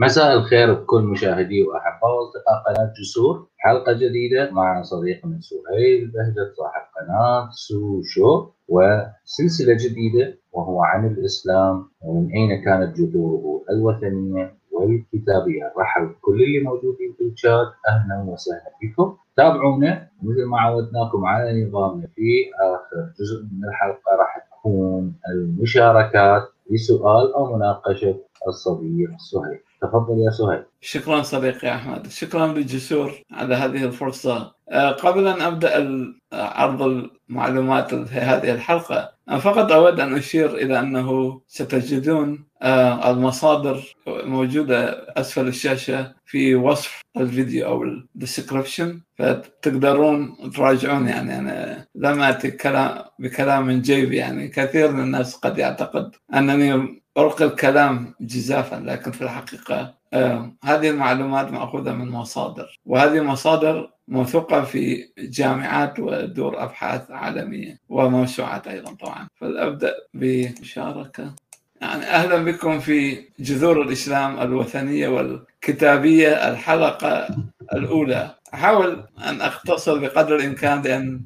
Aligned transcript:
مساء 0.00 0.34
الخير 0.34 0.74
بكل 0.74 1.02
مشاهدي 1.02 1.62
وأحباء 1.62 2.10
وأصدقاء 2.16 2.62
قناة 2.66 2.92
جسور 3.00 3.46
حلقة 3.56 3.92
جديدة 3.92 4.50
مع 4.50 4.82
صديقنا 4.82 5.38
سهيل 5.40 6.06
بهجت 6.06 6.54
صاحب 6.56 6.82
قناة 6.96 7.48
سو 7.52 8.02
شو 8.02 8.50
وسلسلة 8.68 9.74
جديدة 9.74 10.38
وهو 10.52 10.82
عن 10.82 11.06
الإسلام 11.06 11.88
ومن 12.00 12.30
أين 12.32 12.64
كانت 12.64 12.96
جذوره 12.96 13.64
الوثنية 13.70 14.54
والكتابية. 14.72 15.72
رحب 15.78 16.10
كل 16.20 16.42
اللي 16.42 16.60
موجودين 16.64 17.14
في 17.18 17.24
الشات 17.24 17.66
أهلا 17.88 18.24
وسهلا 18.32 18.70
بكم 18.82 19.16
تابعونا 19.36 20.08
مثل 20.22 20.44
ما 20.44 20.60
عودناكم 20.60 21.26
على 21.26 21.64
نظامنا 21.64 22.06
في 22.14 22.50
آخر 22.60 23.12
جزء 23.20 23.42
من 23.42 23.68
الحلقة 23.68 24.16
راح 24.18 24.48
تكون 24.50 25.14
المشاركات 25.34 26.42
لسؤال 26.70 27.34
أو 27.34 27.56
مناقشة 27.56 28.16
الصديق 28.48 29.10
سهيل. 29.30 29.60
تفضل 29.82 30.18
يا 30.26 30.30
سهيل. 30.30 30.64
شكرا 30.80 31.22
صديقي 31.22 31.74
أحمد. 31.74 32.06
شكرا 32.06 32.46
للجسور 32.46 33.12
على 33.32 33.54
هذه 33.54 33.84
الفرصة. 33.84 34.52
آه، 34.70 34.90
قبل 34.90 35.28
أن 35.28 35.40
أبدأ 35.42 35.86
عرض 36.32 36.82
المعلومات 36.82 37.94
في 37.94 38.14
هذه 38.14 38.50
الحلقة 38.52 39.12
فقط 39.40 39.72
أود 39.72 40.00
أن 40.00 40.14
أشير 40.14 40.54
إلى 40.54 40.80
أنه 40.80 41.40
ستجدون 41.46 42.48
آه، 42.62 43.10
المصادر 43.10 43.94
موجودة 44.06 45.06
أسفل 45.16 45.48
الشاشة 45.48 46.14
في 46.24 46.54
وصف 46.54 47.00
الفيديو 47.16 47.66
أو 47.66 47.82
ال 47.82 47.92
description 47.92 49.00
فتقدرون 49.18 50.36
تراجعون 50.54 51.08
يعني 51.08 51.38
أنا 51.38 51.86
لم 51.94 52.22
اتي 52.22 52.50
كلام 52.50 53.04
بكلام 53.18 53.66
من 53.66 53.82
جيبي 53.82 54.16
يعني. 54.16 54.48
كثير 54.48 54.92
من 54.92 55.00
الناس 55.00 55.36
قد 55.36 55.58
يعتقد 55.58 56.10
أنني 56.34 57.02
ألقي 57.18 57.44
الكلام 57.44 58.14
جزافا 58.20 58.76
لكن 58.76 59.10
في 59.10 59.22
الحقيقة 59.22 59.94
آه 60.12 60.52
هذه 60.64 60.90
المعلومات 60.90 61.50
مأخوذة 61.52 61.92
من 61.92 62.08
مصادر 62.08 62.78
وهذه 62.86 63.20
مصادر 63.20 63.90
موثوقة 64.08 64.62
في 64.64 65.08
جامعات 65.18 66.00
ودور 66.00 66.62
أبحاث 66.62 67.10
عالمية 67.10 67.80
وموسوعات 67.88 68.66
أيضا 68.66 68.94
طبعا. 68.94 69.28
فلأبدأ 69.36 69.94
بمشاركة. 70.14 71.34
يعني 71.80 72.02
أهلا 72.04 72.44
بكم 72.44 72.80
في 72.80 73.24
جذور 73.40 73.82
الإسلام 73.82 74.40
الوثنية 74.40 75.08
والكتابية 75.08 76.28
الحلقة 76.50 77.28
الأولى. 77.72 78.34
أحاول 78.54 79.04
أن 79.24 79.40
أختصر 79.40 79.98
بقدر 79.98 80.36
الإمكان 80.36 80.82
لأن 80.82 81.20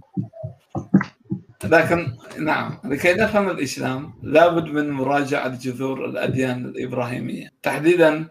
لكن 1.65 2.13
نعم 2.39 2.79
لكي 2.85 3.15
نفهم 3.15 3.51
الإسلام 3.51 4.15
لابد 4.23 4.69
من 4.69 4.91
مراجعة 4.91 5.49
جذور 5.49 6.05
الأديان 6.05 6.65
الإبراهيمية. 6.65 7.49
تحديدا 7.63 8.27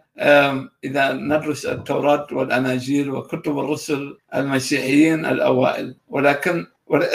إذا 0.83 1.13
ندرس 1.13 1.65
التوراة 1.65 2.27
والأناجيل 2.31 3.09
وكتب 3.11 3.59
الرسل 3.59 4.17
المسيحيين 4.35 5.25
الأوائل 5.25 5.95
ولكن 6.07 6.65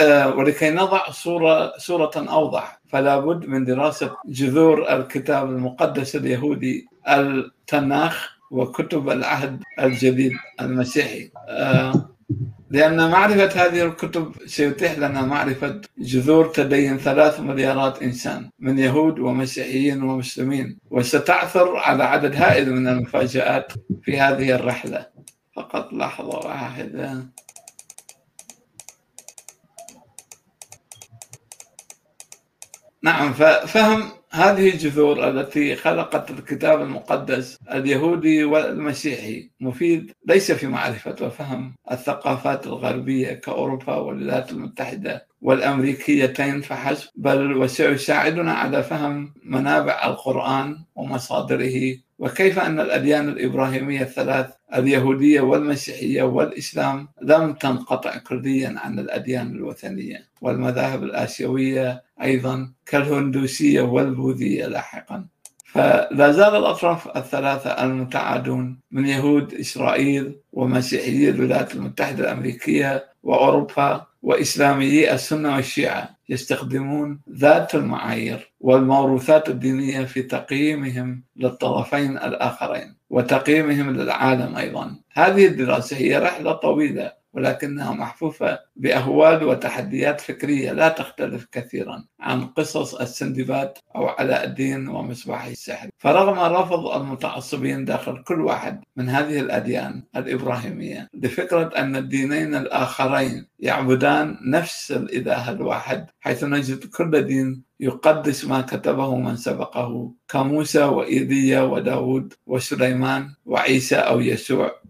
آه، 0.00 0.36
ولكي 0.36 0.70
نضع 0.70 1.10
صورة 1.10 1.72
صورة 1.78 2.10
أوضح 2.16 2.80
فلا 2.88 3.18
بد 3.18 3.46
من 3.46 3.64
دراسة 3.64 4.16
جذور 4.26 4.92
الكتاب 4.96 5.50
المقدس 5.50 6.16
اليهودي 6.16 6.86
التناخ 7.08 8.36
وكتب 8.50 9.10
العهد 9.10 9.62
الجديد 9.80 10.32
المسيحي. 10.60 11.30
آه، 11.48 12.08
لأن 12.70 13.10
معرفة 13.10 13.66
هذه 13.66 13.82
الكتب 13.86 14.34
سيتيح 14.46 14.98
لنا 14.98 15.22
معرفة 15.22 15.80
جذور 15.98 16.46
تدين 16.46 16.98
ثلاث 16.98 17.40
مليارات 17.40 18.02
إنسان 18.02 18.50
من 18.58 18.78
يهود 18.78 19.18
ومسيحيين 19.18 20.02
ومسلمين. 20.02 20.78
وستعثر 20.90 21.76
على 21.76 22.04
عدد 22.04 22.36
هائل 22.36 22.74
من 22.74 22.88
المفاجآت 22.88 23.72
في 24.02 24.20
هذه 24.20 24.54
الرحلة. 24.54 25.06
فقط 25.56 25.92
لحظة 25.92 26.38
واحدة. 26.38 27.26
نعم 33.02 33.32
ففهم 33.32 34.10
هذه 34.36 34.70
الجذور 34.70 35.28
التي 35.28 35.76
خلقت 35.76 36.30
الكتاب 36.30 36.82
المقدس 36.82 37.58
اليهودي 37.72 38.44
والمسيحي 38.44 39.50
مفيد 39.60 40.12
ليس 40.26 40.52
في 40.52 40.66
معرفة 40.66 41.16
وفهم 41.20 41.74
الثقافات 41.92 42.66
الغربية 42.66 43.32
كأوروبا 43.32 43.96
والولايات 43.96 44.52
المتحدة 44.52 45.26
والأمريكيتين 45.42 46.60
فحسب 46.60 47.08
بل 47.14 47.56
وسيساعدنا 47.56 48.52
على 48.52 48.82
فهم 48.82 49.34
منابع 49.44 50.06
القرآن 50.06 50.84
ومصادره 50.96 51.96
وكيف 52.18 52.58
أن 52.58 52.80
الأديان 52.80 53.28
الإبراهيمية 53.28 54.02
الثلاث 54.02 54.46
اليهودية 54.74 55.40
والمسيحية 55.40 56.22
والإسلام 56.22 57.08
لم 57.22 57.52
تنقطع 57.52 58.18
كليا 58.18 58.74
عن 58.76 58.98
الأديان 58.98 59.46
الوثنية. 59.56 60.28
والمذاهب 60.40 61.02
الآسيوية 61.02 62.02
أيضا 62.22 62.72
كالهندوسية 62.86 63.80
والبوذية 63.80 64.66
لاحقا. 64.66 65.26
فلا 65.64 66.32
زال 66.32 66.54
الأطراف 66.56 67.16
الثلاثة 67.16 67.70
المتعادون 67.70 68.80
من 68.90 69.06
يهود 69.06 69.54
إسرائيل 69.54 70.36
ومسيحيي 70.52 71.30
الولايات 71.30 71.74
المتحدة 71.74 72.24
الأمريكية 72.24 73.04
وأوروبا 73.22 74.06
وإسلاميي 74.26 75.14
السنة 75.14 75.56
والشيعة 75.56 76.16
يستخدمون 76.28 77.20
ذات 77.30 77.74
المعايير 77.74 78.52
والموروثات 78.60 79.48
الدينية 79.48 80.04
في 80.04 80.22
تقييمهم 80.22 81.24
للطرفين 81.36 82.16
الآخرين 82.18 82.96
وتقييمهم 83.10 83.90
للعالم 83.90 84.56
أيضا. 84.56 84.96
هذه 85.12 85.46
الدراسة 85.46 85.96
هي 85.96 86.18
رحلة 86.18 86.52
طويلة 86.52 87.12
ولكنها 87.36 87.92
محفوفة 87.92 88.58
بأهوال 88.76 89.44
وتحديات 89.44 90.20
فكرية 90.20 90.72
لا 90.72 90.88
تختلف 90.88 91.46
كثيرا 91.52 92.04
عن 92.20 92.46
قصص 92.46 92.94
السندباد 92.94 93.72
أو 93.96 94.06
علاء 94.08 94.44
الدين 94.44 94.88
ومصباح 94.88 95.44
السحر 95.44 95.88
فرغم 95.98 96.38
رفض 96.38 96.86
المتعصبين 96.86 97.84
داخل 97.84 98.22
كل 98.22 98.40
واحد 98.40 98.84
من 98.96 99.08
هذه 99.08 99.40
الأديان 99.40 100.02
الإبراهيمية 100.16 101.08
لفكرة 101.14 101.70
أن 101.76 101.96
الدينين 101.96 102.54
الآخرين 102.54 103.46
يعبدان 103.58 104.38
نفس 104.50 104.92
الإله 104.92 105.50
الواحد 105.50 106.06
حيث 106.20 106.44
نجد 106.44 106.84
كل 106.84 107.22
دين 107.22 107.65
يقدس 107.80 108.44
ما 108.44 108.60
كتبه 108.60 109.16
من 109.16 109.36
سبقه 109.36 110.12
كموسى 110.28 110.84
وإيليا 110.84 111.62
وداود 111.62 112.34
وسليمان 112.46 113.34
وعيسى 113.46 113.96
أو 113.96 114.20
يسوع. 114.20 114.80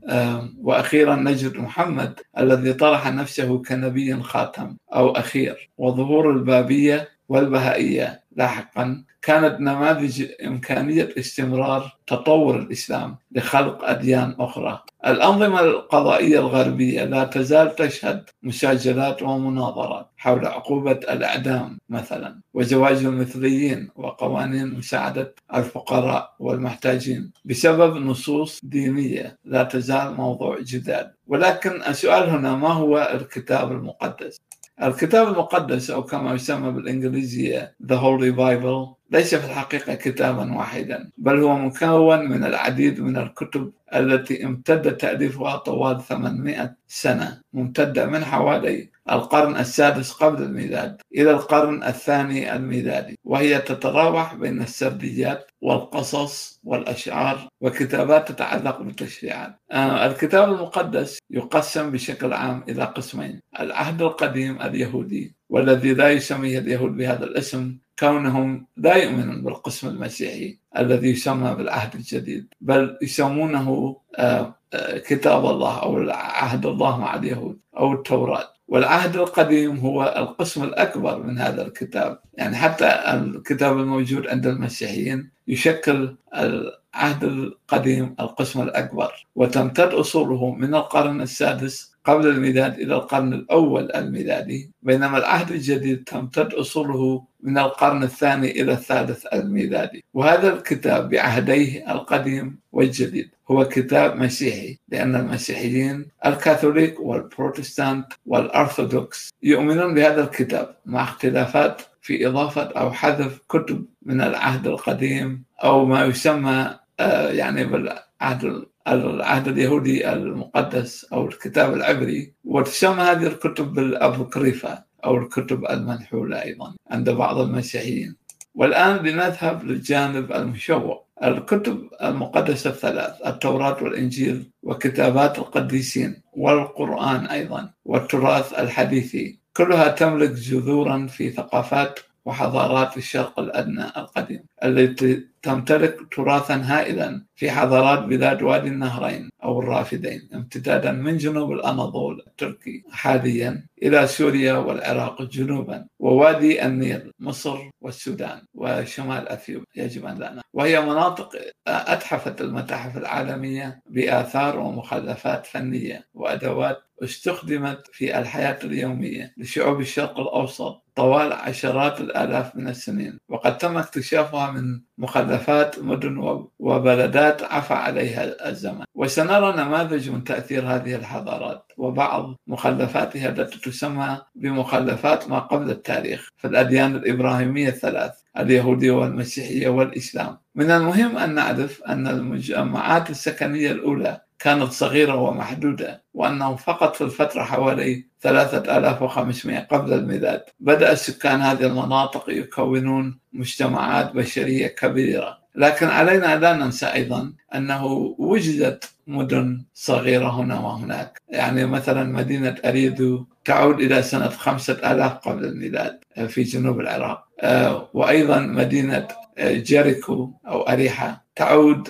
وأخيرا 0.61 1.17
نجد 1.17 1.57
محمد 1.57 2.21
الذي 2.39 2.73
طرح 2.73 3.13
نفسه 3.13 3.63
كنبي 3.63 4.23
خاتم 4.23 4.77
أو 4.95 5.11
أخير 5.11 5.71
وظهور 5.79 6.31
البابية 6.31 7.09
والبهائية. 7.29 8.25
لاحقا 8.37 9.05
كانت 9.23 9.61
نماذج 9.61 10.27
إمكانية 10.45 11.09
استمرار 11.19 11.97
تطور 12.07 12.57
الإسلام 12.59 13.17
لخلق 13.33 13.85
أديان 13.85 14.37
أخرى. 14.39 14.83
الأنظمة 15.07 15.61
القضائية 15.61 16.39
الغربية 16.39 17.05
لا 17.05 17.25
تزال 17.25 17.77
تشهد 17.77 18.25
مساجلات 18.43 19.23
ومناظرات 19.23 20.11
حول 20.17 20.47
عقوبة 20.47 20.93
الإعدام 20.93 21.79
مثلا 21.89 22.41
وزواج 22.55 23.05
المثليين 23.05 23.91
وقوانين 23.97 24.75
مساعدة 24.75 25.35
الفقراء 25.55 26.35
والمحتاجين 26.39 27.33
بسبب 27.45 27.97
نصوص 27.97 28.61
دينية 28.63 29.39
لا 29.45 29.63
تزال 29.63 30.15
موضوع 30.15 30.59
جدال. 30.61 31.13
ولكن 31.27 31.83
السؤال 31.83 32.31
هنا 32.31 32.57
ما 32.57 32.69
هو 32.69 33.11
الكتاب 33.15 33.73
المقدس؟ 33.73 34.46
الكتاب 34.82 35.28
المقدس 35.28 35.91
أو 35.91 36.04
كما 36.04 36.34
يسمى 36.34 36.72
بالإنجليزية 36.72 37.76
The 37.82 37.97
Holy 37.97 38.32
Bible. 38.37 38.96
ليس 39.11 39.34
في 39.34 39.47
الحقيقة 39.47 39.94
كتابا 39.94 40.55
واحدا 40.55 41.11
بل 41.19 41.43
هو 41.43 41.56
مكون 41.56 42.31
من 42.31 42.44
العديد 42.44 43.00
من 43.00 43.17
الكتب 43.17 43.72
التي 43.94 44.44
امتد 44.44 44.97
تأليفها 44.97 45.56
طوال 45.56 46.03
800 46.03 46.75
سنة 46.88 47.41
ممتدة 47.53 48.06
من 48.06 48.25
حوالي 48.25 48.91
القرن 49.11 49.56
السادس 49.56 50.12
قبل 50.12 50.43
الميلاد 50.43 51.00
إلى 51.14 51.31
القرن 51.31 51.82
الثاني 51.82 52.56
الميلادي 52.56 53.19
وهي 53.25 53.58
تتراوح 53.58 54.35
بين 54.35 54.62
السرديات 54.62 55.50
والقصص 55.61 56.61
والأشعار 56.64 57.49
وكتابات 57.61 58.29
تتعلق 58.32 58.82
بالتشريعات. 58.82 59.61
آه، 59.73 60.06
الكتاب 60.06 60.53
المقدس 60.53 61.19
يقسم 61.31 61.91
بشكل 61.91 62.32
عام 62.32 62.64
إلى 62.69 62.85
قسمين 62.85 63.41
العهد 63.61 64.03
القديم 64.03 64.62
اليهودي 64.62 65.35
والذي 65.49 65.94
لا 65.94 66.11
يسميه 66.11 66.58
اليهود 66.58 66.97
بهذا 66.97 67.25
الاسم 67.25 67.76
كونهم 67.98 68.66
لا 68.76 68.96
يؤمنون 68.96 69.43
بالقسم 69.43 69.88
المسيحي 69.88 70.58
الذي 70.78 71.10
يسمى 71.10 71.54
بالعهد 71.54 71.94
الجديد 71.94 72.54
بل 72.60 72.98
يسمونه 73.02 73.96
آه، 74.16 74.54
آه، 74.75 74.98
كتاب 74.98 75.46
الله 75.46 75.78
أو 75.82 76.10
عهد 76.10 76.66
الله 76.66 77.00
مع 77.00 77.14
اليهود 77.14 77.58
أو 77.76 77.93
التوراة. 77.93 78.56
والعهد 78.69 79.16
القديم 79.16 79.76
هو 79.76 80.14
القسم 80.16 80.64
الأكبر 80.64 81.22
من 81.22 81.38
هذا 81.38 81.66
الكتاب. 81.66 82.20
يعني 82.34 82.56
حتى 82.56 82.87
الكتاب 82.87 83.78
الموجود 83.78 84.26
عند 84.26 84.46
المسيحيين 84.46 85.31
يشكل 85.48 86.16
العهد 86.34 87.25
القديم 87.25 88.14
القسم 88.20 88.62
الأكبر. 88.62 89.26
وتمتد 89.34 89.94
أصوله 89.94 90.54
من 90.54 90.75
القرن 90.75 91.20
السادس 91.20 91.95
قبل 92.06 92.26
الميلاد 92.26 92.79
إلى 92.79 92.94
القرن 92.94 93.32
الأول 93.32 93.93
الميلادي 93.93 94.70
بينما 94.82 95.19
العهد 95.19 95.50
الجديد 95.50 96.05
تمتد 96.05 96.55
أصوله 96.55 97.25
من 97.43 97.58
القرن 97.58 98.03
الثاني 98.03 98.50
إلى 98.50 98.73
الثالث 98.73 99.26
الميلادي. 99.32 100.05
وهذا 100.14 100.55
الكتاب 100.55 101.08
بعهديه 101.08 101.93
القديم 101.93 102.58
والجديد. 102.73 103.31
هو 103.50 103.64
كتاب 103.69 104.17
مسيحي 104.17 104.79
لأن 104.88 105.14
المسيحيين 105.17 106.06
الكاثوليك 106.26 107.00
والبروتستانت 107.00 108.06
والأرثوذكس 108.26 109.31
يؤمنون 109.43 109.94
بهذا 109.94 110.25
الكتاب 110.25 110.76
مع 110.87 111.03
اختلافات 111.03 111.82
في 112.03 112.26
إضافة 112.26 112.62
أو 112.62 112.93
حذف 112.93 113.41
كتب 113.49 113.85
من 114.03 114.20
العهد 114.20 114.67
القديم 114.67 115.44
أو 115.64 115.85
ما 115.85 116.05
يسمى 116.05 116.79
آه، 117.00 117.29
يعني 117.31 117.64
بالعهد 117.64 118.67
العهد 118.88 119.49
اليهودي 119.49 120.12
المقدس 120.12 121.05
أو 121.12 121.27
الكتاب 121.27 121.75
العبري 121.75 122.33
وتسمى 122.44 123.03
هذه 123.03 123.27
الكتب 123.27 123.73
بالأبوكريفا 123.73 124.83
أو 125.05 125.17
الكتب 125.17 125.65
المنحولة 125.71 126.43
أيضا 126.43 126.75
عند 126.91 127.11
بعض 127.11 127.38
المسيحيين. 127.38 128.17
والآن 128.55 128.97
لنذهب 128.97 129.65
للجانب 129.65 130.33
المشوق. 130.33 131.06
الكتب 131.25 131.88
المقدسة 132.03 132.71
الثلاث 132.71 133.27
التوراة 133.27 133.83
والإنجيل 133.83 134.50
وكتابات 134.62 135.39
القديسين 135.39 136.23
والقرآن 136.32 137.27
أيضا 137.27 137.71
والتراث 137.85 138.59
الحديثي 138.59 139.39
كلها 139.56 139.89
تملك 139.89 140.31
جذورا 140.31 141.06
في 141.06 141.31
ثقافات 141.31 141.99
وحضارات 142.26 142.96
الشرق 142.96 143.40
الأدنى 143.40 143.84
القديم 143.84 144.43
التي 144.64 145.26
تمتلك 145.43 145.96
تراثا 146.12 146.56
هائلا 146.64 147.23
في 147.37 147.50
حضارات 147.50 147.99
بلاد 147.99 148.43
وادي 148.43 148.69
النهرين 148.69 149.31
أو 149.44 149.61
الرافدين 149.61 150.28
امتدادا 150.34 150.93
من 150.93 151.17
جنوب 151.17 151.52
الأناضول 151.52 152.23
التركي 152.26 152.84
حاليا 152.90 153.67
إلى 153.82 154.06
سوريا 154.06 154.55
والعراق 154.55 155.23
جنوبا. 155.23 155.87
ووادي 156.06 156.67
النيل 156.67 157.12
مصر 157.20 157.70
والسودان 157.81 158.43
وشمال 158.55 159.29
أثيوبيا. 159.29 159.67
يجب 159.76 160.06
أن 160.06 160.19
لا 160.19 160.43
وهي 160.53 160.81
مناطق 160.81 161.31
أتحفت 161.67 162.41
المتاحف 162.41 162.97
العالمية 162.97 163.81
بآثار 163.91 164.58
ومخلفات 164.58 165.47
فنية 165.47 166.06
وأدوات 166.14 166.79
استخدمت 167.03 167.87
في 167.93 168.19
الحياة 168.19 168.58
اليومية 168.64 169.35
لشعوب 169.37 169.81
الشرق 169.81 170.20
الأوسط 170.20 170.82
طوال 170.94 171.32
عشرات 171.32 172.00
الآلاف 172.00 172.56
من 172.56 172.69
السنين. 172.69 173.19
وقد 173.29 173.58
تم 173.58 173.76
اكتشافها 173.76 174.50
من 174.50 174.81
مخلفات 174.98 175.78
مدن 175.78 176.44
وبلدات 176.58 177.43
عفى 177.43 177.75
عليها 177.75 178.48
الزمن. 178.48 178.84
وسنرى 178.94 179.52
نماذج 179.56 180.10
من 180.10 180.25
تأثير 180.25 180.62
هذه 180.66 180.94
الحضارات 180.94 181.72
وبعض 181.76 182.34
مخلفاتها 182.46 183.28
التي 183.28 183.58
تسمى 183.60 184.19
بمخلفات 184.34 185.28
ما 185.28 185.38
قبل 185.38 185.70
التاريخ 185.70 186.28
في 186.37 186.46
الأديان 186.48 186.96
الإبراهيمية 186.96 187.69
الثلاث 187.69 188.12
اليهودية 188.38 188.90
والمسيحية 188.90 189.69
والإسلام. 189.69 190.38
من 190.54 190.70
المهم 190.70 191.19
أن 191.19 191.34
نعرف 191.34 191.82
أن 191.82 192.06
المجمعات 192.08 193.10
السكنية 193.10 193.72
الأولى 193.72 194.20
كانت 194.38 194.73
صغيرة 194.73 195.15
ومحدودة 195.15 196.03
وأنه 196.15 196.56
فقط 196.56 196.97
في 196.97 197.05
الفترة 197.05 197.43
حوالي 197.43 198.05
3500 198.21 199.59
قبل 199.59 199.93
الميلاد. 199.93 200.43
بدأ 200.61 200.94
سكان 200.94 201.41
هذه 201.41 201.67
المناطق 201.67 202.25
يكونون 202.31 203.19
مجتمعات 203.33 204.12
بشرية 204.12 204.67
كبيرة. 204.67 205.38
لكن 205.55 205.87
علينا 205.87 206.37
لا 206.37 206.53
ننسى 206.53 206.87
أيضا 206.87 207.33
أنه 207.55 207.87
وجدت 208.19 208.91
مدن 209.06 209.65
صغيرة 209.75 210.29
هنا 210.29 210.61
وهناك. 210.61 211.21
يعني 211.29 211.67
مثلا 211.67 212.05
مدينة 212.05 212.56
أريدو 212.65 213.25
تعود 213.44 213.81
إلى 213.81 214.03
سنة 214.03 214.29
خمسة 214.29 214.93
آلاف 214.93 215.12
قبل 215.12 215.44
الميلاد 215.44 216.00
في 216.29 216.43
جنوب 216.43 216.81
العراق. 216.81 217.27
آه، 217.41 217.89
وأيضا 217.94 218.39
مدينة 218.41 219.09
جيريكو 219.41 220.31
أو 220.47 220.62
أريحة 220.62 221.25
تعود 221.37 221.89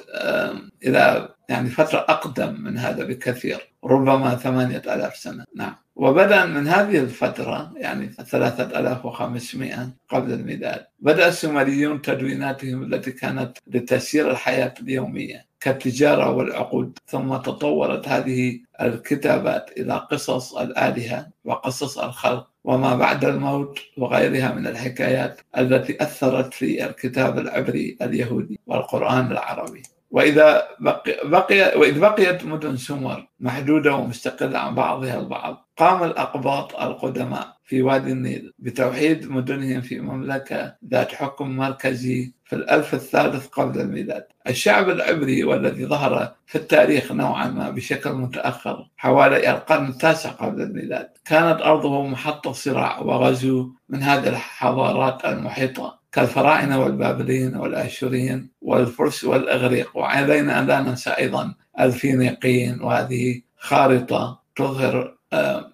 إلى 0.84 1.28
يعني 1.48 1.70
فترة 1.70 1.98
أقدم 1.98 2.60
من 2.60 2.78
هذا 2.78 3.04
بكثير 3.04 3.72
ربما 3.84 4.34
ثمانية 4.34 4.82
ألاف 4.87 5.16
سنة. 5.16 5.44
نعم. 5.56 5.75
وبدأ 5.96 6.46
من 6.46 6.69
هذه 6.69 6.98
الفترة 6.98 7.72
يعني 7.76 8.08
3500 8.08 9.90
قبل 10.08 10.32
الميلاد 10.32 10.87
بدأ 11.00 11.28
السومريون 11.28 12.02
تدويناتهم 12.02 12.82
التي 12.82 13.12
كانت 13.12 13.58
لتسيير 13.66 14.31
الحياة 14.31 14.75
اليومية 14.81 15.46
كالتجارة 15.60 16.31
والعقود 16.31 16.98
ثم 17.06 17.37
تطورت 17.37 18.08
هذه 18.08 18.60
الكتابات 18.81 19.70
إلى 19.78 19.94
قصص 19.94 20.56
الآلهة 20.56 21.28
وقصص 21.44 21.99
الخلق 21.99 22.49
وما 22.64 22.96
بعد 22.96 23.25
الموت 23.25 23.78
وغيرها 23.96 24.52
من 24.52 24.66
الحكايات 24.66 25.40
التي 25.58 26.02
أثرت 26.02 26.54
في 26.54 26.87
الكتاب 26.87 27.38
العبري 27.38 27.96
اليهودي 28.02 28.60
والقرآن 28.66 29.32
العربي. 29.32 29.82
وإذا 30.10 30.68
بقي, 30.80 31.16
بقي 31.24 31.78
وإذ 31.78 32.00
بقيت 32.00 32.44
مدن 32.44 32.76
سمر 32.76 33.28
محدودة 33.40 33.94
ومستقلة 33.94 34.58
عن 34.58 34.74
بعضها 34.74 35.20
البعض 35.20 35.68
قام 35.76 36.04
الأقباط 36.04 36.80
القدماء 36.80 37.56
في 37.64 37.82
وادي 37.82 38.12
النيل 38.12 38.52
بتوحيد 38.58 39.30
مدنهم 39.30 39.80
في 39.80 40.00
مملكة 40.00 40.74
ذات 40.90 41.12
حكم 41.12 41.56
مركزي 41.56 42.32
في 42.44 42.56
الألف 42.56 42.94
الثالث 42.94 43.46
قبل 43.46 43.80
الميلاد. 43.80 44.26
الشعب 44.48 44.90
العبري 44.90 45.44
والذي 45.44 45.86
ظهر 45.86 46.34
في 46.46 46.58
التاريخ 46.58 47.12
نوعا 47.12 47.48
ما 47.48 47.70
بشكل 47.70 48.12
متأخر 48.12 48.88
حوالي 48.96 49.50
القرن 49.50 49.86
التاسع 49.86 50.30
قبل 50.30 50.62
الميلاد 50.62 51.08
كانت 51.24 51.60
أرضه 51.60 52.06
محطة 52.06 52.52
صراع 52.52 52.98
وغزو 52.98 53.70
من 53.88 54.02
هذه 54.02 54.28
الحضارات 54.28 55.24
المحيطة. 55.24 55.98
كالفراعنة 56.16 56.80
والبابليين 56.80 57.56
والآشوريين 57.56 58.50
والفرس 58.60 59.24
والإغريق. 59.24 59.96
وعلينا 59.96 60.60
أن 60.60 60.66
لا 60.66 60.80
ننسى 60.80 61.10
أيضا 61.10 61.54
الفينيقيين 61.80 62.82
وهذه 62.82 63.40
خارطة 63.58 64.40
تظهر 64.56 65.16
آه، 65.32 65.72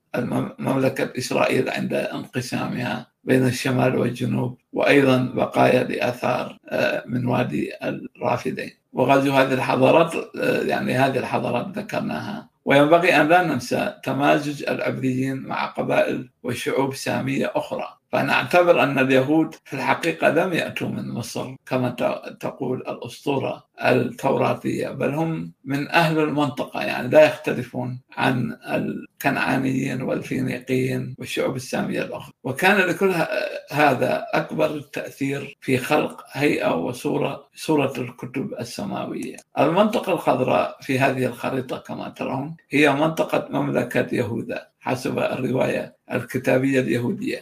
مملكة 0.59 1.19
إسرائيل 1.19 1.71
عند 1.71 1.95
انقسامها 1.95 3.07
بين 3.25 3.47
الشمال 3.47 3.99
والجنوب 3.99 4.59
وأيضا 4.73 5.33
بقايا 5.35 5.85
لآثار 5.85 6.59
آه، 6.69 7.05
من 7.07 7.27
وادي 7.27 7.73
الرافدين. 7.83 8.71
وغزو 8.93 9.33
هذه 9.33 9.55
الحضارات 9.55 10.15
آه، 10.37 10.63
يعني 10.63 10.95
هذه 10.95 11.19
الحضارات 11.19 11.79
ذكرناها. 11.79 12.49
وينبغي 12.65 13.17
أن 13.17 13.29
لا 13.29 13.43
ننسى 13.43 13.95
تمازج 14.03 14.69
العبريين 14.69 15.37
مع 15.37 15.67
قبائل 15.67 16.31
وشعوب 16.43 16.95
سامية 16.95 17.53
أخرى. 17.55 18.02
فأنا 18.13 18.33
أعتبر 18.33 18.83
أن 18.83 18.99
اليهود 18.99 19.55
في 19.65 19.75
الحقيقة 19.75 20.29
لم 20.29 20.53
يأتوا 20.53 20.89
من 20.89 21.09
مصر 21.09 21.55
كما 21.67 21.89
تقول 22.41 22.79
الأسطورة 22.79 23.67
التوراتية 23.85 24.89
بل 24.89 25.15
هم 25.15 25.53
من 25.65 25.89
أهل 25.89 26.19
المنطقة 26.19 26.83
يعني 26.83 27.09
لا 27.09 27.27
يختلفون 27.27 28.01
عن 28.17 28.57
الكنعانيين 28.67 30.03
والفينيقيين 30.03 31.15
والشعوب 31.19 31.57
السامية 31.57 32.03
الأخرى. 32.03 32.33
وكان 32.45 32.77
لكل 32.77 33.13
هذا 33.71 34.27
أكبر 34.35 34.81
تأثير 34.81 35.57
في 35.61 35.79
خلق 35.79 36.25
هيئة 36.33 36.75
وصورة 36.75 37.49
صورة 37.55 37.93
الكتب 37.99 38.55
السماوية. 38.61 39.37
المنطقة 39.59 40.13
الخضراء 40.13 40.77
في 40.81 40.99
هذه 40.99 41.27
الخريطة 41.27 41.79
كما 41.79 42.09
ترون 42.09 42.57
هي 42.71 42.93
منطقة 42.93 43.49
مملكة 43.51 44.15
يهوذا 44.15 44.73
حسب 44.81 45.19
الرواية 45.19 45.97
الكتابية 46.13 46.81
اليهودية. 46.81 47.41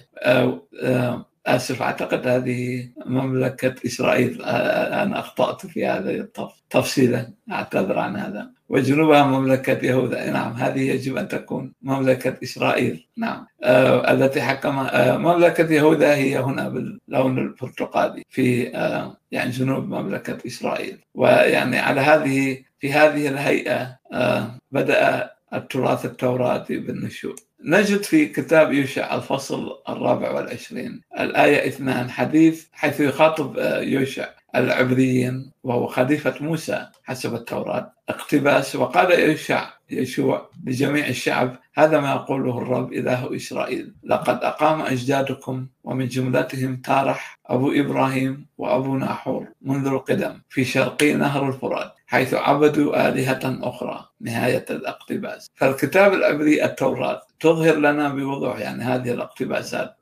آسف 1.47 1.83
أعتقد 1.83 2.27
هذه 2.27 2.89
مملكة 3.07 3.75
إسرائيل 3.87 4.43
أنا 4.43 5.19
أخطأت 5.19 5.67
في 5.67 5.87
هذا 5.87 6.29
تفصيلا 6.71 7.31
أعتذر 7.53 7.99
عن 7.99 8.17
هذا. 8.17 8.51
وجنوبها 8.69 9.23
مملكة 9.23 9.87
يهوذا 9.87 10.31
نعم 10.31 10.53
هذه 10.53 10.81
يجب 10.81 11.17
أن 11.17 11.29
تكون 11.29 11.73
مملكة 11.83 12.37
إسرائيل. 12.43 13.07
نعم. 13.17 13.47
آه 13.63 14.13
التي 14.13 14.43
حكم 14.43 14.79
آه 14.79 15.17
مملكة 15.17 15.73
يهوذا 15.73 16.15
هي 16.15 16.39
هنا 16.39 16.69
باللون 16.69 17.39
البرتقالي 17.39 18.23
في 18.29 18.77
آه 18.77 19.17
يعني 19.31 19.51
جنوب 19.51 19.89
مملكة 19.89 20.39
إسرائيل. 20.47 20.99
ويعني 21.15 21.79
على 21.79 22.01
هذه 22.01 22.59
في 22.79 22.93
هذه 22.93 23.29
الهيئة 23.29 23.99
آه 24.13 24.59
بدأ 24.73 25.31
التراث 25.55 26.05
التوراتي 26.05 26.77
بالنشوء. 26.77 27.35
نجد 27.65 28.03
في 28.03 28.27
كتاب 28.27 28.73
يوشع 28.73 29.15
الفصل 29.15 29.79
الرابع 29.89 30.31
والعشرين 30.31 31.01
الآية 31.21 31.69
اثنان 31.69 32.11
حديث 32.11 32.67
حيث 32.73 33.01
يخاطب 33.01 33.59
آه، 33.59 33.81
يوشع. 33.81 34.29
العبريين 34.57 35.51
وهو 35.65 35.87
خليفة 35.87 36.35
موسى 36.41 36.87
حسب 37.05 37.35
التوراة 37.35 37.93
اقتباس 38.09 38.77
وقال 38.77 39.31
يشع 39.31 39.71
يشوع 39.91 40.51
لجميع 40.65 41.07
الشعب 41.07 41.57
هذا 41.75 42.01
ما 42.01 42.11
يقوله 42.11 42.59
الرب 42.59 42.93
إله 42.93 43.37
إسرائيل 43.37 43.95
لقد 44.05 44.45
أقام 44.45 44.81
أجدادكم 44.81 45.67
ومن 45.85 46.09
جملتهم 46.09 46.77
تارح 46.77 47.39
أبو 47.47 47.73
إبراهيم 47.73 48.47
وأبو 48.59 48.97
ناحور 48.97 49.49
منذ 49.63 49.87
القدم 49.87 50.41
في 50.49 50.65
شرقي 50.65 51.15
نهر 51.15 51.49
الفرات 51.49 51.95
حيث 52.07 52.35
عبدوا 52.35 53.09
آلهة 53.09 53.41
أخرى 53.45 54.09
نهاية 54.21 54.65
الاقتباس. 54.71 55.51
فالكتاب 55.55 56.13
العبري 56.13 56.65
التوراة 56.65 57.23
تظهر 57.41 57.75
لنا 57.75 58.09
بوضوح 58.09 58.59
يعني 58.59 58.83
هذه 58.83 59.11
الاقتباسات. 59.11 59.97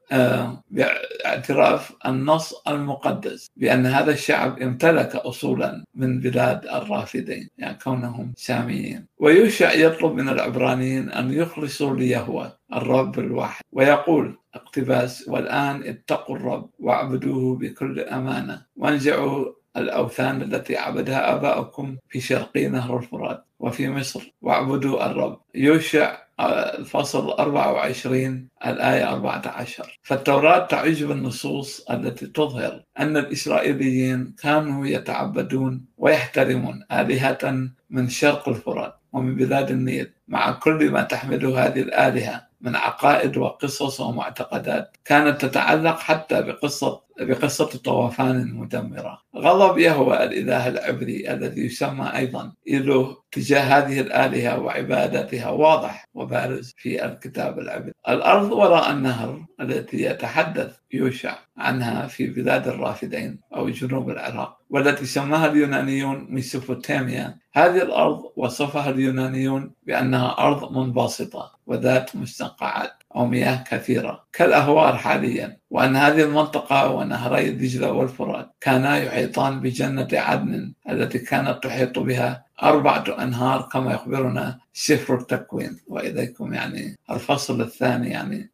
باعتراف 0.70 1.92
النص 2.06 2.54
المقدس 2.68 3.50
بأن 3.56 3.86
هذا 3.86 4.12
الشعب 4.12 4.62
امتلك 4.62 5.16
أصولا 5.16 5.84
من 5.94 6.20
بلاد 6.20 6.64
الرافدين 6.66 7.48
يعني 7.58 7.78
كونهم 7.84 8.32
ساميين. 8.36 9.06
ويوشع 9.18 9.72
يطلب 9.72 10.12
من 10.14 10.28
العبرانيين 10.28 11.10
أن 11.10 11.32
يخلصوا 11.32 11.96
ليهوى 11.96 12.52
الرب 12.72 13.18
الواحد 13.18 13.62
ويقول 13.72 14.38
اقتباس 14.54 15.28
والآن 15.28 15.82
اتقوا 15.82 16.36
الرب 16.36 16.70
واعبدوه 16.78 17.56
بكل 17.56 18.00
أمانة 18.00 18.62
وانزعوا 18.76 19.52
الأوثان 19.76 20.42
التي 20.42 20.76
عبدها 20.76 21.34
آباؤكم 21.34 21.96
في 22.08 22.20
شرقي 22.20 22.68
نهر 22.68 22.96
الفرات. 22.98 23.47
وفي 23.60 23.88
مصر. 23.88 24.32
واعبدوا 24.42 25.06
الرب. 25.10 25.40
يوشع 25.54 26.18
الفصل 26.40 27.30
24 27.30 28.48
الآية 28.66 29.12
14 29.12 29.98
فالتوراة 30.02 30.66
تعج 30.66 31.04
بالنصوص 31.04 31.90
التي 31.90 32.26
تظهر 32.26 32.82
أن 32.98 33.16
الإسرائيليين 33.16 34.34
كانوا 34.42 34.86
يتعبدون 34.86 35.84
ويحترمون 35.98 36.84
آلهة 36.92 37.68
من 37.90 38.08
شرق 38.08 38.48
الفرات 38.48 38.94
ومن 39.12 39.36
بلاد 39.36 39.70
النيل. 39.70 40.12
مع 40.28 40.52
كل 40.52 40.90
ما 40.90 41.02
تحمله 41.02 41.66
هذه 41.66 41.80
الآلهة 41.80 42.48
من 42.60 42.76
عقائد 42.76 43.36
وقصص 43.36 44.00
ومعتقدات 44.00 44.96
كانت 45.04 45.44
تتعلق 45.44 45.98
حتى 45.98 46.42
بقصة 46.42 47.00
بقصة 47.20 47.66
طوفان 47.66 48.54
مدمرة 48.54 49.22
غضب 49.36 49.78
يهوى 49.78 50.24
الإله 50.24 50.68
العبري 50.68 51.32
الذي 51.32 51.66
يسمى 51.66 52.12
أيضا 52.16 52.52
إله 52.68 53.16
تجاه 53.32 53.60
هذه 53.60 54.00
الآلهة 54.00 54.60
وعبادتها. 54.60 55.50
واضح 55.50 56.08
وبارز 56.14 56.74
في 56.76 57.04
الكتاب 57.04 57.58
العبري. 57.58 57.92
الأرض 58.08 58.52
وراء 58.52 58.90
النهر 58.90 59.44
التي 59.60 60.02
يتحدث 60.02 60.76
يوشع 60.92 61.38
عنها 61.56 62.06
في 62.06 62.26
بلاد 62.26 62.68
الرافدين 62.68 63.40
أو 63.56 63.68
جنوب 63.68 64.10
العراق 64.10 64.58
والتي 64.70 65.06
سماها 65.06 65.46
اليونانيون 65.46 66.26
ميسوبوتاميا. 66.30 67.38
هذه 67.52 67.82
الأرض 67.82 68.22
وصفها 68.36 68.90
اليونانيون 68.90 69.72
بأنها 69.86 70.38
أرض 70.38 70.72
منبسطة 70.78 71.52
وذات 71.66 72.16
مستنقعات 72.16 72.92
أو 73.16 73.26
مياه 73.26 73.64
كثيرة 73.70 74.24
كالأهوار 74.32 74.96
حاليا. 74.96 75.58
وأن 75.70 75.96
هذه 75.96 76.22
المنطقة 76.22 76.90
ونهري 76.90 77.50
دجلة 77.50 77.92
والفرات 77.92 78.50
كانا 78.60 78.98
يحيطان 78.98 79.60
بجنة 79.60 80.08
عدن 80.12 80.72
التي 80.90 81.18
كانت 81.18 81.64
تحيط 81.64 81.98
بها 81.98 82.44
أربعة 82.62 83.04
أنهار 83.22 83.68
كما 83.72 83.92
يخبرنا 83.92 84.58
سفر 84.72 85.14
التكوين. 85.14 85.78
وإليكم 85.86 86.54
يعني 86.54 86.98
الفصل 87.10 87.60
الثاني 87.60 88.10
يعني 88.10 88.50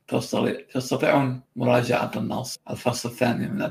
تستطيعون 0.72 1.40
مراجعة 1.56 2.10
النص. 2.16 2.58
الفصل 2.70 3.08
الثاني 3.08 3.48
من 3.48 3.70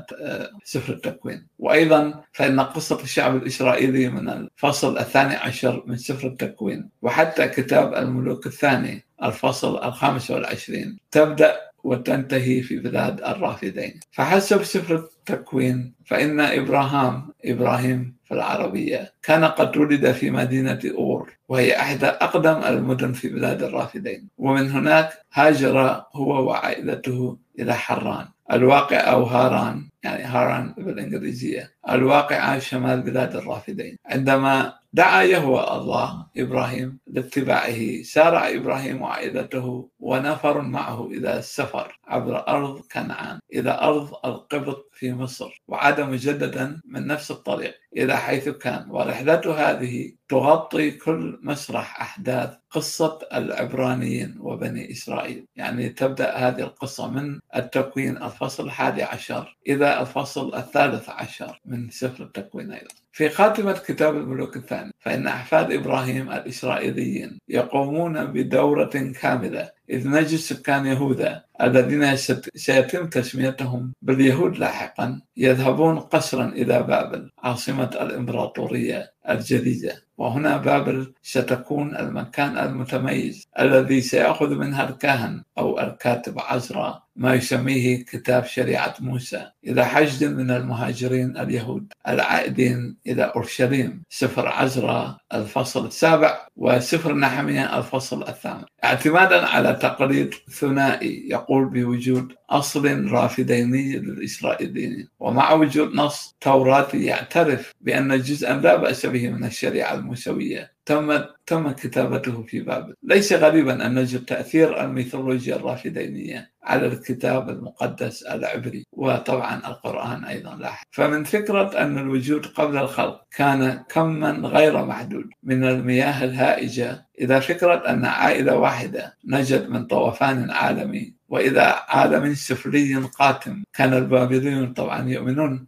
سفر 0.64 0.92
التكوين. 0.92 1.46
وأيضا 1.58 2.22
فإن 2.32 2.60
قصة 2.60 3.02
الشعب 3.02 3.36
الإسرائيلي 3.36 4.08
من 4.08 4.28
الفصل 4.28 4.98
الثاني 4.98 5.34
عشر 5.34 5.82
من 5.86 5.96
سفر 5.96 6.28
التكوين 6.28 6.88
وحتى 7.02 7.48
كتاب 7.48 7.94
الملوك 7.94 8.46
الثاني 8.46 9.04
الفصل 9.22 9.84
الخامس 9.84 10.30
والعشرين 10.30 10.98
تبدأ 11.10 11.56
وتنتهي 11.84 12.62
في 12.62 12.78
بلاد 12.78 13.20
الرافدين. 13.22 14.00
فحسب 14.12 14.62
سفر 14.62 14.94
التكوين 14.94 15.94
فإن 16.06 16.40
إبراهام 16.40 17.32
إبراهيم 17.44 18.16
في 18.24 18.34
العربية 18.34 19.13
كان 19.24 19.44
قد 19.44 19.76
ولد 19.76 20.12
في 20.12 20.30
مدينة 20.30 20.80
أور 20.98 21.32
وهي 21.48 21.76
إحدى 21.76 22.06
أقدم 22.06 22.62
المدن 22.64 23.12
في 23.12 23.28
بلاد 23.28 23.62
الرافدين. 23.62 24.28
ومن 24.38 24.70
هناك 24.70 25.12
هاجر 25.32 26.04
هو 26.14 26.48
وعائلته 26.48 27.38
إلى 27.58 27.74
حران. 27.74 28.26
الواقع 28.52 28.96
أو 28.96 29.22
هاران 29.24 29.88
يعني 30.02 30.22
هاران 30.24 30.74
بالإنجليزية. 30.78 31.70
الواقعة 31.90 32.58
شمال 32.58 33.02
بلاد 33.02 33.36
الرافدين. 33.36 33.96
عندما 34.06 34.74
دعا 34.92 35.22
يهوى 35.22 35.60
الله 35.72 36.26
إبراهيم 36.36 36.98
لاتباعه 37.06 38.02
سارع 38.02 38.48
إبراهيم 38.48 39.02
وعائلته 39.02 39.88
ونفر 40.00 40.60
معه 40.60 41.06
إلى 41.06 41.38
السفر 41.38 41.98
عبر 42.08 42.48
أرض 42.48 42.80
كنعان 42.92 43.38
إلى 43.54 43.78
أرض 43.80 44.14
القبط 44.24 44.90
في 44.92 45.12
مصر. 45.12 45.62
وعاد 45.68 46.00
مجددا 46.00 46.80
من 46.88 47.06
نفس 47.06 47.30
الطريق 47.30 47.74
إلى 47.96 48.16
حيث 48.16 48.48
كان 48.48 48.86
ورحلته 49.14 49.50
هذه 49.54 50.12
تغطي 50.28 50.90
كل 50.90 51.38
مسرح 51.42 52.00
أحداث 52.00 52.50
قصة 52.70 53.18
العبرانيين 53.34 54.36
وبني 54.40 54.90
إسرائيل. 54.90 55.46
يعني 55.56 55.88
تبدأ 55.88 56.36
هذه 56.36 56.60
القصة 56.60 57.10
من 57.10 57.40
التكوين 57.56 58.16
الفصل 58.16 58.64
الحادي 58.66 59.02
عشر 59.02 59.56
إلى 59.68 60.00
الفصل 60.00 60.54
الثالث 60.54 61.08
عشر 61.08 61.60
من 61.64 61.90
سفر 61.90 62.24
التكوين 62.24 62.72
أيضا. 62.72 62.94
في 63.14 63.28
خاتمة 63.28 63.72
كتاب 63.72 64.16
الملوك 64.16 64.56
الثاني 64.56 64.92
فإن 65.00 65.26
أحفاد 65.26 65.72
إبراهيم 65.72 66.32
الإسرائيليين 66.32 67.38
يقومون 67.48 68.24
بدورة 68.24 69.12
كاملة 69.20 69.70
إذ 69.90 70.08
نجد 70.08 70.36
سكان 70.36 70.86
يهوذا 70.86 71.44
الذين 71.62 72.16
سيتم 72.54 73.06
تسميتهم 73.08 73.92
باليهود 74.02 74.58
لاحقا 74.58 75.20
يذهبون 75.36 75.98
قسرا 75.98 76.46
إلى 76.46 76.82
بابل 76.82 77.30
عاصمة 77.38 77.90
الإمبراطورية 78.00 79.13
الجديدة. 79.28 80.04
وهنا 80.18 80.56
بابل 80.56 81.14
ستكون 81.22 81.96
المكان 81.96 82.58
المتميز 82.58 83.46
الذي 83.60 84.00
سيأخذ 84.00 84.54
منها 84.54 84.88
الكاهن 84.88 85.42
أو 85.58 85.80
الكاتب 85.80 86.40
عزرا. 86.40 87.03
ما 87.16 87.34
يسميه 87.34 88.04
كتاب 88.04 88.44
شريعة 88.44 88.94
موسى. 89.00 89.50
إلى 89.66 89.84
حشد 89.84 90.24
من 90.24 90.50
المهاجرين 90.50 91.36
اليهود 91.36 91.92
العائدين 92.08 92.96
إلى 93.06 93.22
أورشليم. 93.22 94.02
سفر 94.10 94.48
عزرا 94.48 95.18
الفصل 95.34 95.86
السابع 95.86 96.48
وسفر 96.56 97.14
نحمية 97.14 97.78
الفصل 97.78 98.22
الثامن. 98.28 98.64
اعتمادا 98.84 99.46
على 99.46 99.78
تقليد 99.82 100.34
ثنائي 100.50 101.28
يقول 101.28 101.68
بوجود 101.68 102.32
أصل 102.50 103.08
رافديني 103.08 103.98
للإسرائيليين. 103.98 105.08
ومع 105.20 105.52
وجود 105.52 105.94
نص 105.94 106.36
توراتي 106.40 107.04
يعترف 107.04 107.72
بأن 107.80 108.18
جزءا 108.20 108.56
لا 108.56 108.76
بأس 108.76 109.06
به 109.06 109.28
من 109.28 109.44
الشريعة 109.44 109.94
الموسوية 109.94 110.74
تم 110.86 111.24
تم 111.46 111.70
كتابته 111.70 112.42
في 112.42 112.60
بابل. 112.60 112.94
ليس 113.02 113.32
غريبا 113.32 113.86
أن 113.86 113.94
نجد 113.94 114.24
تأثير 114.24 114.84
الميثولوجيا 114.84 115.56
الرافدينية. 115.56 116.50
على 116.64 116.86
الكتاب 116.86 117.50
المقدس 117.50 118.22
العبري 118.22 118.86
وطبعا 118.92 119.56
القرآن 119.56 120.24
أيضا 120.24 120.54
لاحق 120.54 120.86
فمن 120.90 121.24
فكرة 121.24 121.78
أن 121.78 121.98
الوجود 121.98 122.46
قبل 122.46 122.76
الخلق 122.78 123.20
كان 123.36 123.84
كما 123.88 124.30
غير 124.30 124.84
محدود 124.84 125.24
من 125.42 125.64
المياه 125.64 126.24
الهائجة 126.24 127.06
إلى 127.20 127.40
فكرة 127.40 127.90
أن 127.90 128.04
عائلة 128.04 128.56
واحدة 128.56 129.16
نجد 129.24 129.68
من 129.68 129.86
طوفان 129.86 130.50
عالمي 130.50 131.14
وإلى 131.34 131.74
عالم 131.88 132.34
سفلي 132.34 132.94
قاتم. 132.94 133.62
كان 133.72 133.94
البابليون 133.94 134.72
طبعا 134.72 135.08
يؤمنون 135.08 135.66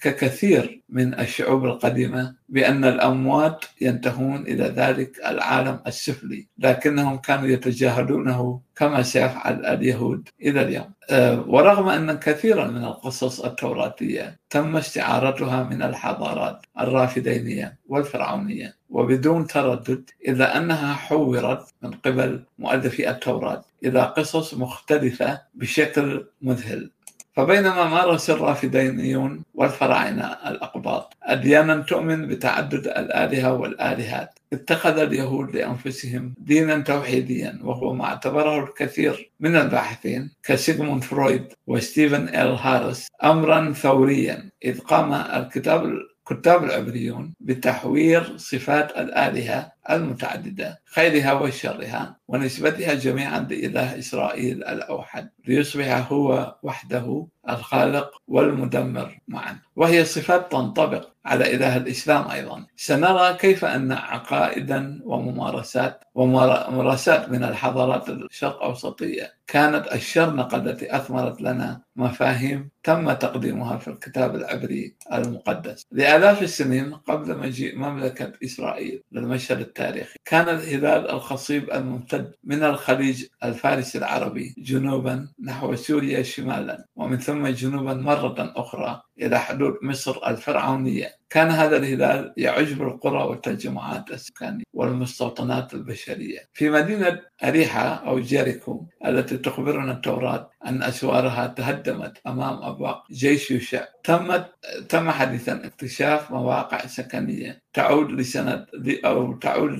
ككثير 0.00 0.82
من 0.88 1.20
الشعوب 1.20 1.64
القديمة 1.64 2.34
بأن 2.48 2.84
الأموات 2.84 3.64
ينتهون 3.80 4.42
إلى 4.42 4.64
ذلك 4.64 5.18
العالم 5.26 5.80
السفلي 5.86 6.46
لكنهم 6.58 7.16
كانوا 7.16 7.48
يتجاهلونه 7.48 8.60
كما 8.76 9.02
سيفعل 9.02 9.66
اليهود 9.66 10.28
إلى 10.42 10.62
اليوم. 10.62 10.92
أه، 11.10 11.44
ورغم 11.48 11.88
أن 11.88 12.18
كثيرا 12.18 12.66
من 12.66 12.84
القصص 12.84 13.40
التوراتية 13.40 14.36
تم 14.50 14.76
استعارتها 14.76 15.62
من 15.62 15.82
الحضارات 15.82 16.66
الرافدينية 16.80 17.78
والفرعونية. 17.88 18.77
وبدون 18.90 19.46
تردد 19.46 20.10
إلا 20.28 20.56
أنها 20.58 20.94
حورت 20.94 21.66
من 21.82 21.90
قبل 21.90 22.42
مؤلفي 22.58 23.10
التوراة 23.10 23.64
إلى 23.84 24.00
قصص 24.00 24.54
مختلفة 24.54 25.42
بشكل 25.54 26.26
مذهل. 26.42 26.90
فبينما 27.32 27.84
مارس 27.84 28.30
الرافدينيون 28.30 29.42
والفراعنة 29.54 30.24
الأقباط 30.24 31.16
أديانا 31.22 31.82
تؤمن 31.82 32.26
بتعدد 32.26 32.86
الآلهة 32.86 33.52
والآلهات. 33.54 34.38
اتخذ 34.52 34.98
اليهود 34.98 35.56
لأنفسهم 35.56 36.34
دينا 36.38 36.78
توحيديا 36.80 37.58
وهو 37.62 37.94
ما 37.94 38.04
اعتبره 38.04 38.64
الكثير 38.64 39.30
من 39.40 39.56
الباحثين 39.56 40.30
كسيغموند 40.42 41.04
فرويد 41.04 41.46
وستيفن 41.66 42.28
إل 42.28 42.48
هاريس 42.48 43.06
أمرا 43.24 43.72
ثوريا 43.72 44.50
إذ 44.64 44.80
قام 44.80 45.12
الكتاب 45.12 45.92
الكتاب 46.28 46.64
العبريون 46.64 47.34
بتحوير 47.40 48.36
صفات 48.36 48.90
الآلهة 48.98 49.72
المتعددة 49.90 50.80
خيرها 50.84 51.32
وشرها 51.32 52.16
ونسبتها 52.28 52.94
جميعا 52.94 53.40
لإله 53.40 53.98
إسرائيل 53.98 54.64
الأوحد 54.64 55.28
ليصبح 55.46 56.12
هو 56.12 56.56
وحده 56.62 57.26
الخالق 57.48 58.10
والمدمر 58.28 59.18
معا. 59.28 59.58
وهي 59.76 60.04
صفات 60.04 60.52
تنطبق 60.52 61.08
على 61.24 61.54
إله 61.54 61.76
الإسلام 61.76 62.30
أيضا. 62.30 62.66
سنرى 62.76 63.34
كيف 63.34 63.64
أن 63.64 63.92
عقائدا 63.92 65.00
وممارسات 65.04 66.04
وممارسات 66.14 67.28
من 67.30 67.44
الحضارات 67.44 68.08
الشرق 68.08 68.62
أوسطية 68.62 69.32
كانت 69.46 69.92
الشرنقة 69.92 70.56
التي 70.56 70.96
أثمرت 70.96 71.40
لنا 71.40 71.80
مفاهيم 71.96 72.70
تم 72.84 73.12
تقديمها 73.12 73.76
في 73.76 73.88
الكتاب 73.88 74.34
العبري 74.34 74.94
المقدس. 75.12 75.86
لآلاف 75.92 76.42
السنين 76.42 76.94
قبل 76.94 77.38
مجيء 77.38 77.78
مملكة 77.78 78.32
إسرائيل 78.44 79.02
للمشهد 79.12 79.60
التاريخي. 79.80 80.18
كان 80.24 80.48
الهلال 80.48 81.10
الخصيب 81.10 81.70
الممتد 81.70 82.34
من 82.44 82.62
الخليج 82.62 83.24
الفارسي 83.44 83.98
العربي 83.98 84.54
جنوبا 84.58 85.28
نحو 85.44 85.74
سوريا 85.76 86.22
شمالا 86.22 86.86
ومن 86.96 87.18
ثم 87.18 87.46
جنوبا 87.46 87.94
مرة 87.94 88.52
أخرى 88.56 89.02
إلى 89.18 89.40
حدود 89.40 89.74
مصر 89.82 90.26
الفرعونية. 90.26 91.17
كان 91.30 91.50
هذا 91.50 91.76
الهلال 91.76 92.34
يعج 92.36 92.72
بالقرى 92.72 93.22
والتجمعات 93.24 94.10
السكانية 94.10 94.64
والمستوطنات 94.72 95.74
البشرية. 95.74 96.38
في 96.52 96.70
مدينة 96.70 97.20
أريحة 97.44 97.80
أو 97.80 98.20
جيريكو 98.20 98.86
التي 99.06 99.38
تخبرنا 99.38 99.92
التوراة 99.92 100.50
أن 100.66 100.82
أسوارها 100.82 101.46
تهدمت 101.46 102.18
أمام 102.26 102.62
أبواق 102.62 103.04
جيش 103.12 103.50
يوشع 103.50 103.84
تمت 104.04 104.50
تم 104.88 105.10
حديثا 105.10 105.66
اكتشاف 105.66 106.30
مواقع 106.30 106.86
سكنية 106.86 107.62
تعود 107.72 108.10
لسنة 108.10 108.66
أو 109.04 109.32
تعود 109.32 109.70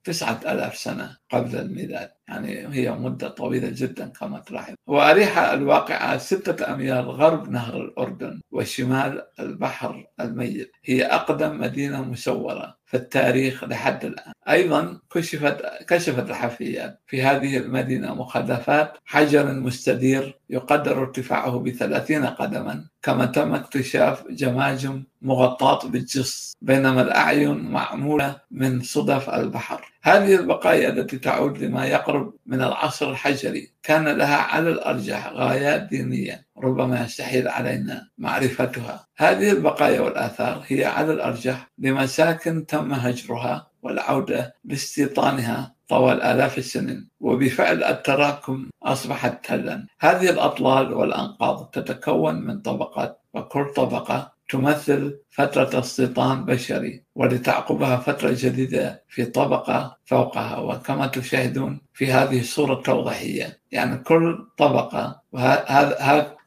لتسعة 0.00 0.40
ألاف 0.52 0.76
سنة 0.76 1.16
قبل 1.32 1.56
الميلاد. 1.56 2.10
يعني 2.28 2.68
هي 2.74 2.90
مدة 2.92 3.28
طويلة 3.28 3.70
جدا 3.74 4.08
كما 4.08 4.40
تلاحظ. 4.40 4.74
وأريحة 4.86 5.54
الواقعة 5.54 6.18
ستة 6.18 6.74
أميال 6.74 7.04
غرب 7.10 7.48
نهر 7.48 7.76
الأردن 7.80 8.40
وشمال 8.50 9.22
البحر 9.40 10.06
الميت. 10.20 10.72
هي 10.84 11.04
أقدم 11.04 11.60
مدينة 11.60 12.02
مسورة 12.04 12.79
في 12.90 12.96
التاريخ 12.96 13.64
لحد 13.64 14.04
الآن. 14.04 14.32
أيضا 14.48 14.98
كشفت 15.12 15.62
كشفت 15.88 16.30
الحفريات 16.30 17.00
في 17.06 17.22
هذه 17.22 17.56
المدينة 17.56 18.14
مخلفات 18.14 18.92
حجر 19.04 19.52
مستدير 19.52 20.38
يقدر 20.50 20.98
ارتفاعه 21.02 21.58
بثلاثين 21.58 22.26
قدما 22.26 22.84
كما 23.02 23.26
تم 23.26 23.54
اكتشاف 23.54 24.24
جماجم 24.30 25.02
مغطاة 25.22 25.88
بالجص 25.88 26.52
بينما 26.62 27.02
الأعين 27.02 27.58
معمولة 27.58 28.36
من 28.50 28.82
صدف 28.82 29.30
البحر. 29.30 29.92
هذه 30.02 30.34
البقايا 30.34 30.88
التي 30.88 31.18
تعود 31.18 31.58
لما 31.58 31.86
يقرب 31.86 32.34
من 32.46 32.62
العصر 32.62 33.10
الحجري 33.10 33.72
كان 33.82 34.08
لها 34.08 34.36
على 34.36 34.70
الأرجح 34.70 35.32
غايات 35.32 35.82
دينية 35.82 36.46
ربما 36.58 37.04
يستحيل 37.04 37.48
علينا 37.48 38.08
معرفتها. 38.18 39.06
هذه 39.16 39.50
البقايا 39.50 40.00
والآثار 40.00 40.64
هي 40.66 40.84
على 40.84 41.12
الأرجح 41.12 41.70
لمساكن 41.78 42.66
تم 42.66 42.92
هجرها 42.92 43.70
والعودة 43.82 44.54
لاستيطانها 44.64 45.74
طوال 45.88 46.22
آلاف 46.22 46.58
السنين 46.58 47.08
وبفعل 47.20 47.84
التراكم 47.84 48.68
أصبحت 48.82 49.46
تلا. 49.46 49.86
هذه 50.00 50.30
الأطلال 50.30 50.92
والأنقاض 50.94 51.70
تتكون 51.70 52.34
من 52.34 52.60
طبقات 52.60 53.19
وكل 53.34 53.64
طبقة 53.76 54.32
تمثل 54.50 55.18
فترة 55.30 55.78
استيطان 55.78 56.44
بشري 56.44 57.04
ولتعقبها 57.14 57.96
فترة 57.96 58.34
جديدة 58.38 59.04
في 59.08 59.24
طبقة 59.24 59.96
فوقها. 60.04 60.58
وكما 60.58 61.06
تشاهدون 61.06 61.80
في 61.94 62.12
هذه 62.12 62.40
الصورة 62.40 62.72
التوضيحية 62.74 63.60
يعني 63.72 63.96
كل 63.98 64.46
طبقة 64.58 65.22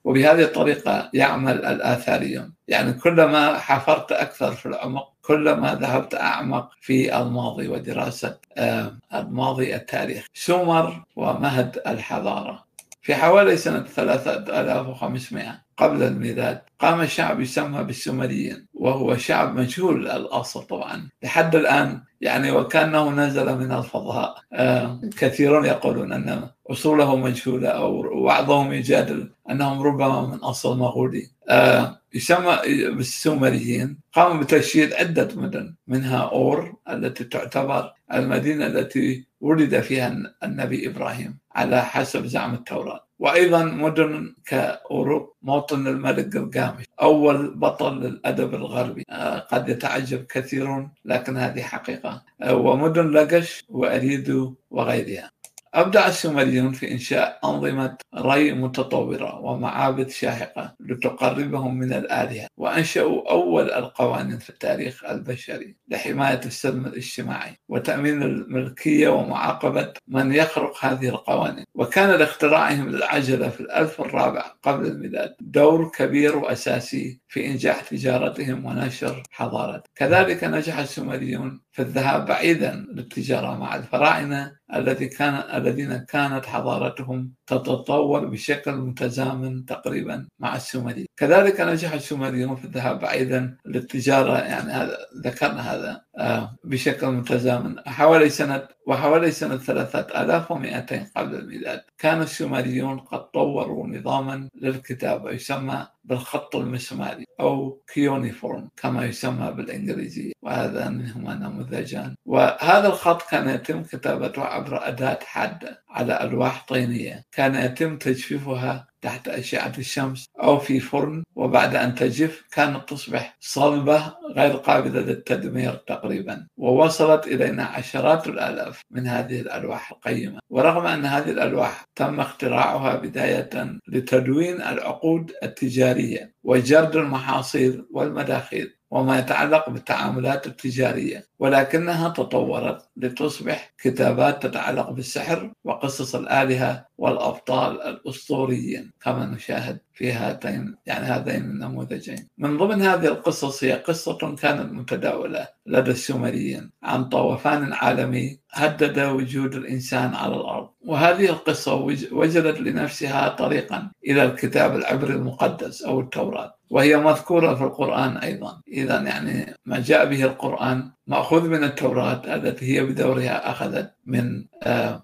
وبهذه 0.05 0.41
الطريقة 0.41 1.09
يعمل 1.13 1.65
الآثاريون. 1.65 2.53
يعني 2.67 2.93
كلما 2.93 3.57
حفرت 3.57 4.11
أكثر 4.11 4.51
في 4.51 4.65
العمق 4.65 5.13
كلما 5.21 5.75
ذهبت 5.75 6.15
أعمق 6.15 6.69
في 6.81 7.17
الماضي 7.17 7.67
ودراسة 7.67 8.37
آه، 8.57 8.97
الماضي 9.13 9.75
التاريخ. 9.75 10.25
سومر 10.33 11.03
ومهد 11.15 11.81
الحضارة. 11.87 12.63
في 13.03 13.15
حوالي 13.15 13.57
سنة 13.57 13.83
3500 13.83 15.63
قبل 15.77 16.03
الميلاد 16.03 16.61
قام 16.79 17.05
شعب 17.05 17.41
يسمى 17.41 17.83
بالسومريين 17.83 18.67
وهو 18.73 19.17
شعب 19.17 19.55
مجهول 19.55 20.07
الأصل 20.07 20.63
طبعا. 20.63 21.09
لحد 21.23 21.55
الآن 21.55 22.01
يعني 22.21 22.51
وكأنه 22.51 23.09
نزل 23.09 23.57
من 23.57 23.71
الفضاء. 23.71 24.35
آه 24.53 25.01
كثيرون 25.17 25.65
يقولون 25.65 26.13
أن 26.13 26.49
أصوله 26.71 27.15
مجهولة 27.15 27.69
أو 27.69 28.23
بعضهم 28.23 28.73
يجادل 28.73 29.31
أنهم 29.49 29.81
ربما 29.81 30.27
من 30.27 30.37
أصل 30.37 30.77
مغولي. 30.77 31.27
آه 31.49 32.01
يسمى 32.13 32.57
بالسومريين. 32.89 33.97
قاموا 34.13 34.43
بتشييد 34.43 34.93
عدة 34.93 35.29
مدن 35.35 35.75
منها 35.87 36.19
أور 36.19 36.75
التي 36.89 37.23
تعتبر 37.23 37.91
المدينة 38.13 38.67
التي 38.67 39.25
ولد 39.43 39.79
فيها 39.79 40.07
النبي 40.43 40.87
إبراهيم 40.87 41.37
على 41.55 41.81
حسب 41.81 42.25
زعم 42.25 42.53
التوراة. 42.53 43.07
وأيضا 43.19 43.63
مدن 43.63 44.35
كأوروب 44.45 45.33
موطن 45.41 45.87
الملك 45.87 46.25
جلجامش 46.27 46.85
أول 47.01 47.55
بطل 47.55 47.99
للأدب 47.99 48.53
الغربي. 48.55 49.03
آه، 49.09 49.39
قد 49.39 49.69
يتعجب 49.69 50.25
كثيرون 50.25 50.91
لكن 51.05 51.37
هذه 51.37 51.61
حقيقة. 51.61 52.23
آه، 52.41 52.55
ومدن 52.55 53.11
لقش 53.11 53.63
وأريدو 53.69 54.55
وغيرها. 54.71 55.32
أبدع 55.73 56.07
السومريون 56.07 56.71
في 56.71 56.91
إنشاء 56.91 57.39
أنظمة 57.43 57.97
ري 58.15 58.53
متطورة 58.53 59.39
ومعابد 59.39 60.09
شاهقة 60.09 60.75
لتقربهم 60.79 61.77
من 61.79 61.93
الآلهة 61.93 62.47
وأنشأوا 62.57 63.31
أول 63.31 63.71
القوانين 63.71 64.39
في 64.39 64.49
التاريخ 64.49 65.05
البشري 65.05 65.75
لحماية 65.87 66.41
السلم 66.45 66.85
الاجتماعي 66.85 67.59
وتأمين 67.69 68.23
الملكية 68.23 69.09
ومعاقبة 69.09 69.93
من 70.07 70.33
يخرق 70.33 70.85
هذه 70.85 71.09
القوانين. 71.09 71.65
وكان 71.75 72.09
لاختراعهم 72.19 72.89
للعجلة 72.89 73.49
في 73.49 73.59
الألف 73.61 74.01
الرابع 74.01 74.41
قبل 74.63 74.85
الميلاد 74.85 75.35
دور 75.41 75.91
كبير 75.95 76.37
وأساسي 76.37 77.21
في 77.27 77.45
إنجاح 77.47 77.81
تجارتهم 77.81 78.65
ونشر 78.65 79.23
حضارتهم 79.31 79.83
كذلك 79.95 80.43
نجح 80.43 80.77
السومريون 80.77 81.62
في 81.73 81.81
الذهاب 81.81 82.25
بعيدا 82.25 82.85
للتجارة 82.91 83.57
مع 83.57 83.75
الفراعنة 83.75 84.55
الذي 84.73 85.07
كان 85.07 85.33
الذين 85.33 85.97
كانت 85.97 86.45
حضارتهم 86.45 87.31
تتطور 87.47 88.25
بشكل 88.25 88.71
متزامن 88.75 89.65
تقريبا 89.65 90.27
مع 90.39 90.55
السومريين 90.55 91.07
كذلك 91.17 91.61
نجح 91.61 91.93
السومريون 91.93 92.55
في 92.55 92.65
الذهاب 92.65 92.99
بعيدا 92.99 93.57
للتجارة 93.65 94.37
يعني 94.37 94.71
هذا 94.71 94.97
ذكرنا 95.25 95.73
هذا 95.73 96.01
آه، 96.17 96.55
بشكل 96.63 97.07
متزامن. 97.07 97.79
حوالي 97.87 98.29
سنة 98.29 98.67
وحوالي 98.87 99.31
سنة 99.31 99.57
3200 99.57 101.11
قبل 101.17 101.35
الميلاد 101.35 101.81
كان 101.97 102.21
السومريون 102.21 102.99
قد 102.99 103.31
طوروا 103.31 103.87
نظاما 103.87 104.49
للكتابة 104.55 105.31
يسمى 105.31 105.87
بالخط 106.03 106.55
المسماري 106.55 107.25
أو 107.39 107.81
cuneiform 107.93 108.69
كما 108.77 109.05
يسمى 109.05 109.51
بالإنجليزية 109.51 110.31
وهذا 110.41 110.89
منهما 110.89 111.33
نموذجان. 111.35 112.15
وهذا 112.25 112.87
الخط 112.87 113.29
كان 113.29 113.49
يتم 113.49 113.83
كتابته 113.83 114.41
عبر 114.41 114.87
أداة 114.87 115.19
حادة. 115.23 115.82
على 115.93 116.23
ألواح 116.23 116.65
طينية. 116.67 117.25
كان 117.31 117.55
يتم 117.55 117.97
تجفيفها 117.97 118.87
تحت 119.01 119.27
أشعة 119.27 119.73
الشمس 119.77 120.25
أو 120.43 120.59
في 120.59 120.79
فرن 120.79 121.23
وبعد 121.35 121.75
أن 121.75 121.95
تجف 121.95 122.43
كانت 122.51 122.89
تصبح 122.89 123.37
صلبة 123.39 124.13
غير 124.35 124.51
قابلة 124.51 124.99
للتدمير 124.99 125.73
تقريبا. 125.73 126.47
ووصلت 126.57 127.27
إلينا 127.27 127.63
عشرات 127.63 128.27
الآلاف 128.27 128.81
من 128.91 129.07
هذه 129.07 129.41
الألواح 129.41 129.91
القيمة. 129.91 130.39
ورغم 130.49 130.85
أن 130.85 131.05
هذه 131.05 131.29
الألواح 131.29 131.83
تم 131.95 132.19
اختراعها 132.19 132.95
بداية 132.95 133.49
لتدوين 133.87 134.61
العقود 134.61 135.31
التجارية 135.43 136.33
وجرد 136.43 136.95
المحاصيل 136.95 137.85
والمداخيل 137.91 138.75
وما 138.93 139.19
يتعلق 139.19 139.69
بالتعاملات 139.69 140.47
التجارية 140.47 141.27
ولكنها 141.39 142.09
تطورت 142.09 142.89
لتصبح 142.97 143.73
كتابات 143.83 144.43
تتعلق 144.43 144.89
بالسحر 144.89 145.51
وقصص 145.63 146.15
الآلهة 146.15 146.85
والأبطال 146.97 147.81
الأسطوريين 147.81 148.91
كما 149.01 149.25
نشاهد 149.25 149.79
في 149.93 150.11
هاتين 150.11 150.75
يعني 150.85 151.05
هذين 151.05 151.41
النموذجين. 151.41 152.27
من 152.37 152.57
ضمن 152.57 152.81
هذه 152.81 153.05
القصص 153.05 153.63
هي 153.63 153.71
قصة 153.73 154.35
كانت 154.35 154.73
متداولة 154.73 155.47
لدى 155.65 155.91
السومريين 155.91 156.71
عن 156.83 157.09
طوفان 157.09 157.73
عالمي 157.73 158.39
هدد 158.51 158.99
وجود 158.99 159.55
الإنسان 159.55 160.13
على 160.13 160.35
الأرض. 160.35 160.69
وهذه 160.85 161.29
القصة 161.29 161.75
وجدت 162.11 162.59
لنفسها 162.59 163.29
طريقا 163.29 163.91
إلى 164.07 164.23
الكتاب 164.23 164.75
العبري 164.75 165.13
المقدس 165.13 165.81
أو 165.81 165.99
التوراة 165.99 166.55
وهي 166.69 166.97
مذكورة 166.97 167.55
في 167.55 167.63
القرآن 167.63 168.17
أيضا. 168.17 168.61
إذا 168.67 169.01
يعني 169.01 169.55
ما 169.65 169.79
جاء 169.79 170.05
به 170.05 170.23
القرآن 170.23 170.91
مأخوذ 171.07 171.49
من 171.49 171.63
التوراة 171.63 172.21
التي 172.35 172.75
هي 172.75 172.85
بدورها 172.85 173.51
أخذت 173.51 173.93
من 174.05 174.45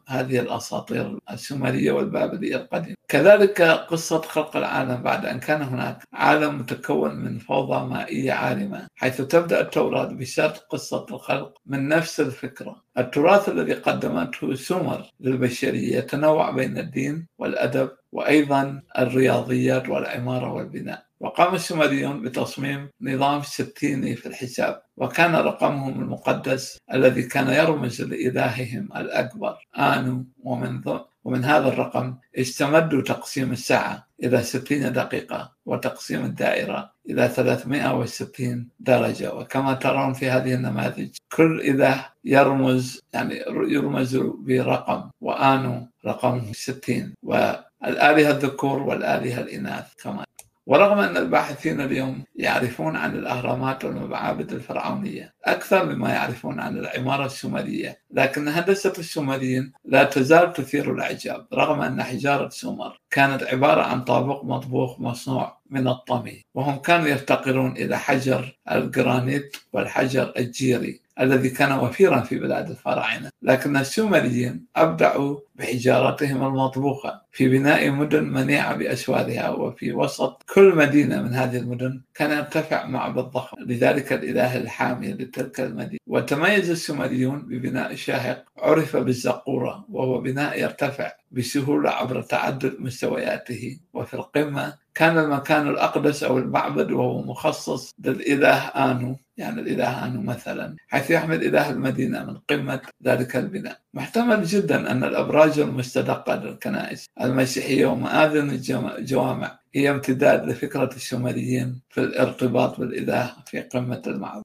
هذه 0.07 0.39
الأساطير 0.39 1.19
السومرية 1.31 1.91
والبابلية 1.91 2.55
القديمة. 2.55 2.95
كذلك 3.07 3.61
قصة 3.61 4.21
خلق 4.21 4.57
العالم 4.57 5.03
بعد 5.03 5.25
أن 5.25 5.39
كان 5.39 5.61
هناك 5.61 6.03
عالم 6.13 6.57
متكون 6.57 7.15
من 7.15 7.39
فوضى 7.39 7.87
مائية 7.87 8.31
عالمة 8.33 8.87
حيث 8.95 9.21
تبدأ 9.21 9.61
التوراة 9.61 10.05
بسرد 10.05 10.57
قصة 10.69 11.05
الخلق 11.11 11.57
من 11.65 11.87
نفس 11.87 12.19
الفكرة. 12.19 12.83
التراث 12.97 13.49
الذي 13.49 13.73
قدمته 13.73 14.55
سومر 14.55 15.05
للبشرية 15.19 15.97
يتنوع 15.97 16.51
بين 16.51 16.77
الدين 16.77 17.27
والأدب 17.39 17.89
وأيضا 18.11 18.81
الرياضيات 18.99 19.89
والعمارة 19.89 20.53
والبناء. 20.53 21.08
وقام 21.19 21.55
السومريون 21.55 22.21
بتصميم 22.21 22.89
نظام 23.01 23.41
ستيني 23.41 24.15
في 24.15 24.25
الحساب 24.25 24.81
وكان 24.97 25.35
رقمهم 25.35 26.01
المقدس 26.01 26.77
الذي 26.93 27.23
كان 27.23 27.47
يرمز 27.47 28.01
لإلههم 28.01 28.89
الأكبر. 28.95 29.67
آنو 29.77 30.25
ومن 30.43 30.81
ومن 31.23 31.45
هذا 31.45 31.67
الرقم 31.67 32.15
استمدوا 32.37 33.01
تقسيم 33.01 33.51
الساعة 33.51 34.07
إلى 34.23 34.43
60 34.43 34.93
دقيقة 34.93 35.53
وتقسيم 35.65 36.25
الدائرة 36.25 36.91
إلى 37.09 37.27
360 37.29 38.69
درجة. 38.79 39.33
وكما 39.35 39.73
ترون 39.73 40.13
في 40.13 40.29
هذه 40.29 40.53
النماذج 40.53 41.09
كل 41.31 41.61
إله 41.61 42.05
يرمز 42.25 42.99
يعني 43.13 43.35
يرمز 43.47 44.17
برقم 44.17 45.09
وآنو 45.21 45.87
رقمه 46.05 46.53
60 46.53 47.13
والآلهة 47.23 48.31
الذكور 48.31 48.79
والآلهة 48.83 49.41
الإناث 49.41 49.93
كمان 50.03 50.25
ورغم 50.69 50.99
أن 50.99 51.17
الباحثين 51.17 51.81
اليوم 51.81 52.23
يعرفون 52.35 52.95
عن 52.95 53.15
الأهرامات 53.15 53.85
والمعابد 53.85 54.51
الفرعونية 54.53 55.33
أكثر 55.45 55.85
مما 55.85 56.09
يعرفون 56.09 56.59
عن 56.59 56.77
العمارة 56.77 57.25
السومرية 57.25 58.01
لكن 58.11 58.47
هندسة 58.47 58.93
السومريين 58.97 59.71
لا 59.85 60.03
تزال 60.03 60.53
تثير 60.53 60.93
الإعجاب 60.93 61.47
رغم 61.53 61.81
أن 61.81 62.03
حجارة 62.03 62.49
سومر 62.49 62.99
كانت 63.11 63.43
عبارة 63.43 63.81
عن 63.81 64.03
طابوق 64.03 64.43
مطبوخ 64.43 64.99
مصنوع 64.99 65.59
من 65.69 65.87
الطمي 65.87 66.45
وهم 66.53 66.75
كانوا 66.77 67.07
يفتقرون 67.07 67.71
إلى 67.71 67.97
حجر 67.97 68.57
الجرانيت 68.71 69.57
والحجر 69.73 70.33
الجيري. 70.37 71.01
الذي 71.19 71.49
كان 71.49 71.71
وفيرا 71.71 72.21
في 72.21 72.39
بلاد 72.39 72.69
الفراعنة. 72.69 73.29
لكن 73.41 73.77
السومريين 73.77 74.65
أبدعوا 74.75 75.39
بحجارتهم 75.55 76.43
المطبوخة 76.47 77.21
في 77.31 77.49
بناء 77.49 77.91
مدن 77.91 78.23
منيعة 78.23 78.75
بأسوارها 78.75 79.49
وفي 79.49 79.93
وسط 79.93 80.43
كل 80.53 80.75
مدينة 80.75 81.21
من 81.21 81.33
هذه 81.33 81.57
المدن 81.57 82.01
كان 82.15 82.31
يرتفع 82.31 82.85
معبد 82.85 83.23
ضخم. 83.23 83.57
لذلك 83.59 84.13
الإله 84.13 84.57
الحامي 84.57 85.07
لتلك 85.13 85.59
المدينة. 85.59 85.99
وتميز 86.07 86.69
السومريون 86.69 87.41
ببناء 87.41 87.95
شاهق 87.95 88.45
عرف 88.57 88.97
بالزقورة 88.97 89.85
وهو 89.89 90.21
بناء 90.21 90.61
يرتفع 90.61 91.11
بسهولة 91.31 91.89
عبر 91.89 92.21
تعدد 92.21 92.75
مستوياته. 92.79 93.79
وفي 93.93 94.13
القمة 94.13 94.73
كان 94.99 95.17
المكان 95.17 95.67
الأقدس 95.67 96.23
أو 96.23 96.37
المعبد 96.37 96.91
وهو 96.91 97.21
مخصص 97.21 97.93
للإله 97.99 98.57
آنو 98.67 99.15
يعني 99.37 99.61
الإله 99.61 100.05
آنو 100.05 100.21
مثلا 100.21 100.75
حيث 100.87 101.11
يحمل 101.11 101.43
إله 101.43 101.69
المدينة 101.69 102.25
من 102.25 102.37
قمة 102.49 102.81
ذلك 103.05 103.35
البناء. 103.35 103.79
محتمل 103.93 104.43
جدا 104.43 104.91
أن 104.91 105.03
الأبراج 105.03 105.59
المستدقة 105.59 106.35
للكنائس 106.35 107.05
المسيحية 107.21 107.85
ومآذن 107.85 108.49
الجوامع 108.97 109.59
هي 109.75 109.89
امتداد 109.89 110.49
لفكرة 110.49 110.89
السومريين 110.95 111.81
في 111.89 112.01
الارتباط 112.01 112.79
بالإله 112.79 113.33
في 113.45 113.61
قمة 113.61 114.01
المعبد. 114.07 114.43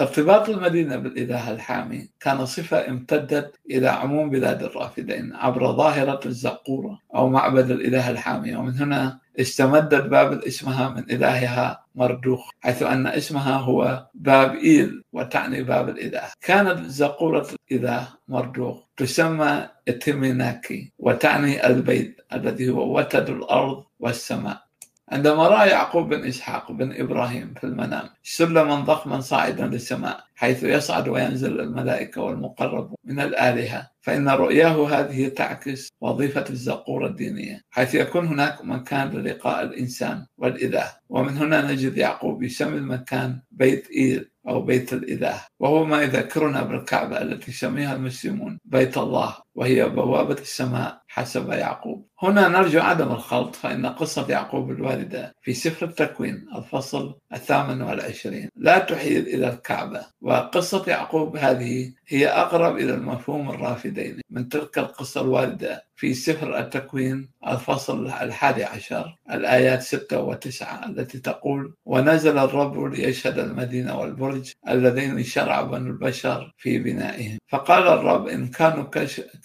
وارتباط 0.00 0.48
المدينة 0.48 0.96
بالإله 0.96 1.50
الحامي 1.50 2.08
كان 2.20 2.46
صفة 2.46 2.88
امتدت 2.88 3.54
إلى 3.70 3.88
عموم 3.88 4.30
بلاد 4.30 4.62
الرافدين 4.62 5.32
عبر 5.34 5.72
ظاهرة 5.72 6.20
الزقورة 6.26 6.98
أو 7.14 7.28
معبد 7.28 7.70
الإله 7.70 8.10
الحامي. 8.10 8.56
ومن 8.56 8.74
هنا 8.78 9.18
استمدت 9.40 10.06
بابل 10.06 10.44
اسمها 10.46 10.88
من 10.88 11.10
إلهها 11.10 11.84
مردوخ 11.94 12.50
حيث 12.60 12.82
أن 12.82 13.06
اسمها 13.06 13.56
هو 13.56 14.06
باب 14.14 14.54
إيل 14.54 15.02
وتعني 15.12 15.62
باب 15.62 15.88
الإله. 15.88 16.22
كانت 16.40 16.86
زقورة 16.86 17.46
الإله 17.72 18.08
مردوخ 18.28 18.84
تسمى 18.96 19.68
إتميناكي 19.88 20.92
وتعني 20.98 21.66
البيت 21.66 22.20
الذي 22.32 22.70
هو 22.70 22.98
وتد 22.98 23.30
الأرض 23.30 23.84
والسماء. 24.00 24.69
عندما 25.10 25.48
رأى 25.48 25.68
يعقوب 25.68 26.08
بن 26.08 26.24
إسحاق 26.24 26.72
بن 26.72 26.92
إبراهيم 27.00 27.54
في 27.60 27.64
المنام 27.64 28.08
سلما 28.22 28.74
ضخما 28.74 29.20
صاعدا 29.20 29.66
للسماء 29.66 30.24
حيث 30.34 30.62
يصعد 30.62 31.08
وينزل 31.08 31.60
الملائكة 31.60 32.22
والمقربون 32.22 32.96
من 33.04 33.20
الآلهة 33.20 33.90
فإن 34.00 34.28
رؤياه 34.28 34.88
هذه 34.88 35.28
تعكس 35.28 35.88
وظيفة 36.00 36.44
الزقورة 36.50 37.06
الدينية 37.06 37.60
حيث 37.70 37.94
يكون 37.94 38.26
هناك 38.26 38.64
مكان 38.64 39.10
للقاء 39.10 39.62
الإنسان 39.62 40.26
والإله. 40.38 40.92
ومن 41.08 41.36
هنا 41.36 41.72
نجد 41.72 41.96
يعقوب 41.96 42.42
يسمي 42.42 42.78
المكان 42.78 43.40
بيت 43.50 43.90
إيل 43.90 44.30
أو 44.48 44.62
بيت 44.62 44.92
الإله. 44.92 45.40
وهو 45.60 45.84
ما 45.84 46.02
يذكرنا 46.02 46.62
بالكعبة 46.62 47.22
التي 47.22 47.50
يسميها 47.50 47.94
المسلمون 47.96 48.58
بيت 48.64 48.98
الله 48.98 49.36
وهي 49.54 49.88
بوابة 49.88 50.34
السماء 50.34 50.99
حسب 51.12 51.48
يعقوب. 51.52 52.10
هنا 52.22 52.48
نرجو 52.48 52.80
عدم 52.80 53.12
الخلط 53.12 53.56
فإن 53.56 53.86
قصة 53.86 54.26
يعقوب 54.28 54.70
الواردة 54.70 55.34
في 55.42 55.54
سفر 55.54 55.86
التكوين 55.86 56.46
الفصل 56.56 57.14
الثامن 57.32 57.82
والعشرين 57.82 58.48
لا 58.56 58.78
تحيل 58.78 59.26
إلى 59.26 59.48
الكعبة 59.48 60.06
وقصة 60.20 60.84
يعقوب 60.88 61.36
هذه 61.36 61.92
هي 62.08 62.28
أقرب 62.28 62.76
إلى 62.76 62.94
المفهوم 62.94 63.50
الرافدين 63.50 64.20
من 64.30 64.48
تلك 64.48 64.78
القصة 64.78 65.20
الواردة 65.20 65.84
في 65.96 66.14
سفر 66.14 66.58
التكوين 66.58 67.30
الفصل 67.46 68.06
الحادي 68.06 68.64
عشر 68.64 69.16
الآيات 69.30 69.82
ستة 69.82 70.20
وتسعة 70.20 70.86
التي 70.86 71.18
تقول 71.18 71.74
ونزل 71.84 72.38
الرب 72.38 72.84
ليشهد 72.84 73.38
المدينة 73.38 73.98
والبرج 73.98 74.52
اللذين 74.68 75.22
شرع 75.22 75.62
بنو 75.62 75.86
البشر 75.86 76.54
في 76.58 76.78
بنائهم 76.78 77.38
فقال 77.48 77.82
الرب 77.82 78.28
إن 78.28 78.48
كانوا 78.48 78.84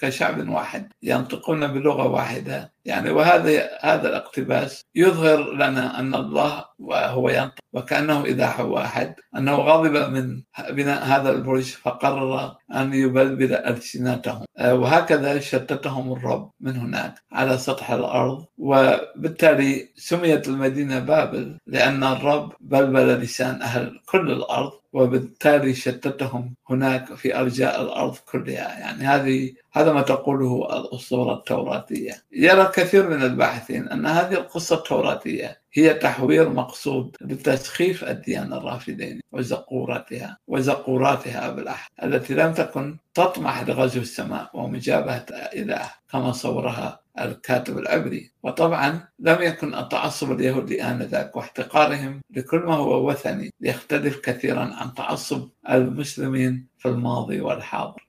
كشعب 0.01 0.49
واحد 0.49 0.93
ينطقون 1.03 1.54
بلغة 1.59 2.07
واحدة. 2.07 2.75
يعني 2.85 3.11
وهذا 3.11 3.69
هذا 3.81 4.09
الاقتباس 4.09 4.85
يظهر 4.95 5.53
لنا 5.53 5.99
أن 5.99 6.15
الله 6.15 6.65
وهو 6.79 7.29
ينطق 7.29 7.59
وكأنه 7.73 8.21
اله 8.21 8.63
واحد 8.63 9.15
أنه 9.37 9.55
غضب 9.55 10.11
من 10.11 10.41
بناء 10.69 11.03
هذا 11.05 11.29
البرج 11.31 11.63
فقرر 11.63 12.55
أن 12.75 12.93
يبلبل 12.93 13.53
ألسنتهم. 13.53 14.45
آه، 14.57 14.73
وهكذا 14.75 15.39
شتتهم 15.39 16.13
الرب 16.13 16.51
من 16.59 16.75
هناك 16.75 17.13
على 17.31 17.57
سطح 17.57 17.91
الأرض. 17.91 18.45
وبالتالي 18.57 19.89
سميت 19.95 20.47
المدينة 20.47 20.99
بابل 20.99 21.57
لأن 21.67 22.03
الرب 22.03 22.53
بلبل 22.59 23.07
لسان 23.07 23.61
أهل 23.61 23.99
كل 24.05 24.31
الأرض 24.31 24.71
وبالتالي 24.93 25.73
شتتهم 25.73 26.55
هناك 26.69 27.13
في 27.13 27.39
أرجاء 27.39 27.81
الأرض 27.81 28.15
كلها. 28.31 28.79
يعني 28.79 29.03
هذه 29.03 29.53
هذا 29.75 29.93
ما 29.93 30.01
تقوله 30.01 30.79
الاسطوره 30.79 31.33
التوراتية. 31.33 32.23
يرى 32.31 32.71
كثير 32.75 33.09
من 33.09 33.23
الباحثين 33.23 33.87
أن 33.87 34.05
هذه 34.05 34.33
القصة 34.33 34.75
التوراتية 34.75 35.61
هي 35.73 35.93
تحوير 35.93 36.49
مقصود 36.49 37.15
لتسخيف 37.21 38.03
الديانه 38.03 38.57
الرافدين 38.57 39.21
وزقورتها 39.31 40.37
وزقوراتها 40.47 41.49
بالأحد 41.49 41.89
التي 42.03 42.33
لم 42.33 42.53
تكن 42.53 42.97
تطمح 43.13 43.63
لغزو 43.63 44.01
السماء 44.01 44.49
ومجابهة 44.53 45.25
إله 45.31 45.91
كما 46.11 46.31
صورها 46.31 46.99
الكاتب 47.19 47.77
العبري. 47.77 48.31
وطبعا 48.43 49.07
لم 49.19 49.41
يكن 49.41 49.75
التعصب 49.75 50.31
اليهودي 50.31 50.83
آنذاك 50.83 51.35
واحتقارهم 51.35 52.21
لكل 52.31 52.57
ما 52.59 52.75
هو 52.75 53.09
وثني 53.09 53.53
يختلف 53.61 54.19
كثيرا 54.19 54.73
عن 54.73 54.93
تعصب 54.93 55.49
المسلمين 55.69 56.67
في 56.77 56.87
الماضي 56.87 57.41
والحاضر. 57.41 58.05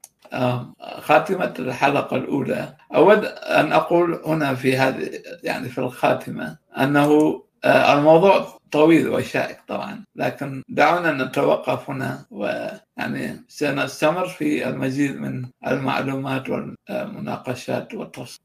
خاتمة 1.01 1.55
الحلقة 1.59 2.17
الأولى. 2.17 2.77
أود 2.95 3.25
أن 3.25 3.73
أقول 3.73 4.21
هنا 4.27 4.55
في 4.55 4.77
هذه 4.77 5.11
يعني 5.43 5.69
في 5.69 5.79
الخاتمة 5.79 6.57
أنه 6.79 7.43
الموضوع 7.65 8.47
طويل 8.73 9.09
وشائك 9.09 9.59
طبعا 9.69 10.05
لكن 10.17 10.63
دعونا 10.69 11.13
نتوقف 11.13 11.91
هنا 11.91 12.27
ويعني 12.31 13.45
سنستمر 13.49 14.27
في 14.27 14.69
المزيد 14.69 15.21
من 15.21 15.47
المعلومات 15.67 16.45
والمناقشات 16.51 17.89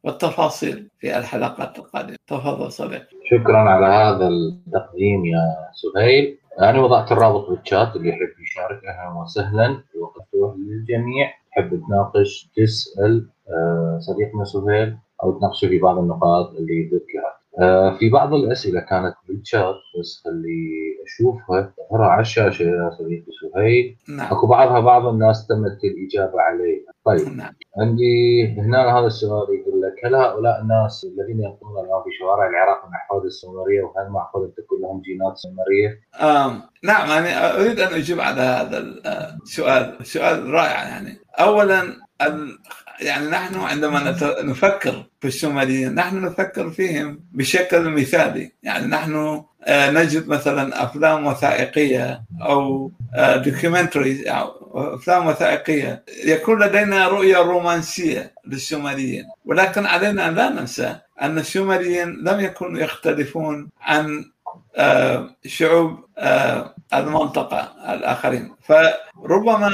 والتفاصيل 0.04 0.88
في 1.00 1.18
الحلقات 1.18 1.80
القادمة. 1.80 2.16
تفضل 2.28 2.72
صديقي. 2.72 3.16
شكرا 3.32 3.58
على 3.58 3.86
هذا 3.86 4.28
التقديم 4.28 5.26
يا 5.26 5.56
سهيل. 5.74 6.38
أنا 6.62 6.80
وضعت 6.80 7.12
الرابط 7.12 7.50
بالشات 7.50 7.96
اللي 7.96 8.10
يحب 8.10 8.42
يشارك 8.42 8.82
أهلا 8.86 9.20
وسهلا 9.22 9.66
الوقت 9.96 10.18
مفتوح 10.18 10.56
للجميع. 10.58 11.34
تحب 11.52 11.82
تناقش 11.88 12.52
تسأل 12.56 13.30
آه، 13.50 14.00
صديقنا 14.00 14.44
سهيل 14.44 14.98
أو 15.24 15.40
تناقشه 15.40 15.68
في 15.68 15.80
بعض 15.80 15.98
النقاط 15.98 16.50
اللي 16.50 16.86
ذكرت 16.86 17.42
آه، 17.60 17.98
في 17.98 18.10
بعض 18.10 18.34
الأسئلة 18.34 18.80
كانت 18.80 19.16
بالشات 19.28 19.76
بس 20.00 20.22
خلي 20.24 20.82
أشوفها. 21.06 21.74
تظهر 21.90 22.02
على 22.02 22.22
الشاشه 22.22 22.64
يا 22.64 22.90
صديقي 23.00 23.32
سهيل 23.42 23.98
نعم. 24.10 24.28
أكو 24.32 24.48
بعضها 24.48 24.80
بعض 24.80 25.06
الناس 25.08 25.48
تمت 25.48 25.84
الإجابة 25.84 26.42
عليها 26.42 26.92
طيب 27.06 27.38
نعم. 27.38 27.54
عندي 27.78 28.48
هنا 28.58 29.00
هذا 29.00 29.08
السؤال 29.08 29.44
يقول 29.44 29.82
لك 29.82 30.06
هل 30.06 30.16
هؤلاء 30.16 30.62
الناس 30.62 31.06
الذين 31.06 31.44
يقومون 31.44 31.86
الآن 31.86 32.04
في 32.04 32.10
شوارع 32.20 32.48
العراق 32.50 32.88
من 32.88 32.94
احفاد 32.94 33.26
السومرية 33.26 33.82
وهل 33.84 34.10
معقول 34.10 34.46
ان 34.46 34.54
تكون 34.54 34.82
لهم 34.82 35.02
جينات 35.02 35.38
سومرية؟ 35.38 36.00
آم 36.22 36.62
نعم 36.84 37.10
يعني 37.10 37.56
أريد 37.56 37.80
أن 37.80 37.94
أجيب 37.94 38.20
على 38.20 38.42
هذا 38.42 38.78
السؤال 39.44 40.06
سؤال 40.06 40.50
رائع 40.50 40.84
يعني. 40.84 41.21
اولا 41.40 41.96
يعني 43.00 43.28
نحن 43.28 43.56
عندما 43.56 44.18
نفكر 44.44 45.06
في 45.22 45.28
السوماليين 45.28 45.96
نحن 45.96 46.22
نفكر 46.22 46.70
فيهم 46.70 47.20
بشكل 47.32 47.90
مثالي. 47.90 48.52
يعني 48.64 48.88
نحن 48.88 49.44
آه، 49.64 49.92
نجد 49.92 50.28
مثلا 50.28 50.84
أفلام 50.84 51.26
وثائقية 51.28 52.24
أو 52.42 52.92
دوكيومنتري 53.36 54.30
آه، 54.30 54.56
أفلام 54.76 55.28
وثائقية. 55.28 56.04
يكون 56.26 56.64
لدينا 56.64 57.08
رؤية 57.08 57.38
رومانسية 57.38 58.34
للسوماليين 58.48 59.26
ولكن 59.46 59.86
علينا 59.86 60.28
ان 60.28 60.36
لا 60.36 60.50
ننسى 60.50 60.96
أن 61.22 61.38
السوماليين 61.38 62.10
لم 62.10 62.40
يكونوا 62.40 62.80
يختلفون 62.80 63.70
عن 63.82 64.31
شعوب 65.46 66.06
المنطقة 66.94 67.74
الآخرين. 67.94 68.56
فربما 68.64 69.72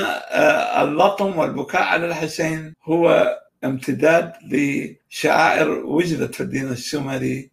اللطم 0.82 1.38
والبكاء 1.38 1.84
على 1.84 2.06
الحسين 2.08 2.74
هو 2.84 3.38
امتداد 3.64 4.34
لشعائر 4.52 5.70
وجدت 5.70 6.36
في 6.36 6.42
الدين 6.42 6.68
السومري 6.68 7.52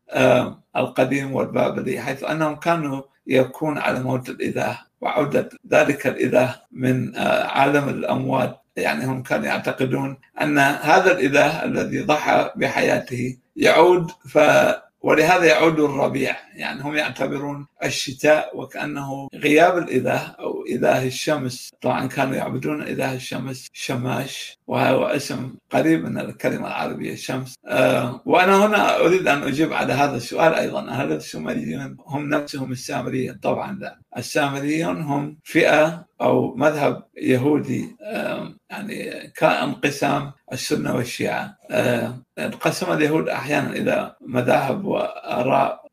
القديم 0.76 1.34
والبابلي 1.34 2.00
حيث 2.00 2.24
أنهم 2.24 2.56
كانوا 2.56 3.02
يكون 3.26 3.78
على 3.78 4.00
موت 4.00 4.28
الإله 4.28 4.78
وعوده 5.00 5.48
ذلك 5.70 6.06
الإله 6.06 6.54
من 6.72 7.16
عالم 7.56 7.88
الأموات. 7.88 8.60
يعني 8.76 9.04
هم 9.04 9.22
كانوا 9.22 9.46
يعتقدون 9.46 10.18
أن 10.42 10.58
هذا 10.58 11.12
الإله 11.12 11.64
الذي 11.64 12.00
ضحى 12.00 12.50
بحياته 12.56 13.36
يعود 13.56 14.10
ف 14.10 14.38
ولهذا 15.00 15.44
يعود 15.44 15.80
الربيع. 15.80 16.36
يعني 16.54 16.82
هم 16.82 16.94
يعتبرون 16.96 17.66
الشتاء 17.84 18.58
وكأنه 18.58 19.28
غياب 19.34 19.78
الإله 19.78 20.18
أو 20.40 20.64
إله 20.68 21.06
الشمس. 21.06 21.70
طبعا 21.82 22.06
كانوا 22.06 22.34
يعبدون 22.34 22.82
إله 22.82 23.14
الشمس 23.14 23.68
شماش 23.72 24.58
وهو 24.66 25.04
اسم 25.04 25.54
قريب 25.70 26.04
من 26.04 26.18
الكلمة 26.18 26.66
العربية 26.66 27.14
شمس. 27.14 27.54
أه 27.66 28.20
وأنا 28.26 28.66
هنا 28.66 29.00
أريد 29.00 29.28
أن 29.28 29.42
أجيب 29.42 29.72
على 29.72 29.92
هذا 29.92 30.16
السؤال 30.16 30.54
أيضا. 30.54 30.90
هل 30.90 31.12
السومريون 31.12 31.96
هم 32.06 32.28
نفسهم 32.28 32.72
السامريين؟ 32.72 33.34
طبعا 33.34 33.78
لا. 33.80 33.98
السامريون 34.16 35.02
هم 35.02 35.38
فئة 35.44 36.06
أو 36.20 36.54
مذهب 36.54 37.02
يهودي 37.16 37.96
أه 38.02 38.54
يعني 38.70 39.28
كانقسام 39.36 40.32
السنة 40.52 40.94
والشيعة. 40.94 41.56
أه 41.70 42.18
انقسم 42.38 42.92
اليهود 42.92 43.28
أحيانا 43.28 43.70
إلى 43.70 44.16
مذاهب 44.20 44.84
وآراء 44.84 45.83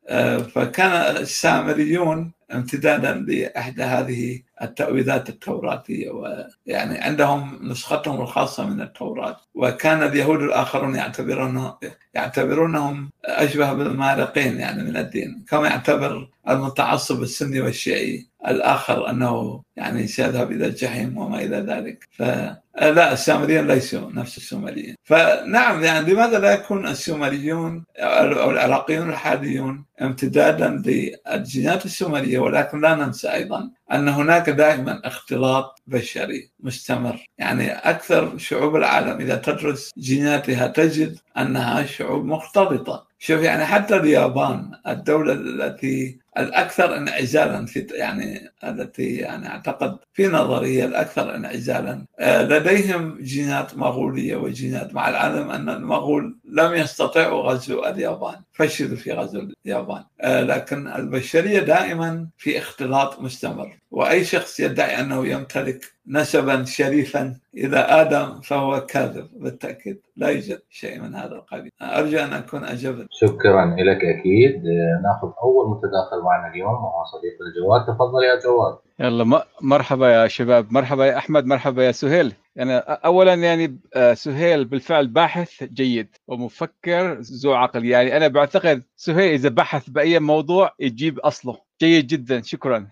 فكان 0.56 1.18
السامريون 1.18 2.32
امتدادا 2.54 3.14
لاحدى 3.14 3.84
هذه 3.84 4.42
التأويلات 4.62 5.30
التوراتية 5.30 6.10
ويعني 6.10 6.98
عندهم 6.98 7.60
نسختهم 7.72 8.22
الخاصة 8.22 8.66
من 8.70 8.82
التوراة. 8.82 9.38
وكان 9.56 10.04
اليهود 10.04 10.42
الآخرون 10.42 10.96
يعتبرون 10.96 11.74
يعتبرونهم 12.14 13.10
أشبه 13.26 13.74
بالمارقين 13.74 14.58
يعني 14.60 14.84
من 14.84 14.98
الدين 14.98 15.46
كما 15.50 15.68
يعتبر 15.68 16.30
المتعصب 16.50 17.22
السني 17.22 17.62
والشيعي. 17.62 18.28
الآخر 18.48 19.10
أنه 19.10 19.62
يعني 19.76 20.08
سيذهب 20.08 20.52
إلى 20.52 20.66
الجحيم 20.66 21.18
وما 21.18 21.42
إلى 21.42 21.58
ذلك. 21.58 22.08
فلا 22.12 23.14
السامريين 23.14 23.68
ليسوا 23.68 24.12
نفس 24.12 24.38
السومريين. 24.38 24.96
فنعم 25.04 25.84
يعني 25.84 26.14
لماذا 26.14 26.40
لا 26.40 26.54
يكون 26.54 26.88
السومريون 26.88 27.84
أو 27.98 28.52
العراقيون 28.52 29.10
الحاليون 29.10 29.86
امتدادا 30.02 30.82
للجينات 30.86 31.86
السومرية؟ 31.86 32.40
ولكن 32.40 32.82
لا 32.82 32.96
ننسى 32.96 33.34
أيضا 33.34 33.70
أن 33.92 34.08
هناك 34.08 34.50
دائما 34.50 35.02
اختلاط 35.06 35.82
بشري 35.88 36.50
مستمر. 36.60 37.26
يعني 37.38 37.72
أكثر 37.72 38.38
شعوب 38.38 38.76
العالم 38.76 39.20
إذا 39.22 39.36
تدرس 39.36 39.92
جيناتها 39.98 40.68
تجد 40.68 41.18
أنها 41.38 41.86
شعوب 41.86 42.26
مختلطة. 42.26 43.12
شوف 43.20 43.42
يعني 43.42 43.66
حتى 43.66 43.96
اليابان 43.96 44.72
الدولة 44.88 45.34
التي 45.34 46.21
الأكثر 46.38 46.98
انعزالا 46.98 47.66
في 47.66 47.88
يعني 47.92 48.51
التي 48.64 49.16
يعني 49.16 49.48
أعتقد 49.48 49.98
في 50.14 50.28
نظري 50.28 50.68
هي 50.68 50.86
الأكثر 50.86 51.36
انعزالا. 51.36 52.06
آه، 52.20 52.44
لديهم 52.44 53.18
جينات 53.22 53.78
مغولية 53.78 54.36
وجينات 54.36 54.94
مع 54.94 55.10
العلم 55.10 55.50
أن 55.52 55.70
المغول 55.70 56.38
لم 56.46 56.74
يستطيعوا 56.74 57.42
غزو 57.44 57.86
اليابان 57.86 58.36
فشلوا 58.52 58.98
في 58.98 59.12
غزو 59.12 59.48
اليابان. 59.66 60.04
آه، 60.22 60.42
لكن 60.42 60.88
البشرية 60.88 61.60
دائما 61.60 62.28
في 62.38 62.58
اختلاط 62.58 63.20
مستمر. 63.20 63.78
وأي 63.92 64.24
شخص 64.24 64.60
يدعي 64.60 65.00
أنه 65.00 65.28
يمتلك 65.28 65.86
نسبا 66.08 66.64
شريفا 66.66 67.36
إلى 67.58 67.78
آدم 67.78 68.42
فهو 68.42 68.86
كاذب. 68.86 69.28
بالتأكيد 69.34 70.02
لا 70.16 70.28
يوجد 70.30 70.62
شيء 70.70 71.02
من 71.02 71.16
هذا 71.16 71.36
القبيل. 71.36 71.72
أرجو 71.82 72.18
أن 72.18 72.34
أكون 72.34 72.64
أجبت 72.64 73.08
شكرا 73.12 73.66
لك 73.66 74.06
أكيد. 74.06 74.64
نأخذ 75.04 75.32
أول 75.44 75.70
متداخل 75.70 76.22
معنا 76.24 76.54
اليوم 76.54 76.74
وهو 76.74 77.04
صديق 77.06 77.34
الجواد 77.48 77.82
تفضل 77.86 78.24
يا 78.24 78.40
جواد 78.44 78.51
يلا 79.00 79.46
مرحبا 79.62 80.10
يا 80.10 80.28
شباب. 80.28 80.74
مرحبا 80.74 81.06
يا 81.06 81.18
أحمد 81.18 81.46
مرحبا 81.46 81.84
يا 81.84 81.92
سهيل. 81.92 82.34
يعني 82.56 82.78
اولا 82.78 83.34
يعني 83.34 83.80
آه، 83.96 84.14
سهيل 84.14 84.66
بالفعل 84.66 85.08
باحث 85.08 85.64
جيد 85.64 86.16
ومفكر 86.28 87.14
ذو 87.22 87.54
عقل. 87.54 87.86
يعني 87.86 88.18
أنا 88.18 88.28
بعتقد 88.28 88.84
سهيل 88.96 89.34
إذا 89.34 89.50
بحث 89.50 89.90
بأي 89.90 90.20
موضوع 90.20 90.72
يجيب 90.80 91.20
أصله. 91.20 91.58
جيد 91.82 92.08
جدا 92.08 92.42
شكرا. 92.42 92.88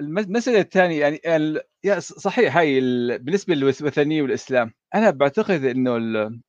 المسألة 0.00 0.60
الثانية 0.60 1.00
يعني 1.24 1.60
صحيح 1.98 2.56
هاي 2.56 2.80
بالنسبة 3.18 3.54
للوثنية 3.54 4.22
والإسلام 4.22 4.72
أنا 4.94 5.10
بعتقد 5.10 5.64
إنه 5.64 5.96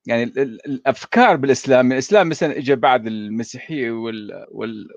يعني 0.07 0.23
الأفكار 0.65 1.35
بالإسلام 1.35 1.91
الإسلام 1.91 2.29
مثلا 2.29 2.57
اجى 2.57 2.75
بعد 2.75 3.07
المسيحية 3.07 3.91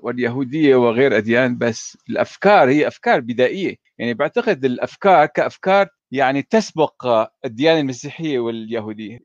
واليهودية 0.03 0.75
وغير 0.75 1.17
أديان 1.17 1.57
بس 1.57 1.97
الأفكار 2.09 2.69
هي 2.69 2.87
أفكار 2.87 3.19
بدائية. 3.19 3.75
يعني 3.97 4.13
بعتقد 4.13 4.65
الأفكار 4.65 5.25
كأفكار 5.25 5.87
يعني 6.11 6.41
تسبق 6.41 7.27
الديانه 7.45 7.79
المسيحية 7.79 8.39
واليهودية. 8.39 9.19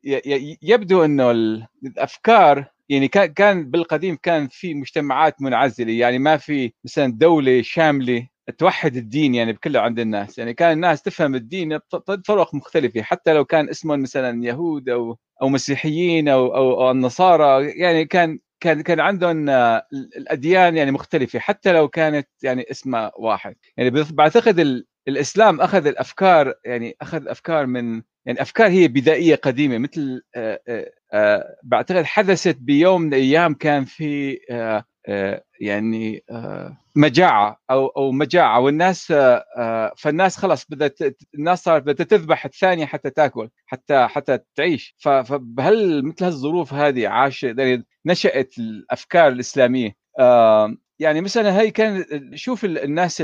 يبدو 0.62 1.04
إنه 1.04 1.30
الأفكار 1.84 2.66
يعني 2.90 3.09
كان 3.09 3.70
بالقديم 3.70 4.16
كان 4.22 4.48
في 4.48 4.74
مجتمعات 4.74 5.42
منعزلة 5.42 5.92
يعني 5.92 6.18
ما 6.18 6.37
في 6.37 6.72
مثلا 6.85 7.12
دولة 7.12 7.62
شاملة 7.62 8.29
توحد 8.59 8.96
الدين 8.96 9.35
يعني 9.35 9.53
بكله 9.53 9.81
عند 9.81 9.98
الناس. 9.98 10.38
يعني 10.38 10.55
كان 10.55 10.72
الناس 10.72 11.03
تفهم 11.03 11.35
الدين 11.35 11.79
بطرق 11.92 12.55
مختلفة 12.55 13.03
حتى 13.03 13.33
لو 13.35 13.44
كان 13.44 13.68
اسمهم 13.68 14.03
مثلا 14.03 14.44
يهود 14.44 14.88
أو 14.88 15.18
أو 15.42 15.48
مسيحيين 15.48 16.29
أو 16.29 16.57
أو, 16.57 16.83
أو 16.87 16.90
النصارى 16.90 17.66
يعني 17.70 18.05
كان 18.05 18.38
كان 18.61 18.81
كان 18.83 19.00
عندهم 19.00 19.48
الأديان 20.16 20.76
يعني 20.76 20.90
مختلفة 20.90 21.38
حتى 21.38 21.72
لو 21.72 21.88
كانت 21.88 22.29
يعني 22.42 22.64
اسمها 22.70 23.12
واحد. 23.18 23.57
يعني 23.76 23.90
بعتقد 24.11 24.85
الإسلام 25.09 25.61
أخذ 25.61 25.87
الأفكار 25.87 26.55
يعني 26.64 26.96
أخذ 27.03 27.29
أفكار 27.29 27.66
من 27.66 28.03
يعني 28.26 28.42
أفكار 28.42 28.68
هي 28.70 28.88
بدائية 28.88 29.35
قديمة 29.35 29.78
مثل 29.78 30.22
آآ 30.37 30.61
آآ 31.14 31.56
بعتقد 31.64 32.04
حدثت 32.04 32.56
بيوم 32.56 33.02
من 33.02 33.09
الأيام 33.14 33.54
كان 33.54 33.85
في 33.85 34.38
يعني 35.61 36.24
مجاعة 36.96 37.61
أو 37.70 37.87
أو 37.87 38.12
مجاعة 38.12 38.61
والناس 38.61 39.12
فالناس 39.98 40.37
خلاص 40.37 40.66
بدأت 40.70 40.98
الناس 41.35 41.64
صارت 41.64 41.83
بدأت 41.83 42.02
تذبح 42.11 42.44
الثانية 42.44 42.87
حتى 42.87 43.11
تأكل 43.11 43.48
حتى 43.66 44.06
حتى 44.09 44.38
تعيش. 44.56 44.94
فهل 44.98 46.04
مثل 46.06 46.24
هالظروف 46.24 46.74
هذه 46.74 47.09
عاش 47.09 47.42
يعني 47.42 47.85
نشأت 48.06 48.54
الأفكار 48.59 49.28
الإسلامية؟ 49.28 49.96
يعني 51.00 51.20
مثلا 51.20 51.60
هي 51.60 51.70
كان 51.70 52.04
شوف 52.34 52.64
الناس 52.64 53.22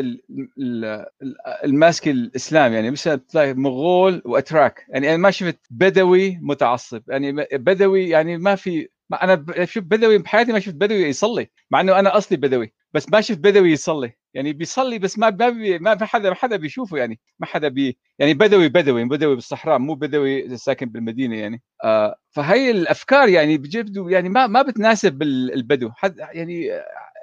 الماسك 1.64 2.08
الإسلام 2.08 2.72
يعني 2.72 2.90
مثلا 2.90 3.16
تلاقي 3.16 3.54
مغول 3.54 4.22
وأتراك 4.24 4.86
يعني 4.88 5.08
أنا 5.08 5.16
ما 5.16 5.30
شفت 5.30 5.58
بدوي 5.70 6.38
متعصب 6.42 7.02
يعني 7.08 7.32
بدوي 7.52 8.08
يعني 8.08 8.38
ما 8.38 8.54
في 8.54 8.88
ما 9.10 9.24
أنا 9.24 9.64
شوف 9.64 9.84
بدوي 9.84 10.18
بحياتي 10.18 10.52
ما 10.52 10.58
شفت 10.60 10.74
بدوي 10.74 11.02
يصلي 11.02 11.50
مع 11.70 11.80
إنه 11.80 11.98
أنا 11.98 12.16
أصلي 12.16 12.38
بدوي 12.38 12.72
بس 12.92 13.08
ما 13.12 13.20
شفت 13.20 13.38
بدوي 13.38 13.72
يصلي 13.72 14.12
يعني 14.34 14.52
بيصلي 14.52 14.98
بس 14.98 15.18
ما 15.18 15.30
ما 15.30 15.78
ما 15.78 16.04
حدا 16.06 16.28
ما 16.28 16.34
حدا 16.34 16.56
بيشوفه 16.56 16.96
يعني 16.96 17.20
ما 17.38 17.46
حدا 17.46 17.68
بي 17.68 17.98
يعني 18.18 18.34
بدوي 18.34 18.68
بدوي 18.68 19.04
بدوي 19.04 19.34
بالصحراء 19.34 19.78
مو 19.78 19.94
بدوي 19.94 20.56
ساكن 20.56 20.86
بالمدينة 20.86 21.36
يعني 21.36 21.62
آه 21.84 22.16
فهي 22.30 22.70
الأفكار 22.70 23.28
يعني 23.28 23.58
بجد 23.58 23.96
يعني 24.08 24.28
ما 24.28 24.46
ما 24.46 24.62
بتناسب 24.62 25.22
البدو 25.22 25.90
حد 25.92 26.18
يعني 26.18 26.70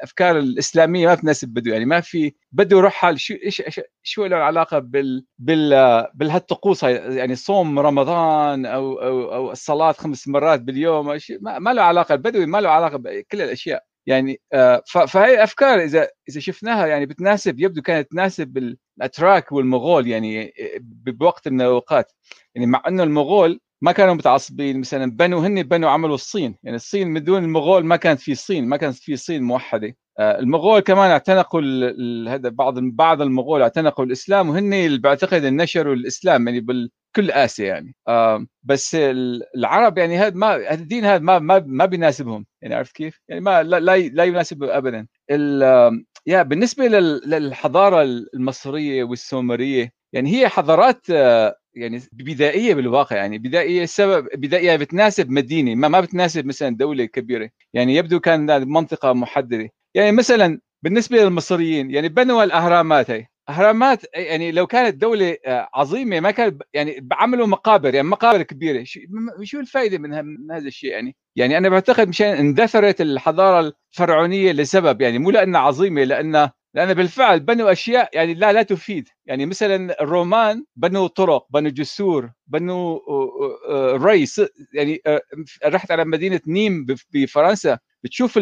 افكار 0.03 0.37
الإسلامية 0.37 1.07
ما 1.07 1.13
بتناسب 1.13 1.47
بدو 1.47 1.71
يعني 1.71 1.85
ما 1.85 2.01
في 2.01 2.33
بدو 2.51 2.79
رحل 2.79 3.19
شو 3.19 3.33
إيش 3.33 3.61
شو 4.03 4.25
له 4.25 4.35
علاقة 4.37 4.79
بال 4.79 5.25
بال 5.39 6.07
بهالطقوس 6.13 6.83
يعني 6.83 7.35
صوم 7.35 7.79
رمضان 7.79 8.65
أو 8.65 8.93
أو 9.01 9.33
أو 9.33 9.51
الصلاة 9.51 9.91
خمس 9.91 10.27
مرات 10.27 10.61
باليوم 10.61 11.17
ما, 11.41 11.59
ما 11.59 11.73
له 11.73 11.81
علاقة 11.81 12.13
البدوي 12.13 12.45
ما 12.45 12.61
له 12.61 12.69
علاقة 12.69 12.97
بكل 12.97 13.41
الأشياء. 13.41 13.83
يعني 14.05 14.41
آه، 14.53 14.83
فهي 14.85 15.43
افكار 15.43 15.79
إذا 15.79 16.07
إذا 16.29 16.39
شفناها 16.39 16.87
يعني 16.87 17.05
بتناسب 17.05 17.59
يبدو 17.59 17.81
كانت 17.81 18.11
تناسب 18.11 18.75
الأتراك 18.97 19.51
والمغول 19.51 20.07
يعني 20.07 20.53
بوقت 21.05 21.47
من 21.47 21.61
الأوقات. 21.61 22.11
يعني 22.55 22.67
مع 22.67 22.83
إنه 22.87 23.03
المغول 23.03 23.59
ما 23.83 23.91
كانوا 23.91 24.13
متعصبين 24.13 24.79
مثلا 24.79 25.11
بنوا 25.11 25.47
هن 25.47 25.63
بنوا 25.63 25.89
عملوا 25.89 26.15
الصين. 26.15 26.55
يعني 26.63 26.75
الصين 26.75 27.07
من 27.07 27.23
دون 27.23 27.43
المغول 27.43 27.85
ما 27.85 27.95
كانت 27.95 28.19
في 28.19 28.31
الصين 28.31 28.65
ما 28.67 28.77
كانت 28.77 28.95
في 28.95 29.15
صين 29.15 29.43
موحدة. 29.43 29.95
آه، 30.19 30.39
المغول 30.39 30.79
كمان 30.79 31.11
اعتنقوا 31.11 31.61
هذا 32.29 32.49
بعض 32.49 32.79
بعض 32.79 33.21
المغول 33.21 33.61
اعتنقوا 33.61 34.05
الإسلام 34.05 34.49
وهن 34.49 34.73
اللي 34.73 34.97
بعتقد 34.97 35.45
نشروا 35.45 35.93
الإسلام 35.93 36.47
يعني 36.47 36.59
بكل 36.61 37.31
آسيا 37.31 37.65
يعني. 37.65 37.95
بس 38.63 38.97
العرب 39.55 39.97
يعني 39.97 40.17
هذا 40.17 40.35
ما 40.35 40.73
الدين 40.73 41.05
هذا 41.05 41.19
ما 41.19 41.39
ما 41.39 41.63
ما 41.67 41.85
بيناسبهم. 41.85 42.45
يعني 42.61 42.75
عرفت 42.75 42.95
كيف؟ 42.95 43.21
يعني 43.29 43.41
ما 43.41 43.63
لا 43.63 43.79
لا 43.97 44.23
يناسبه 44.23 44.77
ابدا. 44.77 45.07
يا 46.27 46.43
بالنسبة 46.43 46.87
للحضارة 46.87 48.03
المصرية 48.33 49.03
والسومرية 49.03 49.91
يعني 50.13 50.31
هي 50.37 50.49
حضارات 50.49 51.01
آه، 51.09 51.55
يعني 51.75 52.01
بدائية 52.13 52.73
بالواقع 52.73 53.15
يعني 53.15 53.37
بدائية 53.37 53.85
سبب 53.85 54.27
بدائية 54.35 54.75
بتناسب 54.75 55.29
مدينة 55.29 55.75
ما 55.75 55.87
ما 55.87 55.99
بتناسب 56.01 56.45
مثلا 56.45 56.77
دولة 56.77 57.05
كبيرة. 57.05 57.49
يعني 57.73 57.95
يبدو 57.95 58.19
كان 58.19 58.67
منطقة 58.69 59.13
محددة. 59.13 59.69
يعني 59.95 60.11
مثلا 60.11 60.59
بالنسبة 60.83 61.17
للمصريين 61.17 61.91
يعني 61.91 62.09
بنوا 62.09 62.43
الأهرامات 62.43 63.11
هي. 63.11 63.27
أهرامات 63.49 64.05
يعني 64.15 64.51
لو 64.51 64.67
كانت 64.67 64.95
دولة 64.95 65.37
آه، 65.45 65.69
عظيمة 65.73 66.19
ما 66.19 66.31
كان 66.31 66.59
يعني 66.73 67.07
عملوا 67.11 67.47
مقابر 67.47 67.95
يعني 67.95 68.07
مقابر 68.07 68.41
كبيرة. 68.43 68.83
شو 69.43 69.59
الفائده 69.59 69.97
من 69.97 70.13
هذا 70.51 70.67
الشيء 70.67 70.89
يعني؟ 70.91 71.15
يعني 71.35 71.57
أنا 71.57 71.69
بعتقد 71.69 72.07
مشان 72.07 72.27
اندثرت 72.27 73.01
الحضارة 73.01 73.73
الفرعونية 73.93 74.51
لسبب 74.51 75.01
يعني 75.01 75.19
مو 75.19 75.31
لأنها 75.31 75.61
عظيمة 75.61 76.03
لأنها 76.03 76.53
لأن 76.75 76.93
بالفعل 76.93 77.39
بنوا 77.39 77.71
أشياء 77.71 78.09
يعني 78.13 78.33
لا 78.33 78.53
لا 78.53 78.61
تفيد. 78.63 79.09
يعني 79.25 79.45
مثلا 79.45 80.01
الرومان 80.01 80.65
بنوا 80.75 81.07
طرق 81.07 81.45
بنوا 81.49 81.71
جسور 81.71 82.31
بنوا 82.47 82.99
ري 83.97 84.25
يعني 84.73 85.01
رحت 85.65 85.91
على 85.91 86.05
مدينة 86.05 86.41
نيم 86.47 86.85
بفرنسا 87.13 87.79
بتشوف 88.03 88.33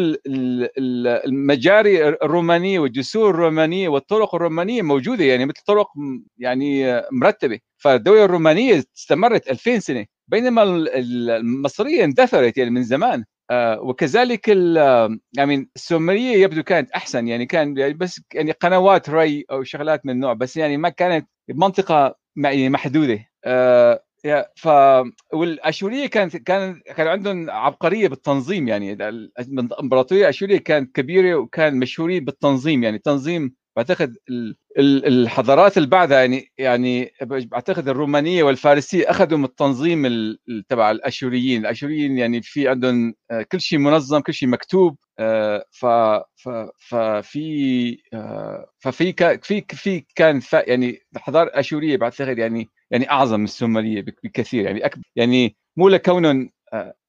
المجاري 1.26 2.08
الرومانية 2.08 2.78
والجسور 2.78 3.30
الرومانية 3.30 3.88
والطرق 3.88 4.34
الرومانية 4.34 4.82
موجودة. 4.82 5.24
يعني 5.24 5.46
مثل 5.46 5.62
طرق 5.66 5.86
يعني 6.38 7.00
مرتبة. 7.12 7.58
فالدولة 7.76 8.24
الرومانية 8.24 8.84
استمرت 8.96 9.48
2000 9.50 9.78
سنة. 9.78 10.06
بينما 10.28 10.62
المصرية 10.96 12.04
اندثرت 12.04 12.56
يعني 12.58 12.70
من 12.70 12.82
زمان. 12.82 13.24
وكذلك 13.82 14.48
يعني 15.36 15.70
السومرية 15.76 16.36
يبدو 16.42 16.62
كانت 16.62 16.90
أحسن 16.90 17.28
يعني 17.28 17.46
كان 17.46 17.76
يعني 17.78 17.92
بس 17.94 18.20
يعني 18.34 18.52
قنوات 18.52 19.10
ري 19.10 19.44
أو 19.50 19.62
شغلات 19.64 20.06
من 20.06 20.12
النوع 20.12 20.32
بس 20.32 20.56
يعني 20.56 20.76
ما 20.76 20.88
كانت 20.88 21.28
منطقة 21.48 22.14
يعني 22.36 22.68
محدودة. 22.68 23.26
آه، 23.44 24.02
ف 24.56 24.68
والأشورية 25.32 26.06
كانت 26.06 26.36
كان 26.36 26.80
كان 26.96 27.06
عندهم 27.06 27.50
عبقرية 27.50 28.08
بالتنظيم 28.08 28.68
يعني 28.68 28.92
الإمبراطورية 28.92 30.22
الأشورية 30.22 30.58
كانت 30.58 30.96
كبيرة 30.96 31.34
وكان 31.36 31.78
مشهورين 31.78 32.24
بالتنظيم 32.24 32.82
يعني 32.82 32.98
تنظيم 32.98 33.54
بعتقد 33.76 34.16
الحضارات 34.78 35.76
اللي 35.76 35.88
بعدها 35.88 36.20
يعني 36.20 36.52
يعني 36.58 37.12
بعتقد 37.22 37.88
الرومانية 37.88 38.42
والفارسية 38.42 39.10
أخذوا 39.10 39.38
من 39.38 39.44
التنظيم 39.44 40.06
تبع 40.68 40.90
الأشوريين، 40.90 41.60
الأشوريين 41.60 42.18
يعني 42.18 42.42
في 42.42 42.68
عندهم 42.68 43.14
آه، 43.30 43.42
كل 43.42 43.60
شيء 43.60 43.78
منظم، 43.78 44.20
كل 44.20 44.34
شيء 44.34 44.48
مكتوب 44.48 44.96
آه، 45.18 45.64
ف 45.70 45.86
ففي 46.78 47.98
آه، 48.14 48.66
ففي 48.78 49.12
في 49.42 49.64
في 49.68 50.04
كان 50.14 50.40
يعني 50.52 50.98
الحضارة 51.16 51.48
الأشورية 51.48 51.96
بعتقد 51.96 52.38
يعني 52.38 52.68
يعني 52.90 53.10
أعظم 53.10 53.38
من 53.38 53.44
السومرية 53.44 54.04
بكثير. 54.24 54.64
يعني 54.64 54.86
أكبر 54.86 55.02
يعني 55.16 55.56
مو 55.76 55.88
لكونهم 55.88 56.50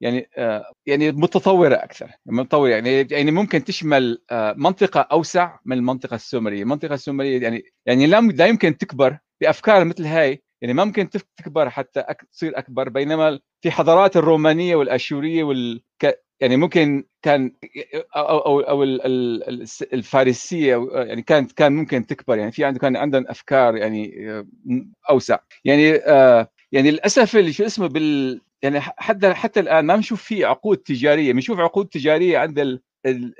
يعني 0.01 0.29
آه، 0.37 0.71
يعني 0.85 1.11
متطورة 1.11 1.75
أكثر 1.75 2.11
متطورة 2.25 2.69
يعني 2.69 3.07
يعني 3.11 3.31
ممكن 3.31 3.63
تشمل 3.63 4.21
آه، 4.31 4.53
منطقة 4.57 4.99
أوسع 5.01 5.59
من 5.65 5.77
المنطقة 5.77 6.15
السومرية، 6.15 6.61
المنطقة 6.63 6.93
السومرية 6.93 7.41
يعني 7.41 7.63
يعني 7.85 8.07
لا 8.07 8.47
يمكن 8.47 8.77
تكبر 8.77 9.17
بأفكار 9.41 9.85
مثل 9.85 10.05
هاي 10.05 10.43
يعني 10.61 10.73
ما 10.73 10.85
ممكن 10.85 11.09
تكبر 11.37 11.69
حتى 11.69 12.03
تصير 12.31 12.57
أكبر 12.57 12.89
بينما 12.89 13.39
في 13.61 13.71
حضارات 13.71 14.17
الرومانية 14.17 14.75
والأشورية 14.75 15.43
وال 15.43 15.81
يعني 16.41 16.57
ممكن 16.57 17.05
كان 17.21 17.51
أو 18.15 18.37
أو 18.39 18.59
أو 18.59 18.83
الفارسية 19.93 20.87
يعني 20.93 21.21
كانت 21.21 21.51
كان 21.51 21.73
ممكن 21.73 22.05
تكبر 22.07 22.37
يعني 22.37 22.51
في 22.51 22.65
عندهم 22.65 22.81
كان 22.81 22.95
عندهم 22.97 23.25
أفكار 23.27 23.77
يعني 23.77 24.13
أوسع. 25.09 25.37
يعني 25.65 25.83
يعني 26.71 26.91
للأسف 26.91 27.35
اللي 27.35 27.53
شو 27.53 27.65
اسمه 27.65 27.87
بال 27.87 28.41
يعني 28.63 28.81
حتى 28.81 29.33
حتى 29.33 29.59
الآن 29.59 29.85
ما 29.85 29.95
بنشوف 29.95 30.23
في 30.23 30.45
عقود 30.45 30.77
تجارية. 30.77 31.33
بنشوف 31.33 31.59
عقود 31.59 31.87
تجارية 31.87 32.37
عند 32.37 32.79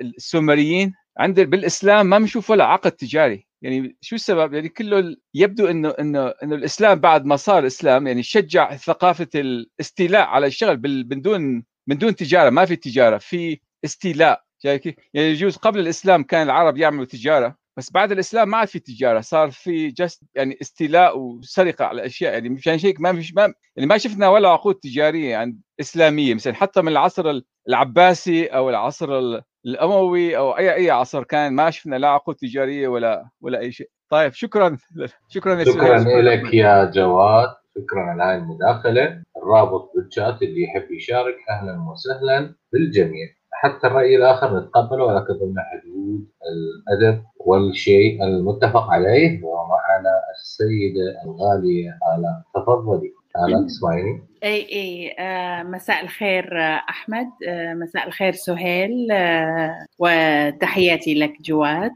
السومريين 0.00 0.92
عند 1.18 1.40
بالإسلام 1.40 2.06
ما 2.06 2.18
بنشوف 2.18 2.50
ولا 2.50 2.64
عقد 2.64 2.92
تجاري. 2.92 3.46
يعني 3.62 3.96
شو 4.00 4.14
السبب؟ 4.16 4.54
يعني 4.54 4.68
كله 4.68 5.16
يبدو 5.34 5.66
إنه 5.66 5.88
إنه 6.00 6.28
إنه 6.42 6.54
الإسلام 6.54 7.00
بعد 7.00 7.24
ما 7.24 7.36
صار 7.36 7.66
إسلام 7.66 8.06
يعني 8.06 8.22
شجع 8.22 8.76
ثقافة 8.76 9.28
الاستيلاء 9.34 10.26
على 10.26 10.46
الشغل 10.46 11.06
من 11.10 11.22
دون 11.22 11.64
من 11.86 11.98
دون 11.98 12.16
تجارة. 12.16 12.50
ما 12.50 12.64
في 12.64 12.76
تجارة 12.76 13.18
في 13.18 13.60
استيلاء؟ 13.84 14.44
يعني 14.64 14.96
يجوز 15.14 15.56
قبل 15.56 15.80
الإسلام 15.80 16.22
كان 16.22 16.42
العرب 16.42 16.76
يعملوا 16.76 17.04
تجارة. 17.04 17.56
بس 17.76 17.92
بعد 17.92 18.12
الإسلام 18.12 18.48
ما 18.48 18.56
عاد 18.56 18.68
في 18.68 18.78
تجارة 18.78 19.20
صار 19.20 19.50
في 19.50 19.88
جست 19.88 20.22
يعني 20.34 20.58
استيلاء 20.62 21.18
وسرقة 21.18 21.84
على 21.84 22.06
أشياء. 22.06 22.32
يعني 22.32 22.48
مشان 22.48 22.78
هيك 22.82 23.00
ما 23.00 23.12
فيش 23.12 23.34
ما 23.34 23.54
يعني 23.76 23.88
ما 23.88 23.98
شفنا 23.98 24.28
ولا 24.28 24.48
عقود 24.48 24.74
تجارية 24.74 25.36
عند 25.36 25.60
إسلامية. 25.80 26.34
مثلا 26.34 26.54
حتى 26.54 26.82
من 26.82 26.88
العصر 26.88 27.40
العباسي 27.68 28.46
أو 28.46 28.70
العصر 28.70 29.40
الأموي 29.66 30.36
أو 30.36 30.58
اي 30.58 30.74
أي 30.74 30.90
عصر 30.90 31.24
كان 31.24 31.52
ما 31.52 31.70
شفنا 31.70 31.96
لا 31.96 32.08
عقود 32.08 32.36
تجارية 32.36 32.88
ولا 32.88 33.28
ولا 33.40 33.58
أي 33.58 33.72
شيء. 33.72 33.90
طيب 34.10 34.32
شكرا. 34.32 34.76
شكرا 35.34 35.64
شكرا 35.64 35.98
لك 36.22 36.54
يا 36.54 36.84
جواد. 36.84 37.48
شكرا 37.78 38.00
على 38.00 38.22
هاي 38.22 38.36
المداخلة. 38.36 39.22
الرابط 39.36 39.92
بالشات 39.96 40.42
اللي 40.42 40.62
يحب 40.62 40.92
يشارك 40.92 41.36
أهلا 41.50 41.90
وسهلا 41.90 42.54
بالجميع. 42.72 43.28
حتى 43.54 43.86
الرأي 43.86 44.16
الآخر 44.16 44.58
نتقبله 44.60 45.04
ولكن 45.04 45.32
ضمن 45.34 45.54
حدود 45.58 46.26
الأدب 46.52 47.22
والشيء 47.40 48.24
المتفق 48.24 48.90
عليه 48.90 49.44
ومعنا 49.44 50.10
السيدة 50.34 51.22
الغالية 51.24 51.90
الاء 52.18 52.42
تفضلي. 52.54 53.12
الاء 53.48 53.66
اسمعيني 53.66 54.22
أي 54.44 54.68
أي 54.72 55.16
آه 55.18 55.62
مساء 55.62 56.04
الخير 56.04 56.60
آه 56.62 56.82
أحمد. 56.88 57.26
آه 57.48 57.74
مساء 57.74 58.06
الخير 58.06 58.32
سهيل. 58.32 59.12
آه 59.12 59.86
وتحياتي 59.98 61.14
لك 61.14 61.32
جواد. 61.42 61.92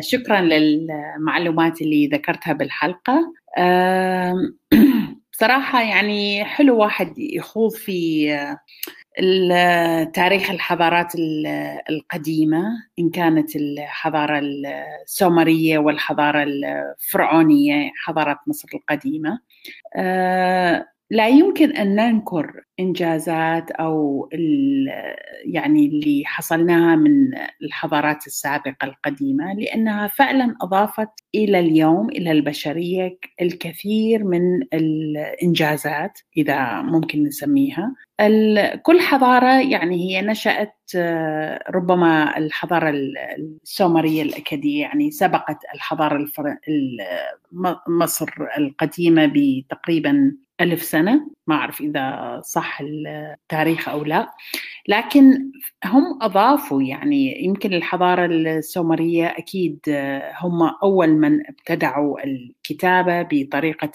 شكرا 0.00 0.40
للمعلومات 0.40 1.82
اللي 1.82 2.06
ذكرتها 2.06 2.52
بالحلقة. 2.52 3.32
بصراحة 5.32 5.82
يعني 5.82 6.44
حلو 6.44 6.78
واحد 6.78 7.18
يخوض 7.18 7.72
في 7.72 8.28
تاريخ 10.14 10.50
الحضارات 10.50 11.12
القديمة 11.90 12.64
إن 12.98 13.10
كانت 13.10 13.56
الحضارة 13.56 14.40
السومرية 15.04 15.78
والحضارة 15.78 16.42
الفرعونية 16.42 17.90
حضارة 17.96 18.40
مصر 18.46 18.68
القديمة. 18.74 19.40
لا 21.12 21.28
يمكن 21.28 21.72
أن 21.76 21.94
ننكر 21.94 22.64
إنجازات 22.80 23.70
أو 23.70 24.28
يعني 25.44 25.86
اللي 25.86 26.22
حصلناها 26.26 26.96
من 26.96 27.12
الحضارات 27.62 28.26
السابقة 28.26 28.76
القديمة 28.84 29.54
لأنها 29.54 30.06
فعلا 30.06 30.56
أضافت 30.62 31.08
إلى 31.34 31.60
اليوم 31.60 32.08
إلى 32.08 32.32
البشرية 32.32 33.18
الكثير 33.40 34.24
من 34.24 34.62
الإنجازات 34.74 36.18
إذا 36.36 36.82
ممكن 36.82 37.22
نسميها. 37.22 37.94
كل 38.82 39.00
حضارة 39.00 39.60
يعني 39.60 39.96
هي 39.96 40.22
نشأت 40.22 40.76
ربما 41.70 42.38
الحضارة 42.38 42.90
السومرية 42.90 44.22
الأكادية 44.22 44.80
يعني 44.80 45.10
سبقت 45.10 45.58
الحضارة 45.74 46.16
الفر... 46.16 46.56
مصر 47.88 48.30
القديمة 48.58 49.32
بتقريبا 49.34 50.36
ألف 50.60 50.82
سنة. 50.82 51.30
ما 51.46 51.54
أعرف 51.54 51.80
إذا 51.80 52.40
صح 52.44 52.80
التاريخ 52.80 53.88
أو 53.88 54.04
لا. 54.04 54.30
لكن 54.88 55.52
هم 55.84 56.22
أضافوا 56.22 56.82
يعني 56.82 57.44
يمكن 57.44 57.74
الحضارة 57.74 58.26
السومرية 58.26 59.26
أكيد 59.26 59.80
هم 60.40 60.62
أول 60.82 61.08
من 61.08 61.46
ابتدعوا 61.46 62.18
الكتابة 62.70 63.22
بطريقة 63.22 63.90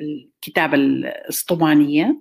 الكتابة 0.00 0.74
الاسطوانية. 0.74 2.20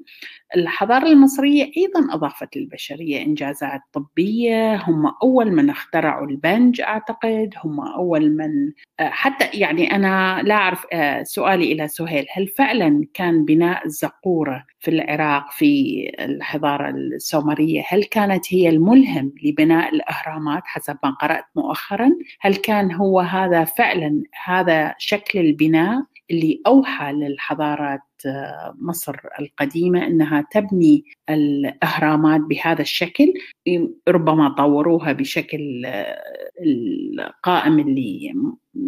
الحضارة 0.55 1.07
المصرية 1.07 1.63
أيضا 1.77 2.13
أضافت 2.13 2.57
للبشرية 2.57 3.21
إنجازات 3.21 3.81
طبية. 3.93 4.75
هم 4.75 5.13
أول 5.23 5.51
من 5.51 5.69
اخترعوا 5.69 6.27
البنج 6.27 6.81
أعتقد. 6.81 7.53
هم 7.63 7.79
أول 7.79 8.37
من 8.37 8.71
حتى 8.99 9.57
يعني 9.57 9.95
أنا 9.95 10.41
لا 10.43 10.55
أعرف 10.55 10.85
سؤالي 11.27 11.71
إلى 11.71 11.87
سهيل. 11.87 12.25
هل 12.31 12.47
فعلا 12.47 13.07
كان 13.13 13.45
بناء 13.45 13.85
الزقورة 13.85 14.65
في 14.79 14.91
العراق 14.91 15.51
في 15.51 16.01
الحضارة 16.19 16.89
السومرية؟ 16.89 17.83
هل 17.87 18.03
كانت 18.03 18.53
هي 18.53 18.69
الملهم 18.69 19.33
لبناء 19.43 19.95
الأهرامات 19.95 20.63
حسب 20.65 20.97
ما 21.03 21.09
قرأت 21.09 21.45
مؤخرا؟ 21.55 22.11
هل 22.39 22.55
كان 22.55 22.91
هو 22.91 23.19
هذا 23.19 23.63
فعلا 23.63 24.23
هذا 24.45 24.95
شكل 24.97 25.39
البناء 25.47 26.03
اللي 26.31 26.61
أوحى 26.67 27.13
للحضارات 27.13 28.01
مصر 28.81 29.15
القديمة 29.39 30.07
أنها 30.07 30.47
تبني 30.51 31.03
الأهرامات 31.29 32.41
بهذا 32.41 32.81
الشكل. 32.81 33.33
ربما 34.07 34.49
طوروها 34.49 35.11
بشكل 35.11 35.85
القائم 36.65 37.79
اللي 37.79 38.33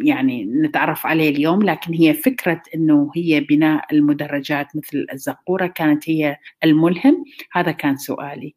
يعني 0.04 0.46
نتعرف 0.46 1.06
عليه 1.06 1.30
اليوم 1.30 1.64
لكن 1.64 1.94
هي 1.94 2.14
فكرة 2.14 2.62
أنه 2.76 3.12
هي 3.16 3.40
بناء 3.40 3.86
المدرجات 3.92 4.68
مثل 4.76 5.06
الزقورة 5.14 5.68
كانت 5.68 6.10
هي 6.10 6.38
الملهم. 6.64 7.24
هذا 7.54 7.72
كان 7.72 7.98
سؤالي. 7.98 8.56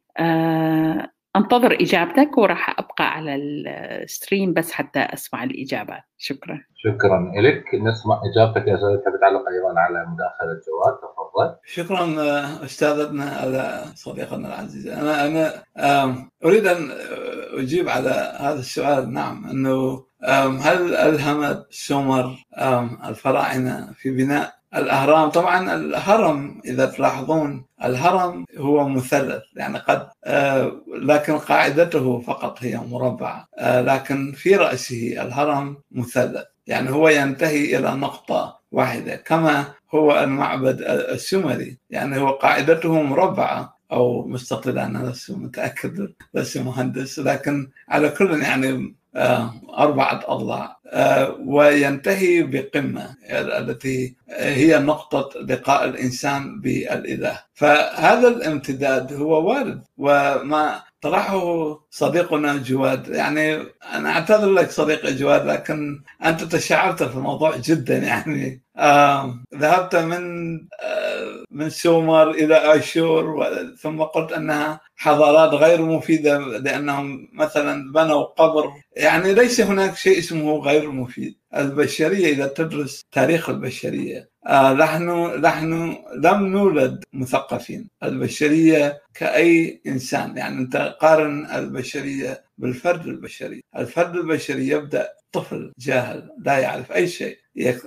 أنتظر 1.37 1.73
إجابتك 1.81 2.39
وراح 2.39 2.79
أبقى 2.79 3.05
على 3.13 3.35
الستريم 3.35 4.53
بس 4.53 4.73
حتى 4.73 4.99
أسمع 5.01 5.45
الاجابات 5.45 6.03
شكرا. 6.19 6.61
شكرا 6.77 7.33
لك 7.37 7.65
نسمع 7.75 8.21
إجابتك 8.25 8.69
يا 8.69 8.75
أستاذ 8.75 8.97
تحب 8.97 9.21
تعلق 9.21 9.43
أيضا 9.49 9.81
على 9.81 10.07
مداخلة 10.07 10.61
جواد 10.67 10.99
تفضل. 10.99 11.57
شكرا 11.65 12.05
أستاذتنا 12.65 13.25
على 13.25 13.85
صديقنا 13.95 14.49
العزيز 14.49 14.87
أنا 14.87 15.27
أنا 15.27 15.63
أريد 16.45 16.67
أن 16.67 16.91
أجيب 17.59 17.89
على 17.89 18.37
هذا 18.41 18.59
السؤال. 18.59 19.13
نعم 19.13 19.47
أنه 19.51 20.05
هل 20.61 20.95
ألهمت 20.95 21.67
سومر 21.71 22.45
الفراعنة 23.09 23.93
في 23.93 24.11
بناء 24.11 24.62
الأهرام. 24.77 25.31
طبعا 25.31 25.75
الهرم 25.75 26.61
إذا 26.65 26.87
تلاحظون 26.87 27.65
الهرم 27.85 28.45
هو 28.59 28.89
مثلث 28.89 29.43
يعني 29.57 29.79
قد 29.79 30.09
آه 30.25 30.73
لكن 31.03 31.39
قاعدته 31.39 32.21
فقط 32.21 32.59
هي 32.61 32.77
مربعة. 32.77 33.47
آه 33.59 33.81
لكن 33.81 34.33
في 34.33 34.57
رأسه 34.57 35.23
الهرم 35.23 35.77
مثلث 35.91 36.45
يعني 36.67 36.91
هو 36.91 37.09
ينتهي 37.09 37.77
إلى 37.79 37.91
نقطة 37.95 38.61
واحدة 38.73 39.17
كما 39.17 39.65
هو 39.95 40.19
المعبد 40.23 40.81
السومري 40.83 41.79
يعني 41.91 42.19
هو 42.21 42.31
قاعدته 42.31 43.03
مربعة. 43.03 43.77
أو 43.93 44.27
مستطيله 44.29 44.87
أنا 44.87 45.11
لست 45.11 45.31
متأكد 45.31 46.13
لست 46.35 46.59
مهندس. 46.59 47.19
لكن 47.19 47.71
على 47.89 48.09
كل 48.09 48.43
يعني 48.43 48.95
أربعة 49.79 50.21
أضلاع. 50.27 50.77
وينتهي 51.47 52.43
بقمة 52.43 53.17
التي 53.31 54.17
هي 54.29 54.79
نقطة 54.79 55.41
لقاء 55.41 55.85
الإنسان 55.85 56.61
بالإله. 56.61 57.39
فهذا 57.55 58.29
الامتداد 58.29 59.13
هو 59.13 59.51
وارد. 59.51 59.83
وما 59.99 60.83
طرحه 61.03 61.41
صديقنا 61.91 62.57
جواد. 62.57 63.09
يعني 63.09 63.55
أنا 63.95 64.11
أعتذر 64.13 64.51
لك 64.51 64.71
صديقي 64.71 65.15
جواد 65.15 65.47
لكن 65.47 66.03
أنت 66.25 66.43
تشعرت 66.45 67.03
في 67.03 67.17
الموضوع 67.17 67.57
جدا. 67.57 67.97
يعني 67.99 68.63
آه 68.77 69.45
ذهبت 69.55 69.97
من 69.97 70.55
آه 70.83 71.45
من 71.51 71.71
سومر 71.71 72.31
إلى 72.31 72.57
آشور 72.57 73.47
ثم 73.81 74.03
قلت 74.03 74.33
أنها 74.33 74.81
حضارات 74.97 75.55
غير 75.55 75.83
مفيدة 75.83 76.39
لأنهم 76.39 77.29
مثلا 77.33 77.93
بنوا 77.93 78.23
قبر. 78.23 78.71
يعني 78.97 79.35
ليس 79.35 79.61
هناك 79.61 79.97
شيء 79.97 80.19
اسمه 80.19 80.59
غير 80.59 80.91
مفيد. 80.91 81.39
البشرية 81.57 82.27
إذا 82.33 82.47
تدرس 82.47 83.03
تاريخ 83.13 83.49
البشرية 83.51 84.32
آه 84.47 84.73
نحن 84.73 85.11
نحن 85.41 85.97
لم 86.17 86.47
نولد 86.47 87.05
مثقفين. 87.13 87.89
البشرية 88.03 89.03
كأي 89.15 89.83
إنسان. 89.87 90.37
يعني 90.37 90.59
أنت 90.59 90.97
قارن 91.01 91.47
البشرية 91.47 92.45
بالفرد 92.59 93.07
البشري. 93.07 93.65
الفرد 93.77 94.17
البشري 94.17 94.69
يبدأ 94.69 95.09
طفل 95.33 95.73
جاهل 95.79 96.31
لا 96.39 96.59
يعرف 96.59 96.93
أي 96.93 97.09
شيء. 97.09 97.39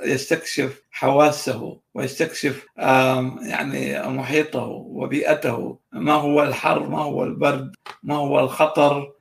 يستكشف 0.03 0.81
حواسه 0.91 1.79
ويستكشف 1.93 2.65
يعني 2.77 4.09
محيطه 4.09 4.63
وبيئته. 4.65 5.79
ما 5.93 6.13
هو 6.13 6.43
الحر؟ 6.43 6.89
ما 6.89 6.99
هو 7.01 7.23
البرد؟ 7.23 7.75
ما 8.03 8.15
هو 8.15 8.39
الخطر؟ 8.39 9.14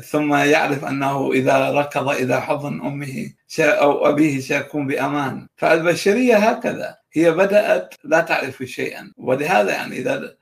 ثم 0.00 0.34
يعرف 0.34 0.84
أنه 0.84 1.32
إذا 1.32 1.70
ركض 1.70 2.08
إلى 2.08 2.40
حضن 2.42 2.80
أمه 2.80 3.32
أو 3.60 4.08
أبيه 4.08 4.40
سيكون 4.40 4.86
بأمان. 4.86 5.46
فالبشرية 5.56 6.36
هكذا. 6.36 6.99
هي 7.12 7.30
بدأت 7.30 7.94
لا 8.04 8.20
تعرف 8.20 8.62
شيئا. 8.62 9.12
ولهذا 9.16 9.72
يعني 9.72 9.96
إذا 9.98 10.36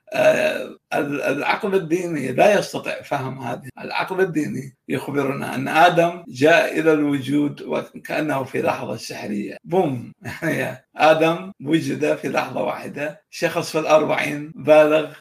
العقل 0.93 1.75
الديني 1.75 2.31
لا 2.31 2.59
يستطيع 2.59 3.01
فهم 3.01 3.39
هذه. 3.39 3.69
العقل 3.79 4.21
الديني 4.21 4.77
يخبرنا 4.87 5.55
أن 5.55 5.67
آدم 5.67 6.23
جاء 6.27 6.79
إلى 6.79 6.93
الوجود 6.93 7.61
وكأنه 7.61 8.43
في 8.43 8.61
لحظة 8.61 8.95
سحرية. 8.97 9.57
بوم. 9.63 10.13
يعني 10.43 10.85
آدم 10.95 11.51
وجد 11.65 12.15
في 12.15 12.29
لحظة 12.29 12.63
واحدة 12.63 13.21
شخص 13.29 13.71
في 13.71 13.79
الأربعين 13.79 14.51
بالغ 14.55 15.11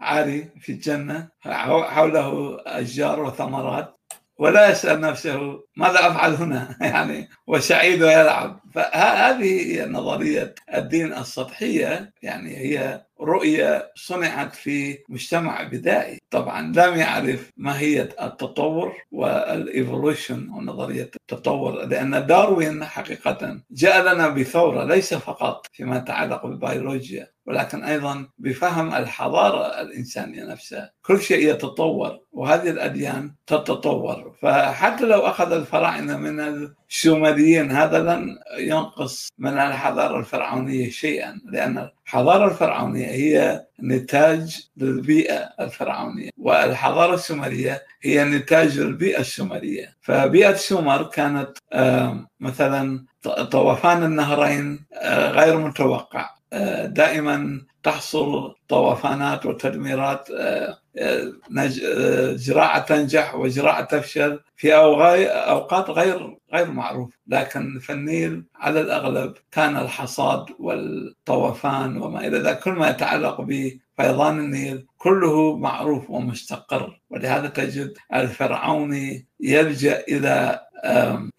عاري 0.00 0.48
في 0.60 0.72
الجنة 0.72 1.28
حوله 1.40 2.58
أشجار 2.66 3.22
وثمرات 3.22 3.96
ولا 4.38 4.70
يسأل 4.70 5.00
نفسه 5.00 5.64
ماذا 5.76 6.06
أفعل 6.06 6.34
هنا؟ 6.34 6.76
يعني 6.80 7.28
وسعيد 7.46 8.02
ويلعب. 8.02 8.60
فهذه 8.76 9.72
هي 9.72 9.86
نظرية 9.86 10.54
الدين 10.74 11.12
السطحية 11.12 12.12
يعني 12.22 12.56
هي 12.56 13.06
رؤية 13.20 13.92
صنعت 13.94 14.54
في 14.54 14.98
مجتمع 15.08 15.62
بدائي. 15.62 16.18
طبعا 16.30 16.62
لم 16.62 16.96
يعرف 16.98 17.50
ماهية 17.56 18.08
التطور 18.22 18.92
والإيفولوشن 19.12 20.48
ونظرية 20.48 21.10
التطور 21.16 21.84
لأن 21.84 22.26
داروين 22.26 22.84
حقيقة 22.84 23.60
جاء 23.70 24.14
لنا 24.14 24.28
بثورة 24.28 24.84
ليس 24.84 25.14
فقط 25.14 25.66
فيما 25.72 25.96
يتعلق 25.96 26.46
بالبيولوجيا 26.46 27.30
ولكن 27.46 27.84
أيضا 27.84 28.28
بفهم 28.38 28.94
الحضارة 28.94 29.80
الإنسانية 29.80 30.44
نفسها. 30.44 30.92
كل 31.02 31.20
شيء 31.20 31.50
يتطور 31.50 32.18
وهذه 32.32 32.70
الأديان 32.70 33.34
تتطور. 33.46 34.36
فحتى 34.42 35.04
لو 35.04 35.20
أخذ 35.20 35.52
الفراعنة 35.52 36.16
من 36.16 36.40
الشومريين 36.88 37.70
هذا 37.70 37.98
لن 37.98 38.36
ينقص 38.66 39.28
من 39.38 39.58
الحضارة 39.58 40.18
الفرعونية 40.18 40.90
شيئا 40.90 41.40
لأن 41.44 41.88
الحضارة 42.06 42.44
الفرعونية 42.50 43.06
هي 43.06 43.66
نتاج 43.82 44.68
للبيئة 44.76 45.50
الفرعونية 45.60 46.30
والحضارة 46.38 47.14
السومرية 47.14 47.82
هي 48.02 48.24
نتاج 48.24 48.78
للبيئة 48.78 49.20
السومرية 49.20 49.96
فبيئة 50.00 50.54
سومر 50.54 51.02
كانت 51.02 51.58
مثلا 52.40 53.04
طوفان 53.50 54.04
النهرين 54.04 54.86
غير 55.30 55.58
متوقع. 55.58 56.36
دائما 56.84 57.66
تحصل 57.82 58.54
طوفانات 58.68 59.46
وتدميرات 59.46 60.28
زراعة 62.34 62.78
تنجح 62.78 63.34
وزراعة 63.34 63.84
تفشل 63.84 64.40
في 64.56 64.74
أوقات 64.74 65.90
غير 65.90 66.38
غير 66.54 66.70
معروف. 66.70 67.18
لكن 67.26 67.78
في 67.78 67.92
النيل 67.92 68.44
على 68.54 68.80
الأغلب 68.80 69.34
كان 69.52 69.76
الحصاد 69.76 70.46
والطوفان 70.58 72.02
وما 72.02 72.26
إلى 72.26 72.38
ذلك. 72.38 72.60
كل 72.60 72.72
ما 72.72 72.90
يتعلق 72.90 73.40
بفيضان 73.40 74.38
النيل 74.38 74.86
كله 74.98 75.56
معروف 75.56 76.10
ومستقر. 76.10 77.00
ولهذا 77.10 77.46
تجد 77.48 77.94
الفرعوني 78.14 79.26
يلجأ 79.40 80.04
إلى 80.08 80.65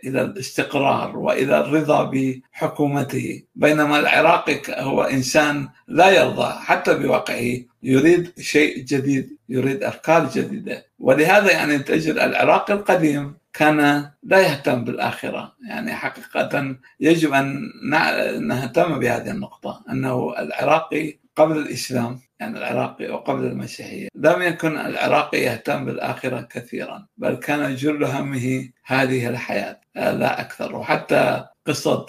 إلى 0.03 0.21
الاستقرار 0.21 1.17
وإلى 1.17 1.59
الرضا 1.59 2.11
بحكومته. 2.13 3.43
بينما 3.55 3.99
العراقي 3.99 4.61
هو 4.69 5.03
إنسان 5.03 5.67
لا 5.87 6.09
يرضى 6.09 6.53
حتى 6.59 6.93
بواقعه 6.93 7.57
يريد 7.83 8.39
شيء 8.39 8.77
جديد 8.77 9.37
يريد 9.49 9.83
أفكار 9.83 10.29
جديدة. 10.35 10.85
ولهذا 10.99 11.51
يعني 11.51 11.79
تجد 11.79 12.17
العراق 12.17 12.71
القديم 12.71 13.37
كان 13.53 14.09
لا 14.23 14.39
يهتم 14.39 14.83
بالآخرة. 14.83 15.55
يعني 15.69 15.93
حقيقة 15.93 16.75
يجب 16.99 17.33
أن 17.33 17.61
نهتم 18.41 18.99
بهذه 18.99 19.31
النقطة 19.31 19.83
أنه 19.89 20.33
العراقي 20.39 21.19
قبل 21.38 21.57
الإسلام 21.57 22.19
يعني 22.39 22.57
العراقي 22.57 23.09
وقبل 23.09 23.45
المسيحية. 23.45 24.07
لم 24.15 24.41
يكن 24.41 24.77
العراقي 24.77 25.38
يهتم 25.38 25.85
بالآخرة 25.85 26.41
كثيرا 26.41 27.05
بل 27.17 27.35
كان 27.35 27.75
جل 27.75 28.03
همه 28.03 28.69
هذه 28.85 29.29
الحياة. 29.29 29.79
لا 29.95 30.41
أكثر. 30.41 30.75
وحتى 30.75 31.45
قصة 31.67 32.05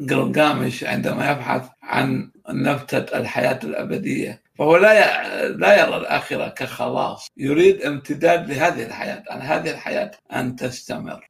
جلجامش 0.00 0.84
عندما 0.84 1.30
يبحث 1.30 1.68
عن 1.82 2.30
نبتة 2.48 3.18
الحياة 3.18 3.58
الأبدية 3.64 4.42
فهو 4.58 4.76
لا 4.76 5.48
لا 5.48 5.80
يرى 5.80 5.96
الآخرة 5.96 6.48
كخلاص. 6.48 7.28
يريد 7.36 7.82
امتداد 7.82 8.50
لهذه 8.50 8.82
الحياة 8.82 9.22
أن 9.32 9.40
هذه 9.40 9.70
الحياة 9.70 10.10
أن 10.32 10.56
تستمر. 10.56 11.28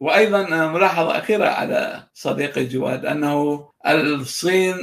وأيضا 0.00 0.66
ملاحظة 0.66 1.18
أخيرة 1.18 1.48
على 1.48 2.02
صديقي 2.14 2.64
جواد 2.64 3.06
أنه 3.06 3.68
الصين 3.86 4.74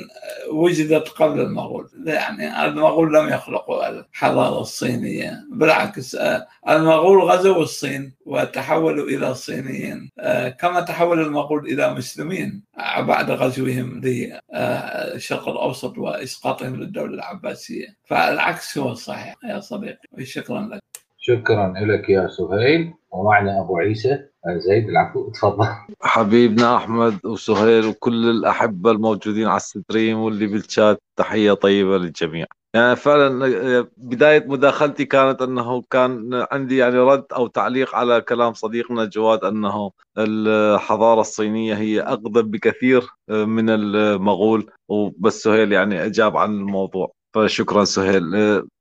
وجدت 0.52 1.10
قبل 1.10 1.39
المغول. 1.39 1.89
يعني 2.06 2.66
المغول 2.66 3.14
لم 3.14 3.30
يخلقوا 3.30 3.89
الحضارة 3.89 4.62
الصينية 4.62 5.43
بالعكس 5.52 6.18
المغول 6.70 7.24
غزوا 7.24 7.62
الصين 7.62 8.14
وتحولوا 8.26 9.08
إلى 9.08 9.34
صينيين 9.34 10.10
كما 10.60 10.82
تحول 10.82 11.22
المغول 11.22 11.66
إلى 11.66 11.93
مسلمين 11.93 12.64
بعد 12.99 13.32
غزوهم 13.32 14.02
للشرق 14.04 15.49
الأوسط 15.49 15.97
وإسقاطهم 15.97 16.76
للدولة 16.76 17.14
العباسية. 17.14 17.88
فالعكس 18.06 18.78
هو 18.78 18.91
الصحيح 18.91 19.36
يا 19.43 19.60
صديقي. 19.60 20.26
شكرا 20.26 20.62
لك. 20.62 20.80
شكرا 21.18 21.74
لك 21.78 22.10
يا 22.10 22.28
سهيل. 22.28 22.93
ومعنا 23.12 23.62
أبو 23.62 23.78
عيسى. 23.78 24.30
زيد 24.48 24.89
العفو 24.89 25.30
تفضل 25.30 25.68
حبيبنا 26.02 26.76
أحمد 26.76 27.26
وسهيل 27.26 27.86
وكل 27.86 28.30
الأحبة 28.30 28.92
الموجودين 28.92 29.48
على 29.48 29.58
الستريم 29.58 30.20
واللي 30.20 30.48
بالشات 30.48 31.02
تحية 31.20 31.54
طيبة 31.54 31.98
للجميع. 31.98 32.46
يعني 32.76 32.96
فعلا 32.96 33.88
بداية 33.98 34.46
مداخلتي 34.48 35.06
كانت 35.06 35.42
أنه 35.42 35.84
كان 35.89 36.46
عندي 36.52 36.78
يعني 36.78 36.98
رد 36.98 37.26
أو 37.36 37.48
تعليق 37.48 37.96
على 37.96 38.22
كلام 38.22 38.54
صديقنا 38.54 39.06
جواد 39.06 39.44
أنه 39.44 39.92
الحضارة 40.18 41.22
الصينية 41.22 41.76
هي 41.76 42.02
اقدم 42.02 42.42
بكثير 42.42 43.08
من 43.30 43.70
المغول. 43.70 44.72
وبس 44.89 45.44
سهيل 45.44 45.72
يعني 45.72 46.06
أجاب 46.06 46.38
عن 46.38 46.52
الموضوع. 46.52 47.12
فشكرا 47.36 47.84
سهيل. 47.84 48.24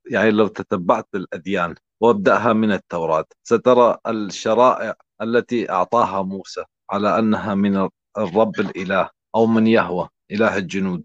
يعني 0.05 0.31
لو 0.31 0.47
تتبعت 0.47 1.07
الأديان. 1.15 1.75
وابدأها 2.01 2.53
من 2.53 2.71
التوراة. 2.71 3.25
سترى 3.43 3.97
الشرائع 4.07 4.95
التي 5.21 5.69
أعطاها 5.71 6.21
موسى 6.21 6.63
على 6.91 7.19
أنها 7.19 7.55
من 7.55 7.89
الرب 8.17 8.59
الإله 8.59 9.09
أو 9.35 9.45
من 9.45 9.67
يهوى 9.67 10.09
إله 10.31 10.57
الجنود 10.57 11.03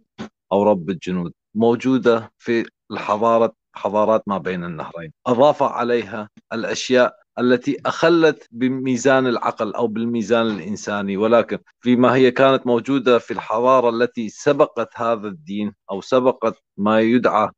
أو 0.52 0.62
رب 0.62 0.90
الجنود. 0.90 1.32
موجودة 1.54 2.32
في 2.38 2.66
الحضارة 2.90 3.52
حضارات 3.74 4.22
ما 4.26 4.38
بين 4.38 4.64
النهرين. 4.64 5.12
أضاف 5.26 5.62
عليها 5.62 6.28
الأشياء 6.52 7.16
التي 7.38 7.76
أخلت 7.86 8.48
بميزان 8.50 9.26
العقل 9.26 9.74
أو 9.74 9.86
بالميزان 9.86 10.46
الإنساني. 10.46 11.16
ولكن 11.16 11.58
فيما 11.80 12.14
هي 12.14 12.30
كانت 12.30 12.66
موجودة 12.66 13.18
في 13.18 13.30
الحضارة 13.30 13.90
التي 13.90 14.28
سبقت 14.28 14.88
هذا 14.94 15.28
الدين 15.28 15.74
أو 15.90 16.00
سبقت 16.00 16.62
ما 16.76 17.00
يدعى 17.00 17.50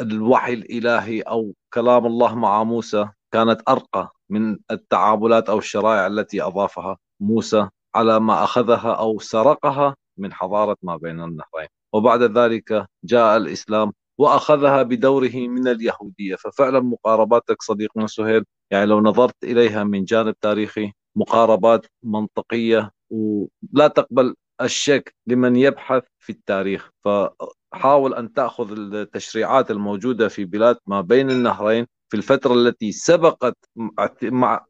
الوحي 0.00 0.52
الإلهي 0.52 1.20
أو 1.20 1.54
كلام 1.74 2.06
الله 2.06 2.34
مع 2.34 2.64
موسى 2.64 3.08
كانت 3.32 3.62
أرقى 3.68 4.12
من 4.30 4.58
التعاملات 4.70 5.48
أو 5.48 5.58
الشرائع 5.58 6.06
التي 6.06 6.42
أضافها 6.42 6.98
موسى 7.20 7.68
على 7.94 8.20
ما 8.20 8.44
أخذها 8.44 8.92
أو 8.92 9.18
سرقها 9.18 9.96
من 10.18 10.32
حضارة 10.32 10.76
ما 10.82 10.96
بين 10.96 11.20
النهرين. 11.20 11.68
وبعد 11.92 12.22
ذلك 12.22 12.86
جاء 13.04 13.36
الإسلام 13.36 13.92
وأخذها 14.18 14.82
بدوره 14.82 15.36
من 15.36 15.68
اليهودية. 15.68 16.36
ففعلا 16.36 16.80
مقارباتك 16.80 17.62
صديقنا 17.62 18.06
سهيل 18.06 18.44
يعني 18.70 18.86
لو 18.86 19.00
نظرت 19.00 19.44
إليها 19.44 19.84
من 19.84 20.04
جانب 20.04 20.34
تاريخي 20.40 20.92
مقاربات 21.16 21.86
منطقية 22.02 22.90
ولا 23.10 23.88
تقبل 23.88 24.34
الشك 24.60 25.14
لمن 25.26 25.56
يبحث 25.56 26.02
في 26.18 26.32
التاريخ. 26.32 26.90
فحاول 27.72 28.14
أن 28.14 28.32
تأخذ 28.32 28.72
التشريعات 28.72 29.70
الموجودة 29.70 30.28
في 30.28 30.44
بلاد 30.44 30.76
ما 30.86 31.00
بين 31.00 31.30
النهرين 31.30 31.86
في 32.08 32.16
الفترة 32.16 32.54
التي 32.54 32.92
سبقت 32.92 33.56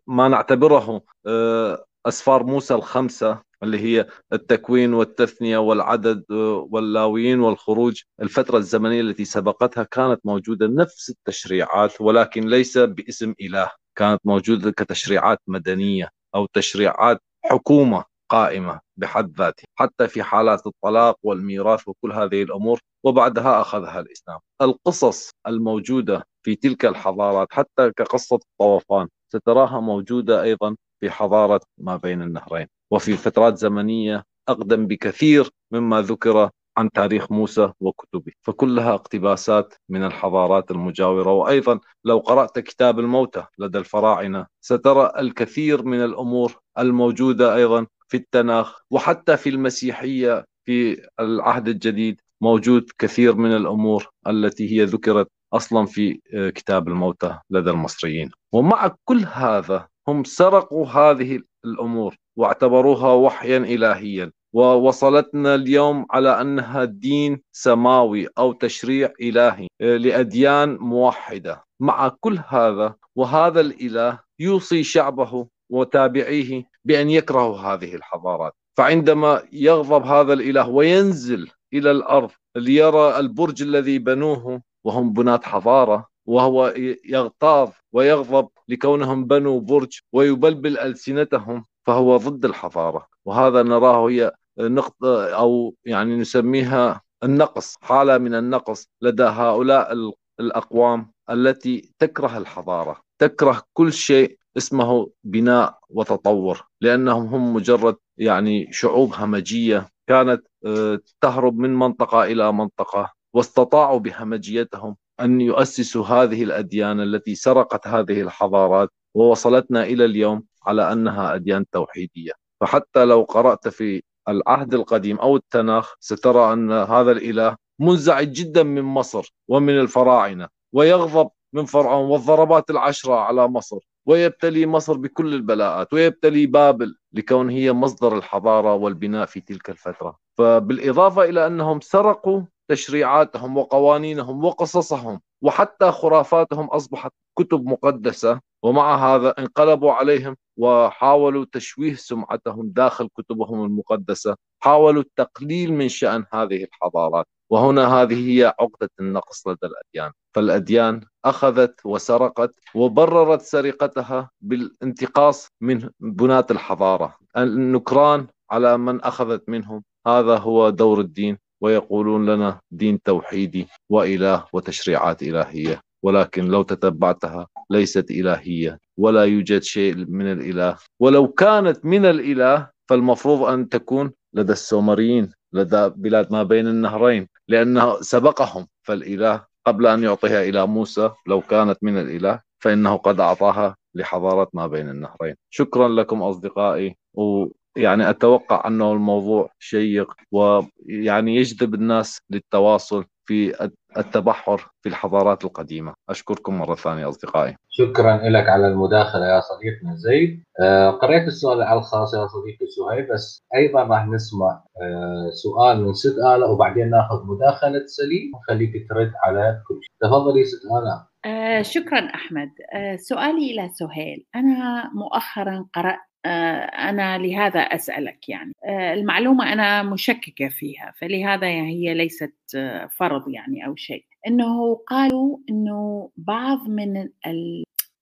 ما 0.07 0.29
نعتبره 0.29 1.03
آه، 1.27 1.85
أسفار 2.07 2.45
موسى 2.45 2.75
الخمسة 2.75 3.43
اللي 3.63 3.79
هي 3.79 4.07
التكوين 4.33 4.95
والتثنية 4.95 5.59
والعدد 5.59 6.25
آه، 6.31 6.69
واللاويين 6.71 7.41
والخروج. 7.41 8.03
الفترة 8.23 8.59
الزمنية 8.59 9.01
التي 9.01 9.25
سبقتها 9.25 9.83
كانت 9.85 10.21
موجودة 10.25 10.67
نفس 10.67 11.11
التشريعات 11.11 12.01
ولكن 12.01 12.49
ليس 12.49 12.79
باسم 12.79 13.35
إله. 13.41 13.71
كانت 13.97 14.21
موجودة 14.25 14.71
كتشريعات 14.71 15.39
مدنية 15.47 16.11
أو 16.35 16.47
تشريعات 16.47 17.23
حكومة 17.45 18.05
قائمة. 18.29 18.81
بحد 19.01 19.33
ذاته 19.39 19.63
حتى 19.75 20.09
في 20.09 20.23
حالات 20.23 20.67
الطلاق 20.67 21.17
والميراث 21.23 21.89
وكل 21.89 22.13
هذه 22.13 22.43
الأمور 22.43 22.81
وبعدها 23.05 23.61
أخذها 23.61 24.01
الإسلام. 24.01 24.39
القصص 24.63 25.31
الموجودة 25.47 26.27
في 26.43 26.55
تلك 26.57 26.85
الحضارات 26.85 27.49
حتى 27.51 27.91
كقصة 27.97 28.37
الطوفان 28.37 29.09
ستراها 29.33 29.81
موجودة 29.81 30.43
أيضا 30.43 30.77
في 31.01 31.11
حضارة 31.11 31.61
ما 31.79 31.97
بين 31.97 32.23
النهرين. 32.23 32.67
وفي 32.91 33.17
فترات 33.17 33.59
زمنية 33.59 34.25
أقدم 34.49 34.87
بكثير 34.87 35.51
مما 35.73 36.03
ذكر 36.03 36.51
عن 36.77 36.91
تاريخ 36.91 37.33
موسى 37.33 37.73
وكتبه. 37.81 38.33
فكلها 38.43 38.95
اقتباسات 38.95 39.75
من 39.89 40.05
الحضارات 40.05 40.71
المجاورة. 40.71 41.33
وأيضا 41.33 41.81
لو 42.05 42.19
قرأت 42.19 42.59
كتاب 42.59 42.99
الموتى 42.99 43.45
لدى 43.59 43.79
الفراعنة 43.79 44.47
سترى 44.61 45.13
الكثير 45.19 45.85
من 45.85 46.05
الأمور 46.05 46.53
الموجودة 46.79 47.57
أيضا 47.57 47.87
في 48.11 48.17
التناخ 48.17 48.81
وحتى 48.91 49.37
في 49.37 49.49
المسيحية 49.49 50.45
في 50.65 51.07
العهد 51.21 51.69
الجديد 51.69 52.21
موجود 52.43 52.91
كثير 52.99 53.35
من 53.35 53.57
الأمور 53.57 54.09
التي 54.27 54.73
هي 54.73 54.85
ذكرت 54.85 55.29
أصلا 55.53 55.87
في 55.87 56.21
آه، 56.35 56.51
كتاب 56.51 56.89
الموتى 56.89 57.39
لدى 57.51 57.71
المصريين. 57.71 58.31
ومع 58.53 58.95
كل 59.05 59.25
هذا 59.33 59.89
هم 60.09 60.25
سرقوا 60.25 60.87
هذه 60.87 61.41
الأمور 61.65 62.17
واعتبروها 62.37 63.13
وحيا 63.13 63.57
الهيا. 63.57 64.33
ووصلتنا 64.53 65.55
اليوم 65.55 66.07
على 66.11 66.41
أنها 66.41 66.85
دين 66.85 67.41
سماوي 67.53 68.29
أو 68.39 68.53
تشريع 68.53 69.13
إلهي 69.21 69.69
آه، 69.81 69.97
لأديان 69.97 70.77
موحدة. 70.77 71.65
مع 71.81 72.09
كل 72.21 72.39
هذا 72.49 72.95
وهذا 73.17 73.61
الإله 73.61 74.19
يوصي 74.41 74.83
شعبه 74.83 75.47
وتابعيه 75.71 76.65
بأن 76.85 77.11
يكرهوا 77.11 77.57
هذه 77.57 77.95
الحضارات. 77.95 78.53
فعندما 78.77 79.43
يغضب 79.53 80.07
هذا 80.07 80.33
الإله 80.33 80.69
وينزل 80.69 81.51
إلى 81.73 81.91
الأرض 81.91 82.31
ليرى 82.57 83.19
البرج 83.19 83.63
الذي 83.63 83.99
بنوه 83.99 84.63
وهم 84.85 85.13
بنات 85.13 85.45
حضارة 85.45 86.09
وهو 86.27 86.75
يغتاظ 87.05 87.71
ويغضب 87.93 88.49
لكونهم 88.69 89.25
بنوا 89.25 89.61
برج 89.61 89.99
ويبلبل 90.13 90.79
ألسنتهم 90.79 91.65
فهو 91.87 92.17
ضد 92.17 92.45
الحضارة. 92.45 93.07
وهذا 93.25 93.63
نراه 93.63 94.11
هي 94.11 94.33
نقطة 94.59 95.29
أو 95.29 95.75
يعني 95.85 96.17
نسميها 96.17 97.01
النقص 97.25 97.77
حالة 97.83 98.19
من 98.19 98.35
النقص 98.35 98.89
لدى 99.03 99.23
هؤلاء 99.23 100.13
الأقوام 100.41 101.13
التي 101.31 101.93
تكره 101.99 102.39
الحضارة 102.39 103.01
تكره 103.19 103.63
كل 103.73 103.93
شيء 103.93 104.39
اسمه 104.57 105.11
بناء 105.25 105.79
وتطور 105.89 106.67
لأنهم 106.81 107.27
هم 107.27 107.55
مجرد 107.55 107.97
يعني 108.19 108.73
شعوب 108.73 109.15
همجية 109.15 109.89
كانت 110.09 110.47
آه، 110.67 111.01
تهرب 111.21 111.59
من 111.59 111.75
منطقة 111.75 112.25
إلى 112.25 112.53
منطقة 112.53 113.13
واستطاعوا 113.35 113.99
بهمجيتهم 113.99 114.97
أن 115.21 115.41
يؤسسوا 115.41 116.07
هذه 116.07 116.43
الأديان 116.43 117.01
التي 117.01 117.35
سرقت 117.35 117.87
هذه 117.87 118.21
الحضارات 118.23 118.89
ووصلتنا 119.15 119.83
إلى 119.83 120.05
اليوم 120.05 120.45
على 120.67 120.93
أنها 120.93 121.35
أديان 121.35 121.65
توحيدية. 121.73 122.33
فحتى 122.61 123.05
لو 123.05 123.23
قرأت 123.23 123.69
في 123.69 124.03
العهد 124.29 124.75
القديم 124.75 125.19
أو 125.19 125.37
التناخ 125.37 125.95
سترى 126.01 126.53
أن 126.53 126.73
هذا 126.73 127.13
الإله 127.13 127.57
منزعج 127.79 128.33
جدا 128.33 128.63
من 128.63 128.83
مصر 128.83 129.35
ومن 129.49 129.81
الفراعنة 129.81 130.49
ويغضب 130.73 131.31
من 131.53 131.65
فرعون 131.65 132.11
والضربات 132.11 132.71
العشرة 132.71 133.15
على 133.15 133.49
مصر. 133.49 133.79
ويبتلي 134.07 134.67
مصر 134.67 134.97
بكل 134.97 135.35
البلاءات 135.35 135.93
ويبتلي 135.93 136.47
بابل 136.47 136.97
لكون 137.13 137.51
هي 137.51 137.73
مصدر 137.73 138.17
الحضارة 138.19 138.75
والبناء 138.75 139.27
في 139.27 139.41
تلك 139.41 139.71
الفترة. 139.71 140.19
فبالإضافة 140.39 141.25
إلى 141.25 141.47
أنهم 141.47 141.81
سرقوا 141.81 142.43
تشريعاتهم 142.69 143.57
وقوانينهم 143.57 144.45
وقصصهم 144.45 145.21
وحتى 145.43 145.91
خرافاتهم 145.91 146.67
أصبحت 146.67 147.13
كتب 147.39 147.67
مقدسة 147.67 148.41
ومع 148.63 149.15
هذا 149.15 149.35
انقلبوا 149.39 149.93
عليهم 149.93 150.37
وحاولوا 150.57 151.47
تشويه 151.53 151.95
سمعتهم 151.95 152.69
داخل 152.71 153.09
كتبهم 153.19 153.65
المقدسة 153.65 154.37
حاولوا 154.63 155.03
التقليل 155.03 155.73
من 155.73 155.89
شأن 155.89 156.25
هذه 156.33 156.65
الحضارات. 156.65 157.27
وهنا 157.51 157.87
هذه 157.95 158.31
هي 158.31 158.55
عقدة 158.61 158.91
النقص 159.01 159.47
لدى 159.49 159.67
الأديان. 159.67 160.13
فالأديان 160.35 161.01
أخذت 161.25 161.81
وسرقت 161.85 162.55
وبررت 162.75 163.41
سرقتها 163.41 164.31
بالانتقاص 164.41 165.49
من 165.61 165.89
بناة 166.01 166.47
الحضارة. 166.51 167.17
النكران 167.37 168.27
على 168.51 168.79
من 168.79 169.01
أخذت 169.01 169.49
منهم 169.49 169.83
هذا 170.07 170.37
هو 170.37 170.71
دور 170.71 171.01
الدين 171.01 171.39
ويقولون 171.61 172.27
لنا 172.31 172.61
دين 172.71 173.03
توحيدي 173.03 173.69
وإله 173.89 174.45
وتشريعات 174.53 175.23
إلهية. 175.23 175.81
ولكن 176.03 176.45
لو 176.45 176.63
تتبعتها 176.63 177.47
ليست 177.71 178.11
إلهية 178.11 178.79
ولا 178.97 179.25
يوجد 179.25 179.63
شيء 179.63 179.95
من 179.97 180.33
الإله. 180.33 180.77
ولو 181.01 181.29
كانت 181.29 181.85
من 181.85 182.05
الإله 182.05 182.69
فالمفروض 182.89 183.43
أن 183.43 183.69
تكون 183.69 184.13
لدى 184.35 184.53
السومريين 184.53 185.33
لدى 185.53 185.89
بلاد 185.97 186.33
ما 186.33 186.43
بين 186.43 186.67
النهرين. 186.67 187.29
لأنه 187.51 188.01
سبقهم 188.01 188.67
فالإله 188.83 189.45
قبل 189.67 189.87
أن 189.87 190.03
يعطيها 190.03 190.43
إلى 190.43 190.67
موسى 190.67 191.11
لو 191.27 191.41
كانت 191.41 191.79
من 191.83 191.99
الإله 191.99 192.41
فإنه 192.59 192.97
قد 192.97 193.21
أعطاها 193.21 193.77
لحضارة 193.95 194.49
ما 194.53 194.67
بين 194.67 194.89
النهرين. 194.89 195.35
شكرا 195.51 195.89
لكم 195.89 196.23
أصدقائي 196.23 196.97
ويعني 197.15 198.11
أتوقع 198.11 198.67
أنه 198.67 198.93
الموضوع 198.93 199.51
شيق 199.59 200.13
ويعني 200.33 201.37
يجذب 201.37 201.75
الناس 201.75 202.21
للتواصل. 202.31 203.05
في 203.31 203.69
التبحر 203.97 204.71
في 204.83 204.89
الحضارات 204.89 205.45
القديمة. 205.45 205.95
أشكركم 206.09 206.59
مرة 206.59 206.75
ثانية 206.75 207.09
أصدقائي. 207.09 207.57
شكرا 207.69 208.17
لك 208.17 208.49
على 208.49 208.67
المداخلة 208.67 209.27
يا 209.27 209.41
صديقنا 209.41 209.97
زيد. 209.97 210.43
آه، 210.63 210.91
قرأت 210.91 211.27
السؤال 211.27 211.63
على 211.63 211.79
الخاص 211.79 212.15
يا 212.15 212.27
صديقي 212.27 212.67
سهيل 212.77 213.15
بس 213.15 213.43
أيضا 213.55 213.83
راح 213.83 214.07
نسمع 214.07 214.65
آه، 214.83 215.31
سؤال 215.31 215.85
من 215.85 215.95
ست 215.95 216.17
آلاء 216.19 216.53
وبعدين 216.53 216.91
ناخذ 216.91 217.27
مداخلة 217.27 217.87
سليم. 217.87 218.33
ونخليك 218.35 218.89
ترد 218.89 219.13
على 219.25 219.63
كل 219.69 219.81
شيء. 219.83 219.91
تفضلي 220.01 220.45
ست 220.45 220.65
آلاء. 220.65 221.07
آه 221.25 221.63
شكرا 221.63 221.99
أحمد. 222.15 222.51
آه 222.75 222.97
سؤالي 222.97 223.51
إلى 223.51 223.69
سهيل. 223.69 224.27
أنا 224.37 224.91
مؤخرا 224.95 225.67
قرأت 225.75 226.10
أنا 226.27 227.19
لهذا 227.19 227.61
أسألك 227.61 228.29
يعني. 228.29 228.53
آه، 228.65 228.95
المعلومة 228.95 229.53
أنا 229.53 229.83
مشككة 229.83 230.49
فيها 230.49 230.93
فلهذا 230.99 231.47
هي 231.47 231.95
ليست 231.95 232.35
آه، 232.57 232.87
فرض 232.87 233.29
يعني 233.29 233.67
أو 233.67 233.77
شيء. 233.77 234.05
إنه 234.27 234.75
قالوا 234.75 235.39
إنه 235.51 236.11
بعض 236.17 236.69
من 236.69 237.09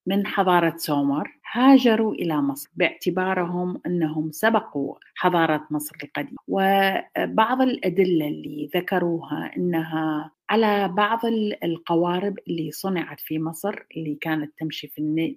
من 0.06 0.26
حضارة 0.26 0.74
سومر 0.76 1.38
هاجروا 1.52 2.14
إلى 2.14 2.42
مصر 2.42 2.70
باعتبارهم 2.74 3.80
أنهم 3.86 4.30
سبقوا 4.32 4.94
حضارة 5.14 5.66
مصر 5.70 5.96
القديمة. 6.04 6.38
وبعض 6.48 7.62
الأدلة 7.62 8.28
اللي 8.28 8.70
ذكروها 8.74 9.50
أنها 9.56 10.30
على 10.50 10.88
بعض 10.88 11.20
القوارب 11.64 12.38
اللي 12.48 12.70
صنعت 12.70 13.20
في 13.20 13.38
مصر 13.38 13.74
اللي 13.96 14.18
كانت 14.20 14.52
تمشي 14.58 14.88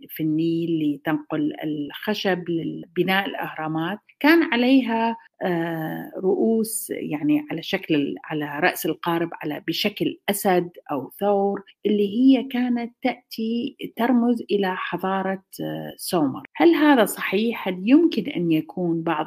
في 0.09 0.23
النيل 0.23 0.95
لتنقل 0.95 1.53
الخشب 1.63 2.43
لبناء 2.49 3.25
الأهرامات. 3.25 3.99
كان 4.19 4.43
عليها 4.43 5.17
آه، 5.43 6.11
رؤوس 6.17 6.87
يعني 6.89 7.45
على 7.51 7.63
شكل 7.63 8.15
على 8.23 8.59
رأس 8.59 8.85
القارب 8.85 9.29
على 9.33 9.63
بشكل 9.67 10.19
أسد 10.29 10.69
أو 10.91 11.11
ثور 11.19 11.63
اللي 11.85 12.07
هي 12.09 12.43
كانت 12.43 12.93
تأتي 13.01 13.75
ترمز 13.95 14.43
إلى 14.51 14.75
حضارة 14.75 15.43
آه، 15.61 15.93
سومر. 15.97 16.43
هل 16.55 16.75
هذا 16.75 17.05
صحيح؟ 17.05 17.67
هل 17.67 17.89
يمكن 17.89 18.23
أن 18.23 18.51
يكون 18.51 19.03
بعض 19.03 19.25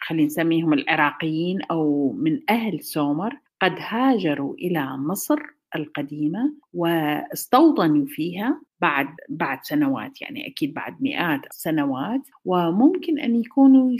خلينا 0.00 0.26
نسميهم 0.26 0.72
العراقيين 0.72 1.62
أو 1.62 2.12
من 2.12 2.40
أهل 2.50 2.80
سومر؟ 2.82 3.36
قد 3.62 3.74
هاجروا 3.78 4.54
إلى 4.54 4.96
مصر 4.96 5.38
القديمة 5.76 6.54
واستوطنوا 6.72 8.06
فيها 8.06 8.62
بعد 8.80 9.08
بعد 9.28 9.58
سنوات 9.62 10.22
يعني 10.22 10.46
أكيد 10.46 10.74
بعد 10.74 11.02
مئات 11.02 11.40
السنوات 11.50 12.20
وممكن 12.44 13.18
أن 13.18 13.36
يكونوا 13.36 13.96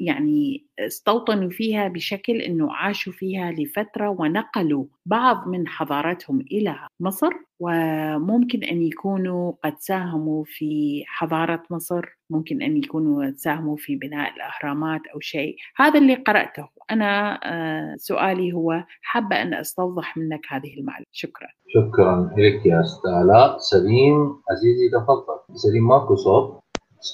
يعني 0.00 0.64
استوطنوا 0.78 1.50
فيها 1.50 1.88
بشكل 1.88 2.32
إنه 2.32 2.72
عاشوا 2.72 3.12
فيها 3.12 3.52
لفترة 3.52 4.08
ونقلوا 4.08 4.84
بعض 5.06 5.48
من 5.48 5.68
حضارتهم 5.68 6.40
إلى 6.40 6.76
مصر. 7.00 7.30
وممكن 7.60 8.64
أن 8.64 8.82
يكونوا 8.82 9.52
قد 9.64 9.74
ساهموا 9.78 10.44
في 10.46 11.02
حضارة 11.06 11.62
مصر. 11.70 12.04
ممكن 12.30 12.62
أن 12.62 12.76
يكونوا 12.76 13.30
ساهموا 13.36 13.76
في 13.76 13.96
بناء 13.96 14.34
الأهرامات 14.34 15.00
أو 15.14 15.20
شيء. 15.20 15.56
هذا 15.76 15.98
اللي 15.98 16.14
قرأته. 16.14 16.68
أنا 16.90 17.40
آه، 17.44 17.96
سؤالي 17.96 18.52
هو 18.52 18.84
حابة 19.02 19.42
أن 19.42 19.54
أستوضح 19.54 20.16
منك 20.16 20.40
هذه 20.48 20.78
المعلومة. 20.78 21.06
شكرا. 21.12 21.48
شكرا 21.68 22.30
لك 22.36 22.66
يا 22.66 22.80
أستاذ 22.80 23.10
آلاء 23.10 23.58
سليم 24.14 24.40
عزيزي 24.50 24.88
تفضل. 24.88 25.58
سليم 25.58 25.88
ماكو 25.88 26.16
صوت؟ 26.16 26.60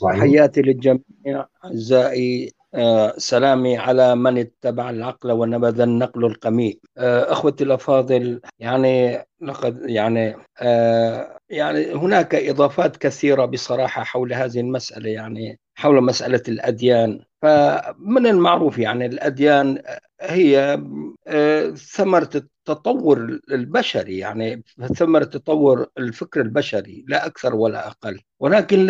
تحياتي 0.02 0.62
للجميع 0.62 1.46
أعزائي. 1.64 2.52
آه 2.74 3.14
سلامي 3.18 3.78
على 3.78 4.16
من 4.16 4.38
اتبع 4.38 4.90
العقل 4.90 5.32
ونبذ 5.32 5.80
النقل 5.80 6.24
القميء 6.24 6.78
آه 6.98 7.32
أخوتي 7.32 7.64
الأفاضل 7.64 8.40
يعني 8.58 9.24
لقد 9.40 9.80
يعني 9.84 10.36
آه 10.62 11.38
يعني 11.50 11.94
هناك 11.94 12.34
إضافات 12.34 12.96
كثيرة 12.96 13.44
بصراحة 13.44 14.02
حول 14.02 14.32
هذه 14.32 14.60
المسألة 14.60 15.10
يعني 15.10 15.58
حول 15.74 16.04
مسألة 16.04 16.42
الأديان. 16.48 17.20
فمن 17.42 18.26
المعروف 18.26 18.78
يعني 18.78 19.06
الأديان 19.06 19.82
هي 20.20 20.82
آه، 21.26 21.70
ثمرة 21.70 22.30
التطور 22.34 23.40
البشري 23.50 24.18
يعني 24.18 24.64
ثمرة 24.94 25.24
تطور 25.24 25.86
الفكر 25.98 26.40
البشري 26.40 27.04
لا 27.08 27.26
أكثر 27.26 27.54
ولا 27.54 27.86
أقل. 27.88 28.20
ولكن 28.40 28.86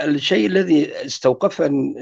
الشيء 0.00 0.46
الذي 0.46 1.06
استوقفني 1.06 1.94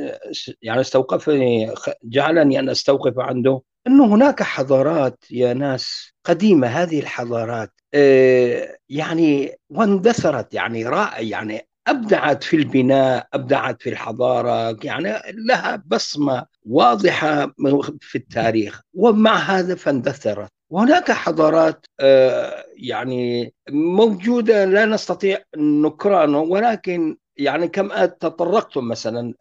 يعني 0.62 0.81
استوقفني 0.81 1.74
جعلني 2.05 2.59
أن 2.59 2.68
أستوقف 2.68 3.18
عنده 3.18 3.62
أنه 3.87 4.14
هناك 4.14 4.43
حضارات 4.43 5.24
يا 5.31 5.55
ناس 5.55 6.12
قديمة 6.24 6.66
هذه 6.66 7.01
الحضارات 7.01 7.72
آه، 7.95 8.76
يعني 8.89 9.57
واندثرت 9.70 10.55
يعني 10.55 10.85
رائع 10.85 11.20
يعني 11.20 11.70
أبدعت 11.87 12.45
في 12.45 12.57
البناء 12.57 13.28
أبدعت 13.35 13.83
في 13.83 13.91
الحضارة 13.91 14.76
يعني 14.83 15.12
لها 15.35 15.83
بصمة 15.87 16.47
واضحة 16.66 17.55
في 18.01 18.18
التاريخ. 18.18 18.81
ومع 18.95 19.37
هذا 19.37 19.74
فاندثرت. 19.74 20.51
وهناك 20.70 21.11
حضارات 21.11 21.87
آه، 22.01 22.64
يعني 22.76 23.55
موجودة 23.70 24.64
لا 24.64 24.87
نستطيع 24.87 25.39
نكرانه 25.57 26.39
ولكن 26.41 27.16
يعني 27.37 27.68
كما 27.68 28.07
تطرقتم 28.07 28.89
مثلا 28.89 29.35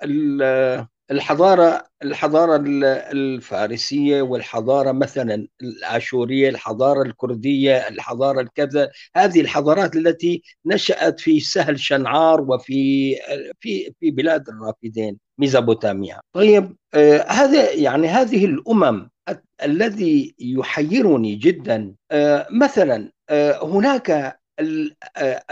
الحضارة 1.12 1.84
الحضارة 2.03 2.64
الفارسية 3.12 4.22
والحضارة 4.22 4.91
مثلا 4.91 5.47
الآشورية 5.62 6.49
الحضارة 6.49 7.01
الكردية 7.01 7.88
الحضارة 7.88 8.41
الكذا 8.41 8.89
هذه 9.16 9.41
الحضارات 9.41 9.95
التي 9.95 10.43
نشأت 10.66 11.20
في 11.20 11.39
سهل 11.39 11.80
شنعار 11.80 12.41
وفي 12.41 13.16
في 13.60 13.93
في 13.99 14.12
بلاد 14.12 14.49
الرافدين 14.49 15.18
ميزوبوتاميا 15.38 16.20
طيب 16.34 16.76
آه 16.93 17.26
هذا 17.30 17.72
يعني 17.72 18.07
هذه 18.07 18.45
الأمم 18.45 19.10
الذي 19.64 20.36
يحيرني 20.39 21.36
جدا 21.36 21.95
آه 22.12 22.47
مثلا 22.51 23.12
آه 23.30 23.66
هناك 23.66 24.39
آه، 25.18 25.43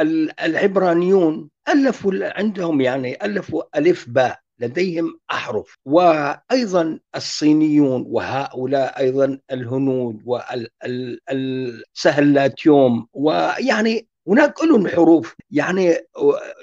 العبرانيون 0.43 1.49
ألفوا 1.69 2.13
عندهم 2.21 2.81
يعني 2.81 3.25
ألفوا 3.25 3.79
ألف 3.79 4.09
باء. 4.09 4.39
لديهم 4.59 5.19
أحرف. 5.31 5.77
وأيضا 5.85 6.99
الصينيون 7.15 8.05
وهؤلاء 8.07 8.99
أيضا 8.99 9.39
الهنود 9.51 10.21
والسهلاتيوم 10.25 13.07
ويعني 13.13 14.07
هناك 14.27 14.63
لهم 14.63 14.87
حروف. 14.87 15.35
يعني 15.51 15.95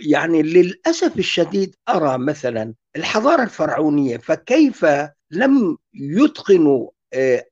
يعني 0.07 0.43
للأسف 0.43 1.19
الشديد 1.19 1.75
أرى 1.89 2.19
مثلا 2.19 2.75
الحضارة 2.97 3.43
الفرعونية 3.43 4.17
فكيف 4.17 4.87
لم 5.31 5.77
يتقنوا 5.95 6.91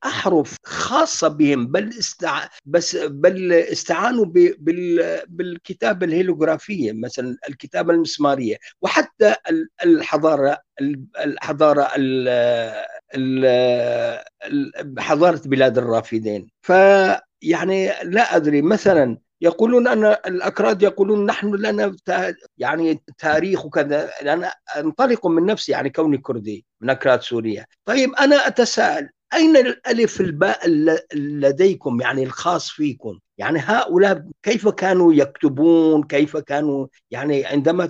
أحرف 0.04 0.56
خاصة 0.64 1.28
بهم 1.28 1.66
بل 1.66 1.88
استع... 1.88 2.48
بس 2.64 2.96
بل 2.96 3.52
استعانوا 3.52 4.24
ب... 4.24 4.54
بال... 4.58 5.20
بالكتابة 5.28 6.06
الهيلوغرافية 6.06 6.92
مثلا 6.92 7.36
الكتابة 7.48 7.92
المسمارية 7.92 8.56
وحتى 8.82 9.34
الحضارة 9.84 10.58
الحضارة 11.24 11.88
ال... 11.96 12.28
ال... 13.14 14.98
حضارة 14.98 15.40
بلاد 15.44 15.78
الرافدين. 15.78 16.48
فيعني 16.62 17.92
لا 18.04 18.36
أدري 18.36 18.62
مثلا 18.62 19.18
يقولون 19.42 19.88
أن 19.88 20.04
الأكراد 20.04 20.82
يقولون 20.82 21.26
نحن 21.26 21.54
لنا 21.54 21.96
يعني 22.58 23.02
تاريخ 23.18 23.66
وكذا 23.66 24.10
أنا 24.22 24.52
أنطلق 24.76 25.26
من 25.26 25.46
نفسي 25.46 25.72
يعني 25.72 25.90
كوني 25.90 26.18
كردي 26.18 26.64
من 26.80 26.90
أكراد 26.90 27.22
سوريا 27.22 27.66
طيب 27.84 28.14
أنا 28.14 28.46
أتساءل 28.46 29.08
أين 29.34 29.56
الألف 29.56 30.20
الباء 30.20 30.68
لديكم 31.14 32.00
يعني 32.00 32.22
الخاص 32.22 32.70
فيكم؟ 32.70 33.18
يعني 33.38 33.58
هؤلاء 33.58 34.24
كيف 34.42 34.68
كانوا 34.68 35.14
يكتبون؟ 35.14 36.02
كيف 36.02 36.36
كانوا 36.36 36.86
يعني 37.10 37.46
عندما 37.46 37.86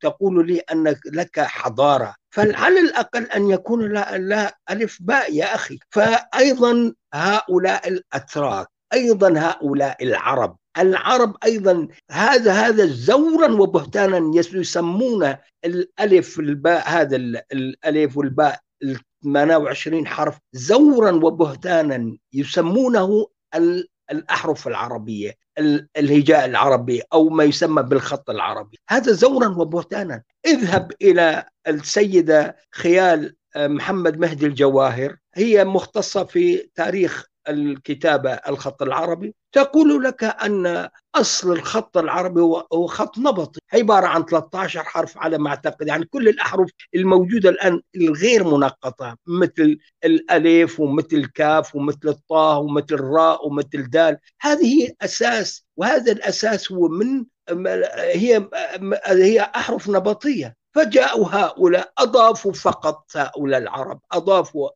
تقول 0.00 0.46
لي 0.46 0.58
أن 0.58 0.96
لك 1.12 1.40
حضارة 1.40 2.14
فعلى 2.30 2.80
الأقل 2.80 3.24
أن 3.24 3.50
يكون 3.50 3.92
لا, 3.92 4.18
لا 4.18 4.58
ألف 4.70 4.98
باء 5.00 5.34
يا 5.34 5.54
أخي؟ 5.54 5.78
فأيضا 5.90 6.92
هؤلاء 7.14 7.88
الأتراك 7.88 8.66
أيضا 8.92 9.38
هؤلاء 9.38 10.04
العرب 10.04 10.56
العرب 10.78 11.36
أيضا 11.44 11.88
هذا 12.10 12.52
هذا 12.52 12.86
زورا 12.86 13.52
وبهتانا 13.52 14.30
يسمون 14.54 15.34
الألف 15.64 16.38
الباء 16.38 16.88
هذا 16.88 17.16
الألف 17.52 18.16
والباء 18.16 18.60
28 19.26 20.06
حرف 20.06 20.38
زورا 20.52 21.10
وبهتانا 21.12 22.16
يسمونه 22.32 23.26
الأحرف 24.10 24.68
العربية 24.68 25.34
الهجاء 25.96 26.44
العربي 26.44 27.02
أو 27.12 27.28
ما 27.28 27.44
يسمى 27.44 27.82
بالخط 27.82 28.30
العربي. 28.30 28.78
هذا 28.88 29.12
زورا 29.12 29.48
وبهتانا. 29.48 30.22
اذهب 30.46 30.92
إلى 31.02 31.44
السيدة 31.68 32.56
خيال 32.72 33.36
آه، 33.56 33.66
محمد 33.66 34.18
مهدي 34.18 34.46
الجواهر. 34.46 35.16
هي 35.34 35.64
مختصة 35.64 36.24
في 36.24 36.70
تاريخ 36.74 37.26
الكتابة 37.48 38.30
الخط 38.30 38.82
العربي. 38.82 39.34
تقول 39.52 40.04
لك 40.04 40.24
أن 40.24 40.88
أصل 41.14 41.52
الخط 41.52 41.96
العربي 41.98 42.40
هو 42.40 42.86
خط 42.86 43.18
نبطي. 43.18 43.60
عبارة 43.74 44.06
عن 44.06 44.24
13 44.24 44.82
حرف 44.82 45.18
على 45.18 45.38
ما 45.38 45.48
أعتقد. 45.48 45.88
يعني 45.88 46.04
كل 46.04 46.28
الأحرف 46.28 46.70
الموجودة 46.94 47.50
الآن 47.50 47.80
الغير 47.96 48.44
منقطة 48.44 49.16
مثل 49.26 49.78
الألف 50.04 50.80
ومثل 50.80 51.16
الكاف 51.16 51.76
ومثل 51.76 52.08
الطاء 52.08 52.60
ومثل 52.60 52.94
الراء 52.94 53.46
ومثل 53.46 53.90
دال. 53.90 54.18
هذه 54.40 54.88
أساس 55.02 55.64
وهذا 55.76 56.12
الأساس 56.12 56.72
هو 56.72 56.88
من 56.88 57.24
هي 58.14 58.48
هي 59.06 59.40
أحرف 59.40 59.88
نبطية. 59.88 60.56
فجاءوا 60.74 61.26
هؤلاء 61.30 61.92
أضافوا 61.98 62.52
فقط 62.52 63.04
هؤلاء 63.16 63.60
العرب 63.60 64.00
أضافوا 64.12 64.70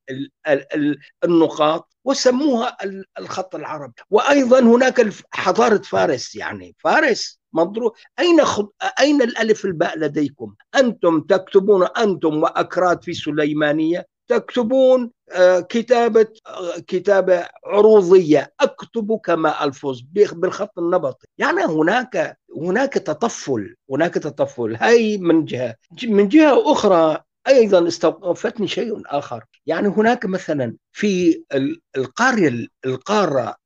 النقاط. 1.24 1.89
وسموها 2.04 2.76
الخط 3.18 3.54
العربي 3.54 3.92
وأيضا 4.10 4.60
هناك 4.60 5.08
حضارة 5.32 5.82
فارس 5.82 6.34
يعني 6.34 6.76
فارس 6.78 7.40
مضروب. 7.52 7.92
أين 8.18 8.44
خد... 8.44 8.68
أين 9.00 9.22
الألف 9.22 9.64
الباء 9.64 9.98
لديكم؟ 9.98 10.54
أنتم 10.74 11.20
تكتبون 11.20 11.86
أنتم 11.98 12.42
وأكراد 12.42 13.04
في 13.04 13.12
سليمانية 13.12 14.06
تكتبون 14.28 15.10
آه، 15.32 15.60
كتابة 15.60 16.26
آه، 16.46 16.78
كتابة 16.86 17.46
عروضية. 17.66 18.52
أكتب 18.60 19.20
كما 19.24 19.64
ألفظ 19.64 20.00
بالخط 20.12 20.78
النبطي. 20.78 21.26
يعني 21.38 21.64
هناك 21.64 22.38
هناك 22.56 22.94
تطفل 22.94 23.74
هناك 23.90 24.14
تطفل. 24.14 24.76
هاي 24.76 25.18
من 25.18 25.44
جهة. 25.44 25.74
من 26.04 26.28
جهة 26.28 26.72
أخرى 26.72 27.18
أيضا 27.48 27.88
استوقفتني 27.88 28.68
شيء 28.68 29.02
آخر. 29.06 29.44
يعني 29.66 29.88
هناك 29.88 30.26
مثلا 30.26 30.76
في 30.92 31.42
القارة 31.96 32.66
القاره 32.86 33.56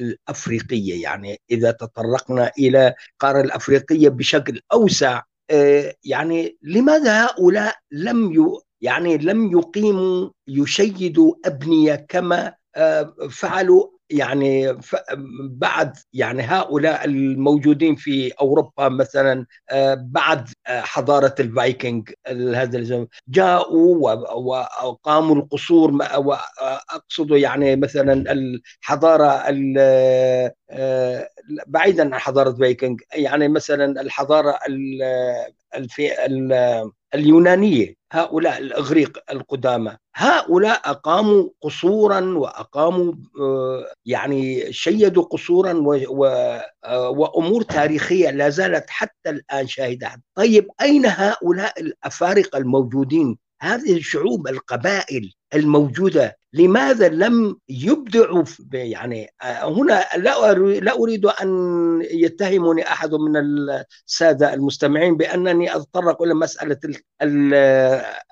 الأفريقية 0.00 1.02
يعني 1.02 1.40
إذا 1.50 1.70
تطرقنا 1.70 2.50
إلى 2.58 2.94
القارة 3.12 3.40
الأفريقية 3.40 4.08
بشكل 4.08 4.60
أوسع 4.72 5.22
آه، 5.50 5.94
يعني 6.04 6.56
لماذا 6.62 7.24
هؤلاء 7.24 7.74
لم 7.90 8.32
يعني 8.80 9.18
لم 9.18 9.52
يقيموا 9.52 10.30
يشيدوا 10.48 11.34
أبنية 11.44 11.94
كما 12.08 12.54
آه، 12.76 13.14
فعلوا 13.30 13.95
يعني 14.10 14.78
بعد 15.40 15.96
يعني 16.12 16.42
هؤلاء 16.42 17.04
الموجودين 17.04 17.96
في 17.96 18.32
أوروبا 18.40 18.88
مثلا 18.88 19.46
آه، 19.70 19.94
بعد 19.94 20.48
آه، 20.66 20.80
حضارة 20.80 21.34
الفايكنج 21.40 22.10
هذا 22.28 22.78
جاءوا 23.28 24.12
وقاموا 24.84 25.36
القصور 25.36 25.92
واقصد 26.16 27.30
يعني 27.30 27.76
مثلا 27.76 28.32
الحضارة 28.32 29.26
آه، 30.70 31.30
بعيدا 31.66 32.14
عن 32.14 32.20
حضارة 32.20 32.52
فايكنج 32.52 33.00
يعني 33.14 33.48
مثلا 33.48 34.00
الحضارة 34.00 34.58
اليونانية. 37.14 37.95
هؤلاء 38.12 38.58
الأغريق 38.58 39.18
القدامى 39.30 39.96
هؤلاء 40.16 40.90
أقاموا 40.90 41.48
قصورا 41.62 42.20
وأقاموا 42.20 43.12
آه، 43.40 43.92
يعني 44.06 44.72
شيدوا 44.72 45.22
قصورا 45.22 45.72
آه، 46.84 47.10
وأمور 47.10 47.62
تاريخية 47.62 48.30
لا 48.30 48.48
زالت 48.48 48.84
حتى 48.90 49.30
الآن 49.30 49.66
شاهده 49.66 50.22
طيب 50.34 50.68
أين 50.82 51.06
هؤلاء 51.06 51.80
الأفارقة 51.80 52.58
الموجودين؟ 52.58 53.38
هذه 53.60 53.96
الشعوب 53.96 54.48
القبائل 54.48 55.32
الموجودة 55.54 56.38
لماذا 56.52 57.08
لم 57.08 57.56
يبدعوا 57.68 58.44
يعني 58.72 59.28
آه، 59.42 59.68
هنا 59.68 60.04
لا 60.16 60.54
لا 60.80 60.92
أريد 60.98 61.26
أن 61.26 61.48
يتهمني 62.10 62.82
أحد 62.82 63.14
من 63.14 63.36
السادة 63.36 64.54
المستمعين 64.54 65.16
بأنني 65.16 65.76
أتطرق 65.76 66.22
إلى 66.22 66.34
مسألة 66.34 66.78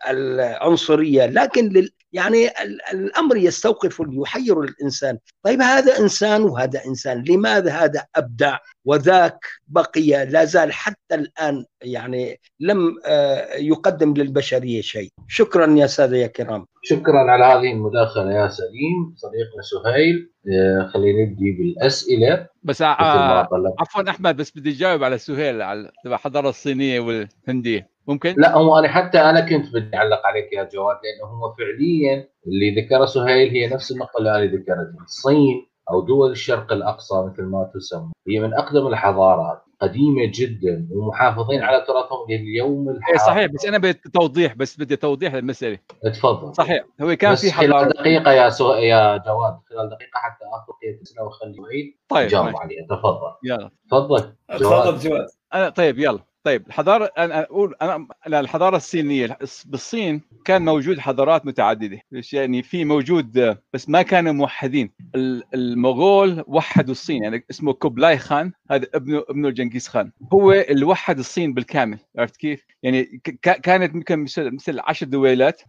العنصرية 0.08 1.26
لكن 1.26 1.88
يعني 2.14 2.48
الأمر 2.92 3.36
يستوقف 3.36 4.02
يحير 4.08 4.60
الإنسان. 4.60 5.18
طيب 5.42 5.60
هذا 5.60 5.98
إنسان 5.98 6.42
وهذا 6.42 6.84
إنسان 6.86 7.24
لماذا 7.28 7.70
هذا 7.72 8.04
أبدع 8.16 8.58
وذاك 8.84 9.46
بقي 9.68 10.26
لا 10.26 10.44
زال 10.44 10.72
حتى 10.72 11.14
الآن 11.14 11.64
يعني 11.82 12.40
لم 12.60 12.98
آه، 13.06 13.54
يقدم 13.54 14.14
للبشرية 14.14 14.80
شيء؟ 14.80 15.08
شكرا 15.28 15.74
يا 15.78 15.86
ساده 15.86 16.16
يا 16.16 16.26
كرام. 16.26 16.66
شكرا 16.82 17.30
على 17.30 17.44
هذه 17.44 17.72
المداخلة 17.72 18.32
يا 18.32 18.48
سليم. 18.48 19.14
صديقنا 19.16 19.62
سهيل 19.62 20.30
آه، 20.52 20.90
خلينا 20.94 21.22
نبدي 21.22 21.52
بالأسئلة. 21.52 22.46
بس 22.62 22.82
عفوا 22.82 24.10
أحمد 24.10 24.36
بس 24.36 24.50
بدي 24.56 24.70
أجاوب 24.70 25.04
على 25.04 25.18
سهيل 25.18 25.62
على 25.62 25.90
الحضاره 26.06 26.48
الصينية 26.48 27.00
والهندية. 27.00 27.93
ممكن؟ 28.06 28.34
لا 28.38 28.54
هو 28.56 28.78
أنا 28.78 28.88
حتى 28.88 29.18
أنا 29.20 29.40
كنت 29.40 29.72
بدي 29.74 29.96
أعلق 29.96 30.26
عليك 30.26 30.52
يا 30.52 30.68
جواد 30.72 30.96
لأنه 31.04 31.30
هو 31.32 31.52
فعليا 31.52 32.28
اللي 32.46 32.80
ذكره 32.80 33.04
سهيل 33.04 33.50
هي 33.50 33.66
نفس 33.68 33.92
النقطة 33.92 34.18
اللي 34.18 34.30
أنا 34.36 34.44
ذكرتها. 34.44 35.04
الصين 35.04 35.66
أو 35.90 36.00
دول 36.00 36.30
الشرق 36.30 36.72
الأقصى 36.72 37.14
مثل 37.26 37.42
ما 37.42 37.70
تسمى 37.74 38.12
هي 38.28 38.40
من 38.40 38.54
أقدم 38.54 38.86
الحضارات 38.86 39.62
قديمة 39.80 40.30
جدا 40.34 40.88
ومحافظين 40.90 41.62
على 41.62 41.84
تراثهم 41.86 42.26
لليوم 42.30 42.88
الحالي 42.88 43.18
إيه، 43.18 43.26
صحيح 43.26 43.46
بس 43.46 43.66
أنا 43.66 43.78
بدي 43.78 43.92
توضيح 43.92 44.54
بس 44.54 44.76
بدي 44.76 44.96
توضيح 44.96 45.34
للمساله 45.34 45.78
تفضل. 46.04 46.54
صحيح 46.54 46.84
هو 47.02 47.16
كان 47.16 47.34
في 47.34 47.52
حضارة. 47.52 47.84
خلال 47.84 47.88
دقيقة 47.88 48.32
يا 48.32 48.48
سو... 48.50 48.72
يا 48.74 49.16
جواد 49.16 49.58
خلال 49.70 49.88
دقيقة 49.88 50.18
حتى 50.18 50.44
أخذ 50.44 50.72
الاسئله 50.84 51.22
وأخلي 51.24 51.60
وعيد. 51.60 51.96
طيب 52.08 52.28
جاوب 52.28 52.46
عليها. 52.56 52.86
تفضل. 52.90 53.32
يلا. 53.44 53.70
تفضل. 53.90 54.32
تفضل 54.48 54.98
جواد. 54.98 55.26
أنا 55.54 55.68
طيب 55.68 55.98
يلا. 55.98 56.18
طيب 56.44 56.66
الحضارة 56.66 57.10
أنا 57.18 57.42
أقول 57.42 57.74
أنا 57.82 58.06
الحضارة 58.40 58.76
الصينية 58.76 59.38
بالصين 59.66 60.20
كان 60.44 60.64
موجود 60.64 60.98
حضارات 60.98 61.46
متعددة 61.46 62.00
يعني؟ 62.32 62.62
في 62.62 62.84
موجود 62.84 63.56
بس 63.72 63.88
ما 63.88 64.02
كانوا 64.02 64.32
موحدين. 64.32 64.90
ال- 65.14 65.42
المغول 65.54 66.44
وحدوا 66.46 66.92
الصين 66.92 67.22
يعني 67.22 67.44
اسمه 67.50 67.72
كوبلاي 67.72 68.18
خان 68.18 68.52
هذا 68.70 68.86
ابنه 68.94 69.24
ابنه 69.28 69.50
جنكيز 69.50 69.88
خان. 69.88 70.12
هو 70.32 70.52
اللي 70.52 70.84
وحد 70.84 71.18
الصين 71.18 71.54
بالكامل 71.54 71.98
عرفت 72.18 72.36
كيف؟ 72.36 72.64
يعني 72.82 73.20
كانت 73.42 73.94
يمكن 73.94 74.26
مثل 74.38 74.80
عشر 74.80 75.06
دويلات. 75.06 75.62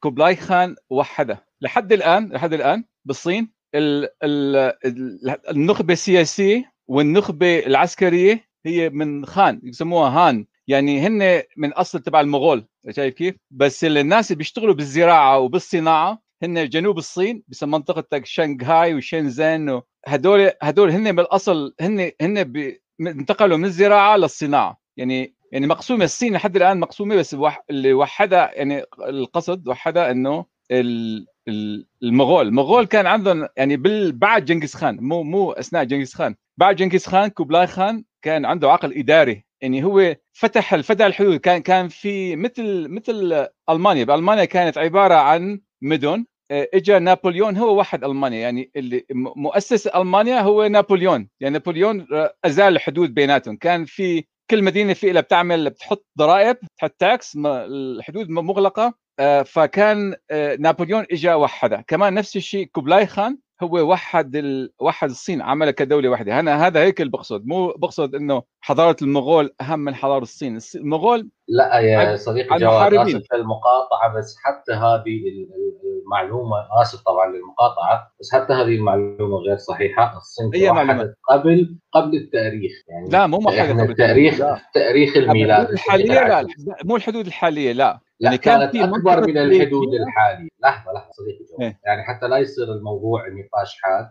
كوبلاي 0.00 0.36
خان 0.36 0.76
وحدها 0.90 1.44
لحد 1.60 1.92
الآن 1.92 2.28
لحد 2.32 2.52
الآن 2.52 2.84
بالصين 3.04 3.48
ال- 3.74 4.08
ال- 4.22 4.72
ال- 4.84 5.50
النخبة 5.50 5.92
السياسية 5.92 6.72
والنخبة 6.88 7.58
العسكرية 7.66 8.45
هي 8.66 8.90
من 8.90 9.26
خان 9.26 9.60
يسموها 9.64 10.10
هان. 10.10 10.46
يعني 10.68 11.00
هن 11.00 11.42
من 11.56 11.72
أصل 11.72 12.00
تبع 12.00 12.20
المغول 12.20 12.64
شايف 12.90 13.14
كيف؟ 13.14 13.34
بس 13.50 13.84
الناس 13.84 14.30
اللي 14.30 14.38
بيشتغلوا 14.38 14.74
بالزراعة 14.74 15.38
وبالصناعة 15.38 16.22
هن 16.42 16.68
جنوب 16.68 16.98
الصين 16.98 17.42
بسم 17.48 17.70
منطقة 17.70 18.20
شنغهاي 18.24 18.94
وشنزن 18.94 19.80
هدول 20.06 20.50
هدول 20.62 20.90
هن 20.90 21.02
من 21.14 21.20
الأصل 21.20 21.74
هن 21.80 22.10
هن 22.20 22.52
انتقلوا 23.00 23.56
من 23.56 23.64
الزراعة 23.64 24.16
للصناعة. 24.16 24.80
يعني 24.96 25.34
يعني 25.52 25.66
مقسومة 25.66 26.04
الصين 26.04 26.32
لحد 26.34 26.56
الآن 26.56 26.80
مقسومة 26.80 27.16
بس 27.16 27.36
اللي 27.70 27.92
وحدها 27.92 28.50
يعني 28.54 28.82
القصد 29.08 29.68
وحدها 29.68 30.10
إنه 30.10 30.44
ال- 30.70 31.26
ال- 31.48 31.86
المغول. 32.02 32.48
المغول 32.48 32.86
كان 32.86 33.06
عندهم 33.06 33.48
يعني 33.56 33.76
بعد 34.12 34.44
جنكيز 34.44 34.74
خان 34.74 34.96
مو 35.00 35.22
مو 35.22 35.52
أثناء 35.52 35.84
جنكيز 35.84 36.14
خان. 36.14 36.34
بعد 36.58 36.76
جنكيز 36.76 37.06
خان 37.06 37.28
كوبلاي 37.28 37.66
خان 37.66 38.04
كان 38.22 38.44
عنده 38.44 38.70
عقل 38.72 38.92
إداري 38.98 39.44
يعني 39.62 39.84
هو 39.84 40.16
فتح 40.32 40.76
فتح 40.76 41.04
الحدود. 41.04 41.36
كان 41.40 41.62
كان 41.62 41.88
في 41.88 42.36
مثل 42.36 42.88
مثل 42.88 43.46
ألمانيا. 43.70 44.04
بألمانيا 44.04 44.44
كانت 44.44 44.78
عبارة 44.78 45.14
عن 45.14 45.60
مدن. 45.82 46.24
آه، 46.50 46.68
اجى 46.74 46.98
نابليون 46.98 47.56
هو 47.56 47.78
وحد 47.78 48.04
المانيا 48.04 48.38
يعني 48.40 48.70
اللي 48.76 49.06
مؤسس 49.36 49.86
ألمانيا 49.86 50.40
هو 50.40 50.66
نابليون. 50.66 51.28
يعني 51.40 51.52
نابليون 51.52 52.06
آه، 52.12 52.34
أزال 52.44 52.72
الحدود 52.76 53.14
بيناتهم. 53.14 53.56
كان 53.56 53.84
في 53.84 54.24
كل 54.50 54.62
مدينة 54.64 54.92
في 54.94 55.12
لها 55.12 55.22
بتعمل 55.22 55.70
بتحط 55.70 56.06
ضرائب 56.18 56.56
بتحط 56.62 56.90
tax 56.98 57.36
الحدود 57.46 58.28
مغلقة. 58.30 58.94
آه، 59.20 59.42
فكان 59.42 60.14
نابليون 60.58 61.06
اجى 61.12 61.32
وحدها 61.34 61.80
كمان 61.80 62.14
نفس 62.14 62.36
الشيء 62.36 62.66
كوبلاي 62.66 63.06
خان 63.06 63.38
هو 63.62 63.90
وحد 63.92 64.36
ال... 64.36 64.70
وحد 64.80 65.10
الصين 65.10 65.42
عملها 65.42 65.70
كدولة 65.70 66.08
واحدة 66.08 66.40
أنا 66.40 66.66
هذا 66.66 66.80
هيك 66.82 67.00
اللي 67.00 67.10
بقصد 67.12 67.46
مو 67.46 67.66
بقصد 67.78 68.14
إنه 68.14 68.42
حضارة 68.60 68.96
المغول 69.02 69.50
أهم 69.60 69.78
من 69.78 69.94
حضارة 69.94 70.22
الصين 70.22 70.60
الص- 70.60 70.76
المغول 70.76 71.30
لا 71.48 71.78
يا 71.78 72.16
صديقي 72.16 72.58
جواد. 72.58 72.94
اسف 72.94 73.22
المقاطعه 73.34 74.14
بس 74.18 74.36
حتى 74.44 74.72
هذه 74.72 75.28
ال- 75.28 75.48
ال- 75.54 75.76
المعلومة 76.06 76.56
اسف 76.82 77.00
طبعا 77.02 77.26
للمقاطعة 77.32 78.12
بس 78.20 78.32
حتى 78.34 78.52
هذه 78.52 78.74
المعلومة 78.76 79.36
غير 79.48 79.56
صحيحة 79.56 80.16
الصين 80.16 80.70
معلومة؟ 80.72 80.92
توحدت 80.94 81.16
قبل 81.30 81.78
قبل 81.92 82.16
التاريخ 82.16 82.72
يعني 82.88 83.08
لا 83.10 83.26
مو 83.26 83.38
موحده 83.38 83.62
إحنا 83.62 83.82
قبل 83.82 83.90
التاريخ 83.90 84.40
لا. 84.40 84.60
تاريخ 84.74 85.16
الميلاد 85.16 85.70
الحاليه 85.70 86.04
لا. 86.28 86.46
مو 86.84 86.96
الحدود 86.96 87.26
الحالية 87.26 87.72
لا 87.72 88.00
لا 88.20 88.30
يعني 88.30 88.38
كان 88.38 88.58
كانت 88.70 88.76
أكبر 88.94 89.26
من 89.26 89.38
الحدود. 89.38 89.94
الحالية. 89.94 90.48
لحظة 90.62 90.92
لحظة 90.92 91.10
صديقي 91.12 91.44
إيه. 91.60 91.78
يعني 91.86 92.02
حتى 92.02 92.28
لا 92.28 92.36
يصير 92.38 92.72
الموضوع 92.72 93.28
نقاش 93.28 93.76
حاد. 93.82 94.10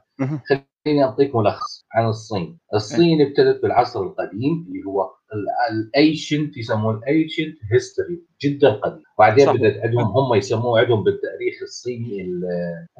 خليني 0.85 1.03
أعطيك 1.03 1.35
ملخص 1.35 1.85
عن 1.93 2.07
الصين، 2.07 2.59
الصين 2.73 3.21
ابتدت 3.21 3.61
بالعصر 3.61 4.03
القديم 4.03 4.65
اللي 4.67 4.83
هو 4.87 5.11
ال 5.71 5.82
ancient 5.82 6.57
يسموه 6.57 6.93
ال 6.97 7.05
ancient 7.05 7.57
history 7.71 8.21
جدا 8.43 8.71
قديم، 8.71 9.03
بعدين. 9.19 9.53
بدأت 9.53 9.81
عندهم 9.83 10.03
هم 10.17 10.33
يسموه 10.33 10.79
عندهم 10.79 11.03
بالتاريخ 11.03 11.55
الصيني 11.63 12.21
ال- 12.21 12.43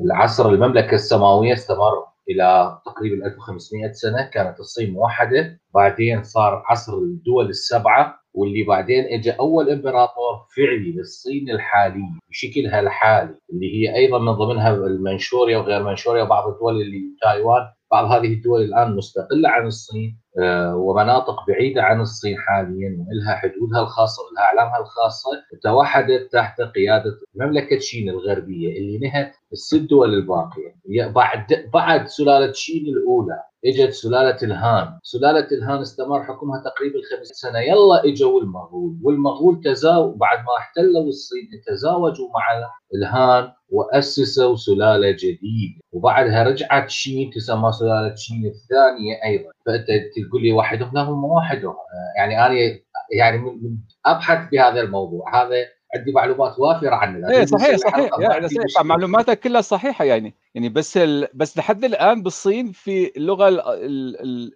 العصر. 0.01 0.49
المملكة 0.49 0.95
السماوية 0.95 1.53
استمر 1.53 2.05
إلى 2.29 2.79
تقريبا 2.85 3.25
1500 3.25 3.91
سنة. 3.91 4.29
كانت 4.33 4.59
الصين 4.59 4.93
موحدة، 4.93 5.59
بعدين 5.73 6.23
صار 6.23 6.63
عصر 6.65 6.93
الدول 6.97 7.49
السبعة. 7.49 8.19
واللي 8.35 8.63
بعدين 8.63 9.03
اجى 9.05 9.31
أول 9.31 9.69
إمبراطور 9.69 10.45
فعلي 10.57 10.91
للصين 10.91 11.49
الحاليه 11.49 12.19
بشكلها 12.29 12.79
الحالي 12.79 13.35
اللي 13.53 13.73
هي 13.75 13.95
أيضا 13.95 14.19
من 14.19 14.31
ضمنها 14.31 14.75
المنشوريا 14.75 15.57
وغير 15.57 15.83
منشوريا 15.83 16.23
وبعض 16.23 16.47
الدول 16.47 16.81
اللي 16.81 17.01
تايوان 17.21 17.61
بعض 17.91 18.05
هذه 18.11 18.33
الدول 18.33 18.61
الآن 18.61 18.95
مستقلة 18.95 19.49
عن 19.49 19.67
الصين 19.67 20.19
آه، 20.39 20.75
ومناطق 20.75 21.47
بعيدة 21.47 21.83
عن 21.83 22.01
الصين 22.01 22.37
حاليا 22.37 23.05
ولها 23.07 23.35
حدودها 23.35 23.81
الخاصة 23.81 24.23
ولها 24.23 24.43
أعلامها 24.43 24.79
الخاصة 24.79 25.29
توحدت 25.63 26.31
تحت 26.33 26.61
قيادة 26.61 27.11
مملكة 27.35 27.79
شين 27.79 28.09
الغربية 28.09 28.77
اللي 28.77 28.97
نهت 28.97 29.31
الست 29.51 29.81
دول 29.89 30.13
الباقية. 30.13 30.75
بعد 31.15 31.69
بعد 31.73 32.07
سلالة 32.07 32.51
شين 32.53 32.85
الأولى 32.85 33.39
إجت 33.65 33.93
سلالة 33.93 34.37
الهان، 34.43 34.99
سلالة 35.03 35.47
الهان 35.51 35.81
استمر 35.81 36.23
حكمها 36.23 36.63
تقريبا 36.65 36.99
خمس 37.11 37.27
سنة، 37.27 37.59
يلا 37.59 38.05
إجوا 38.05 38.41
المغول، 38.41 38.97
والمغول 39.03 39.61
تزاوجوا 39.61 40.17
بعد 40.17 40.37
ما 40.37 40.57
احتلوا 40.57 41.07
الصين 41.07 41.49
تزاوجوا 41.67 42.27
مع 42.33 42.69
الهان 42.95 43.51
وأسسوا 43.69 44.55
سلالة 44.55 45.11
جديدة، 45.11 45.79
وبعدها 45.91 46.43
رجعت 46.43 46.89
شين 46.89 47.31
تسمى 47.35 47.71
سلالة 47.71 48.15
شين 48.15 48.45
الثانية 48.45 49.23
أيضا، 49.25 49.51
فأنت 49.65 49.87
تقول 50.29 50.41
لي 50.43 50.51
وحدهم 50.53 50.91
لا 50.93 51.01
هم 51.01 51.25
آه، 51.25 51.73
يعني 52.17 52.45
أنا 52.45 52.55
يعني 53.17 53.37
من 53.37 53.77
أبحث 54.05 54.49
في 54.49 54.59
هذا 54.59 54.81
الموضوع، 54.81 55.43
هذا 55.43 55.55
عندي 55.95 56.11
معلوبات 56.11 56.59
وافرة 56.59 56.95
عنه 56.95 57.29
إيه 57.29 57.45
صحيح 57.45 57.75
صحيح. 57.75 58.11
ما 58.19 58.33
عندي 58.33 58.47
صحيح. 58.47 58.85
معلوماتك 58.85 59.39
كلها 59.39 59.61
صحيحة 59.61 60.05
يعني. 60.05 60.35
يعني 60.55 60.69
بس 60.69 60.97
ال... 60.97 61.27
بس 61.33 61.57
لحد 61.57 61.83
الآن 61.85 62.23
بالصين 62.23 62.71
في 62.71 63.11
اللغة 63.17 63.47
ال... 63.49 64.51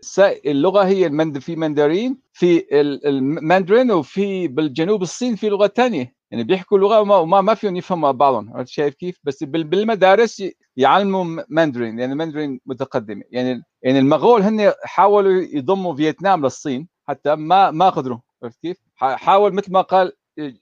اللغة 0.45 0.83
هي 0.83 1.05
المند... 1.05 1.39
في 1.39 1.55
مندرين 1.55 2.17
في 2.33 2.57
ال- 2.81 3.07
الماندرين 3.07 3.91
وفي 3.91 4.47
بالجنوب 4.47 5.01
الصين 5.01 5.35
في 5.35 5.49
لغة 5.49 5.67
ثانية 5.67 6.13
يعني 6.31 6.43
بيحكوا 6.43 6.77
لغة 6.77 7.01
وما 7.01 7.15
وما 7.15 7.41
ما 7.41 7.53
فيهم 7.53 7.75
يفهموا 7.75 8.11
بعضهم. 8.11 8.53
عرفت 8.57 8.69
شايف 8.69 8.95
كيف؟ 8.95 9.19
بس 9.23 9.43
بال... 9.43 9.63
بالمدارس 9.63 10.43
يعلموا 10.77 11.43
ماندرين 11.49 11.99
يعني 11.99 12.15
ماندرين 12.15 12.59
متقدمة. 12.65 13.23
يعني 13.31 13.63
يعني 13.83 13.99
المغول 13.99 14.41
هن 14.41 14.71
حاولوا 14.83 15.41
يضموا 15.41 15.95
فيتنام 15.95 16.41
للصين 16.43 16.87
حتى 17.07 17.35
ما 17.35 17.71
ما 17.71 17.89
قدروا 17.89 18.17
عرفت 18.43 18.59
كيف؟ 18.61 18.77
حاول 18.95 19.53
مثل 19.53 19.71
ما 19.71 19.81
قال 19.81 20.11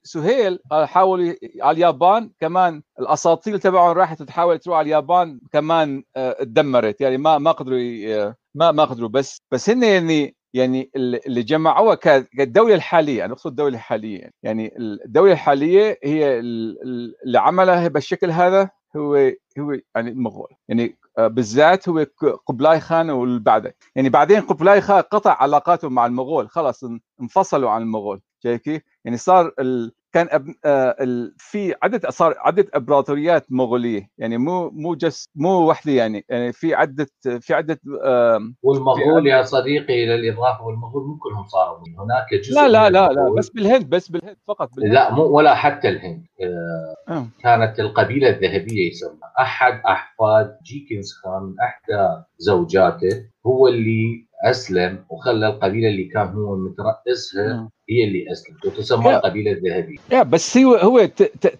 سهيل 0.03 0.59
حاول 0.71 1.35
على 1.61 1.75
اليابان 1.75 2.31
كمان 2.39 2.81
الاساطيل 2.99 3.59
تبعهم 3.59 3.97
راحت 3.97 4.23
تحاول 4.23 4.59
تروح 4.59 4.77
على 4.77 4.85
اليابان 4.85 5.39
كمان 5.51 6.03
آه، 6.15 6.35
اتدمرت. 6.39 7.01
يعني 7.01 7.17
ما 7.17 7.37
ما 7.37 7.51
قدروا 7.51 7.77
ي- 7.77 8.33
ما 8.55 8.71
ما 8.71 8.85
قدروا. 8.85 9.09
بس 9.09 9.41
بس 9.51 9.69
هن 9.69 9.83
يعني 9.83 10.35
يعني 10.53 10.91
اللي 10.95 11.43
جمعوها 11.43 11.95
كالدوله 11.95 12.75
الحالية 12.75 13.25
أنا 13.25 13.33
اقصد 13.33 13.49
الدولة 13.49 13.75
الحالية. 13.75 14.31
يعني 14.43 14.73
الدولة 14.77 15.31
الحالية 15.33 15.99
هي 16.03 16.39
ال- 16.39 16.83
ال- 16.83 17.15
اللي 17.25 17.39
عملها 17.39 17.87
بالشكل 17.87 18.31
هذا 18.31 18.69
هو 18.95 19.15
هو 19.59 19.71
يعني 19.95 20.09
المغول. 20.09 20.49
يعني 20.69 20.97
آه، 21.17 21.27
بالذات 21.27 21.89
هو 21.89 22.05
قبلاي 22.47 22.79
خان 22.79 23.09
واللي 23.09 23.39
بعده 23.39 23.75
يعني 23.95 24.09
بعدين 24.09 24.41
قبلاي 24.41 24.81
خان 24.81 25.01
قطع 25.01 25.31
علاقاته 25.41 25.89
مع 25.89 26.05
المغول. 26.05 26.49
خلاص 26.49 26.83
ان- 26.83 26.99
انفصلوا 27.21 27.69
عن 27.69 27.81
المغول. 27.81 28.21
شايف 28.43 28.61
كيف؟ 28.61 28.81
يعني 29.05 29.17
صار 29.17 29.53
ال... 29.59 29.91
كان 30.13 30.27
أب... 30.31 30.45
آه 30.65 30.95
ال... 31.01 31.33
في 31.37 31.75
عدة 31.83 32.09
صار 32.09 32.33
عدة 32.37 32.67
امبراطوريات 32.75 33.45
مغولية 33.49 34.09
يعني 34.17 34.37
مو 34.37 34.69
مو 34.69 34.95
just 34.95 35.29
مو 35.35 35.69
وحدة 35.69 35.91
يعني 35.91 36.25
يعني 36.29 36.53
في 36.53 36.73
عدة 36.73 37.07
في 37.39 37.53
عدة 37.53 37.79
آه 38.03 38.53
والمغول 38.63 39.27
يا 39.27 39.43
صديقي 39.43 40.05
للاضافه 40.05 40.65
والمغول 40.65 41.07
مو 41.07 41.17
كلهم 41.17 41.47
صاروا 41.47 41.79
من 41.87 41.99
هناك 41.99 42.33
جزء 42.33 42.55
لا 42.55 42.67
لا 42.67 42.89
لا 42.89 43.13
لا 43.13 43.33
بس 43.37 43.49
بالهند 43.49 43.89
بس 43.89 44.09
بالهند 44.09 44.37
فقط 44.47 44.75
بالهند 44.75 44.93
لا 44.93 45.13
مو 45.13 45.23
ولا 45.23 45.55
حتى 45.55 45.89
الهند 45.89 46.25
آه، 46.41 47.13
آه. 47.13 47.27
كانت 47.43 47.79
القبيلة 47.79 48.29
الذهبية 48.29 48.87
يسمى 48.89 49.19
أحد 49.39 49.81
أحفاد 49.85 50.57
جيكنز 50.63 51.13
خان 51.13 51.55
إحدى 51.61 52.23
زوجاته 52.37 53.25
هو 53.45 53.67
اللي 53.67 54.27
أسلم 54.45 55.05
وخلى 55.09 55.47
القبيلة 55.47 55.89
اللي 55.89 56.03
كان 56.03 56.27
هو 56.27 56.55
مترأسها 56.55 57.51
آه. 57.51 57.69
هي 57.89 58.03
اللي 58.03 58.31
أسلمت 58.31 58.65
وتسمى. 58.65 59.15
القبيلة 59.15 59.51
الذهبية 59.51 59.97
يا 60.11 60.23
بس 60.23 60.57
هو 60.57 60.75
هو. 60.75 61.05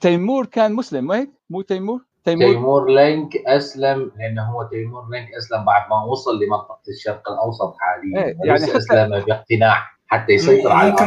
تيمور 0.02 0.46
كان 0.46 0.74
مسلم 0.74 1.08
ما 1.08 1.18
هيك؟ 1.20 1.30
مو 1.50 1.62
تيمور؟ 1.62 2.02
تيمور 2.26 2.54
تيمور 2.54 2.90
لينك 2.92 3.36
أسلم 3.38 4.12
لأنه 4.18 4.42
هو 4.52 4.64
تيمور 4.64 5.10
لينك 5.12 5.28
أسلم 5.38 5.66
بعد 5.66 5.90
ما 5.90 6.04
وصل 6.04 6.40
لمنطقة 6.44 6.80
الشرق 6.90 7.32
الأوسط 7.32 7.74
حاليا 7.80 8.28
إيه، 8.28 8.38
يعني 8.46 8.60
حتى- 8.68 8.76
أسلم 8.76 9.20
باقتناع 9.20 9.84
حتى 10.08 10.34
يسيطر 10.34 10.72
على 10.72 10.90
ممكن 10.92 11.06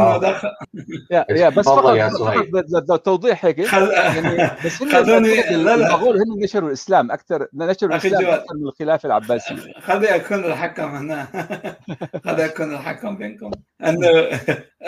يا 1.11 1.27
يا 1.31 1.49
بس 1.49 1.65
فقط 1.67 1.95
يا 1.97 2.09
فقط 2.09 2.19
سهيل. 2.19 2.51
ب- 2.51 2.93
ب- 2.93 3.03
توضيح 3.03 3.45
هيك. 3.45 3.59
يعني 3.59 4.51
بس 4.65 4.83
هم 4.83 4.91
خلوني- 4.93 5.35
لا، 5.51 5.57
لا. 5.57 5.75
المغول 5.75 6.17
هم 6.17 6.43
نشروا 6.43 6.69
الإسلام 6.69 7.11
أكثر 7.13 7.47
نشروا 7.55 7.93
الإسلام. 7.93 8.25
أكثر 8.35 8.55
من 8.55 8.67
الخلافة 8.69 9.07
العباسية 9.07 9.57
خلي 9.81 10.17
أكون 10.17 10.45
الحكم 10.45 10.83
هنا 10.85 11.27
خلي 12.25 12.45
أكون 12.45 12.75
الحكم 12.75 13.17
بينكم 13.17 13.51
انه 13.87 14.09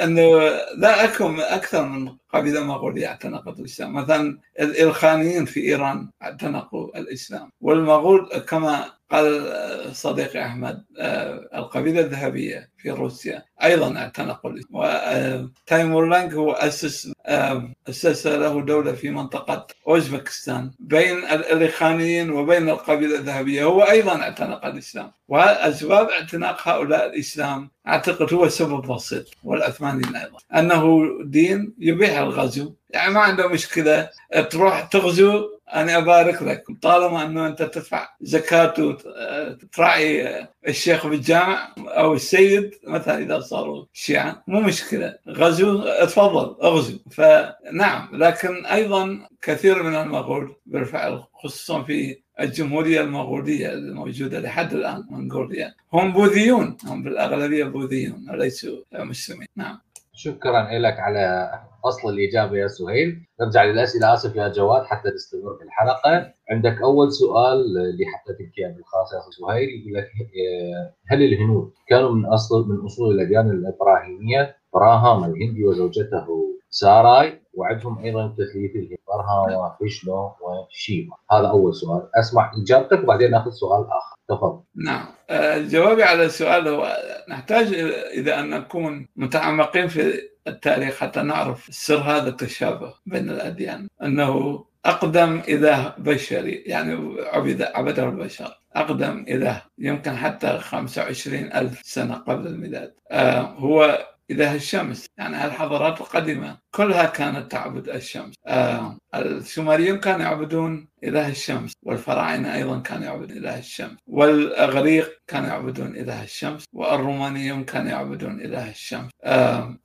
أنه 0.03 0.39
لا 0.79 1.05
اكون 1.05 1.41
أكثر 1.41 1.83
من 1.87 2.09
قبيلة 2.33 2.65
مغولية 2.65 3.07
اعتنقت 3.07 3.59
الإسلام 3.59 3.93
مثلا 3.95 4.39
الإلخانيين 4.61 5.45
في 5.45 5.61
إيران 5.61 6.11
اعتنقوا 6.23 6.99
الإسلام 6.99 7.51
والمغول 7.61 8.29
كما 8.49 8.85
قال 9.13 9.97
صديقي 9.97 10.47
أحمد 10.47 10.85
آه، 10.99 11.49
القبيلة 11.55 12.01
الذهبية 12.01 12.71
في 12.79 12.91
روسيا 12.91 13.43
أيضا 13.63 13.97
اعتنقوا 13.97 14.53
وتايمور 14.71 16.07
لانج 16.07 16.35
هو 16.35 16.53
أسس 16.53 17.13
آه، 17.27 17.73
أسس 17.89 18.27
له 18.27 18.61
دولة 18.63 18.93
في 18.93 19.11
منطقة 19.11 19.67
أوزبكستان 19.89 20.71
بين 20.79 21.19
الالخانيين 21.19 22.31
وبين 22.31 22.69
القبيلة 22.69 23.19
الذهبية. 23.19 23.65
هو 23.65 23.83
أيضا 23.83 24.23
أعتنق 24.23 24.65
الإسلام. 24.67 25.11
وأسباب 25.29 26.09
اعتناق 26.09 26.69
هؤلاء 26.69 27.07
الإسلام 27.07 27.71
أعتقد 27.87 28.35
هو 28.35 28.49
سبب 28.49 28.87
بسيط 28.93 29.27
والعثمانيين 29.45 30.17
أيضا. 30.17 30.39
أنه 30.55 31.09
دين 31.25 31.75
يبيح 31.79 32.19
الغزو. 32.19 32.75
يعني 32.91 33.15
ما 33.15 33.21
عنده 33.21 33.49
مشكلة 33.49 34.09
تروح 34.51 34.81
تغزو 34.81 35.49
أنا 35.75 35.99
أبارك 35.99 36.43
لك. 36.43 36.65
طالما 36.83 37.27
إنه 37.27 37.47
أنت 37.47 37.63
تدفع 37.63 38.09
زكاة 38.21 38.75
وتراعي 38.79 40.47
الشيخ 40.69 41.07
بالجامع 41.07 41.75
أو 41.79 42.15
السيد 42.15 42.75
مثلا 42.87 43.19
إذا 43.19 43.41
صاروا 43.41 43.85
شيعه 43.93 44.43
مو 44.47 44.61
مشكلة. 44.61 45.15
غزو 45.29 45.85
تفضل 46.01 46.57
أغزو. 46.63 46.99
فنعم 47.11 48.09
لكن 48.13 48.67
أيضا 48.67 49.29
كثير 49.43 49.83
من 49.83 49.95
المغول 49.95 50.57
بالفعل 50.67 51.25
خصوصا 51.35 51.83
في 51.83 52.19
الجمهورية 52.41 53.01
المغولية 53.01 53.73
الموجودة 53.73 54.41
لحد 54.41 54.73
الآن 54.73 55.05
منغوليا 55.11 55.75
هم 55.93 56.13
بوذيون. 56.13 56.77
هم 56.85 57.03
بالأغلبية 57.03 57.65
بوذيون 57.65 58.31
وليسوا 58.31 58.79
مسلمين. 58.93 59.49
نعم. 59.57 59.79
شكرا 60.15 60.79
لك 60.79 61.01
على 61.01 61.51
أصل 61.85 62.09
الإجابة 62.09 62.57
يا 62.57 62.67
سهيل. 62.67 63.27
نرجع 63.41 63.65
للأسئلة. 63.65 64.15
آسف 64.15 64.37
يا 64.37 64.49
جواد 64.49 64.83
حتى 64.85 65.09
نستمر 65.15 65.57
في 65.59 65.65
الحلقة. 65.65 66.35
عندك 66.51 66.83
أول 66.83 67.13
سؤال 67.13 67.57
اللي 67.79 68.07
حتى 68.07 68.33
تحكي 68.33 68.75
بالخاص 68.77 69.13
يا 69.13 69.21
سهيل. 69.31 69.69
يقول 69.69 69.95
لك 69.95 70.05
آه، 70.05 70.95
هل 71.09 71.23
الهنود 71.23 71.73
كانوا 71.89 72.11
من 72.11 72.27
أصل 72.27 72.69
من 72.69 72.85
أصول 72.85 73.15
الأديان 73.15 73.51
الإبراهيمية؟ 73.51 74.57
براهام 74.75 75.25
الهندي 75.25 75.65
وزوجته 75.65 76.27
ساراي 76.73 77.43
وعندهم 77.55 78.05
أيضا 78.05 78.35
تثليث 78.39 78.77
الهند 78.77 78.97
برها 79.09 79.57
وفيشنو 79.57 80.33
وشيفا 80.41 81.17
هذا 81.33 81.49
أول 81.49 81.75
سؤال. 81.75 82.09
اسمع 82.15 82.53
إجابتك 82.63 83.03
وبعدين 83.03 83.31
نأخذ 83.31 83.51
سؤال 83.51 83.81
آخر. 83.81 84.17
تفضل. 84.29 84.61
نعم. 84.75 85.07
آه، 85.31 85.59
جوابي 85.59 86.03
على 86.03 86.25
السؤال 86.25 86.69
هو 86.69 86.97
نحتاج 87.29 87.67
إلى 88.15 88.41
أن 88.41 88.51
نكون 88.51 89.09
متعمقين 89.17 89.89
في 89.89 90.13
التاريخ 90.47 90.97
حتى 90.99 91.23
نعرف 91.23 91.69
سر 91.71 91.99
هذا 91.99 92.29
التشابه 92.29 92.95
بين 93.07 93.31
الأديان. 93.31 93.89
أنه 94.03 94.65
أقدم 94.85 95.43
إله 95.49 95.95
بشري 95.99 96.53
يعني 96.53 97.17
عبد 97.21 97.63
عبده 97.63 98.05
البشر 98.05 98.59
أقدم 98.77 99.25
إله 99.29 99.63
يمكن 99.79 100.17
حتى 100.17 100.59
25 100.59 101.53
ألف 101.53 101.81
سنة 101.85 102.15
قبل 102.15 102.47
الميلاد. 102.47 102.95
آه، 103.11 103.41
هو 103.41 104.07
إله 104.33 104.55
الشمس 104.55 105.07
يعني 105.19 105.45
الحضارات 105.45 106.01
القديمة 106.01 106.59
كلها 106.75 107.07
كانت 107.07 107.53
تعبد 107.53 107.89
الشمس. 107.89 108.35
آه، 108.47 108.99
السومريون 109.15 109.99
كانوا 109.99 110.21
يعبدون 110.23 110.89
إله 111.05 111.29
الشمس 111.29 111.73
والفراعنة 111.83 112.55
أيضا 112.55 112.79
كانوا 112.81 113.05
يعبدون 113.05 113.37
إله 113.37 113.59
الشمس 113.59 113.99
والأغريق 114.07 115.11
كانوا 115.27 115.49
يعبدون 115.49 115.87
إله 115.97 116.23
الشمس 116.23 116.65
والرومانيون 116.75 117.65
كانوا 117.65 117.91
يعبدون 117.91 118.41
إله 118.41 118.71
الشمس. 118.71 119.11
آه، 119.25 119.79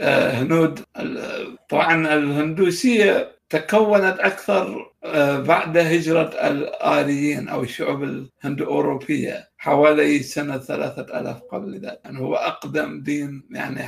الهنود 0.00 0.80
ال- 0.98 1.56
طبعا 1.68 2.14
الهندوسية 2.14 3.38
تكونت 3.50 4.18
أكثر 4.20 4.64
آه، 4.68 4.87
بعد 5.46 5.78
هجرة 5.78 6.30
الآريين 6.48 7.48
أو 7.48 7.62
الشعوب 7.62 8.02
الهند 8.02 8.62
أوروبية 8.62 9.48
حوالي 9.58 10.18
سنة 10.18 10.58
ثلاثة 10.58 11.20
ألاف 11.20 11.42
قبل 11.42 11.74
ذلك 11.80 12.00
يعني 12.04 12.18
هو 12.18 12.34
أقدم 12.34 13.02
دين 13.02 13.48
يعني 13.50 13.82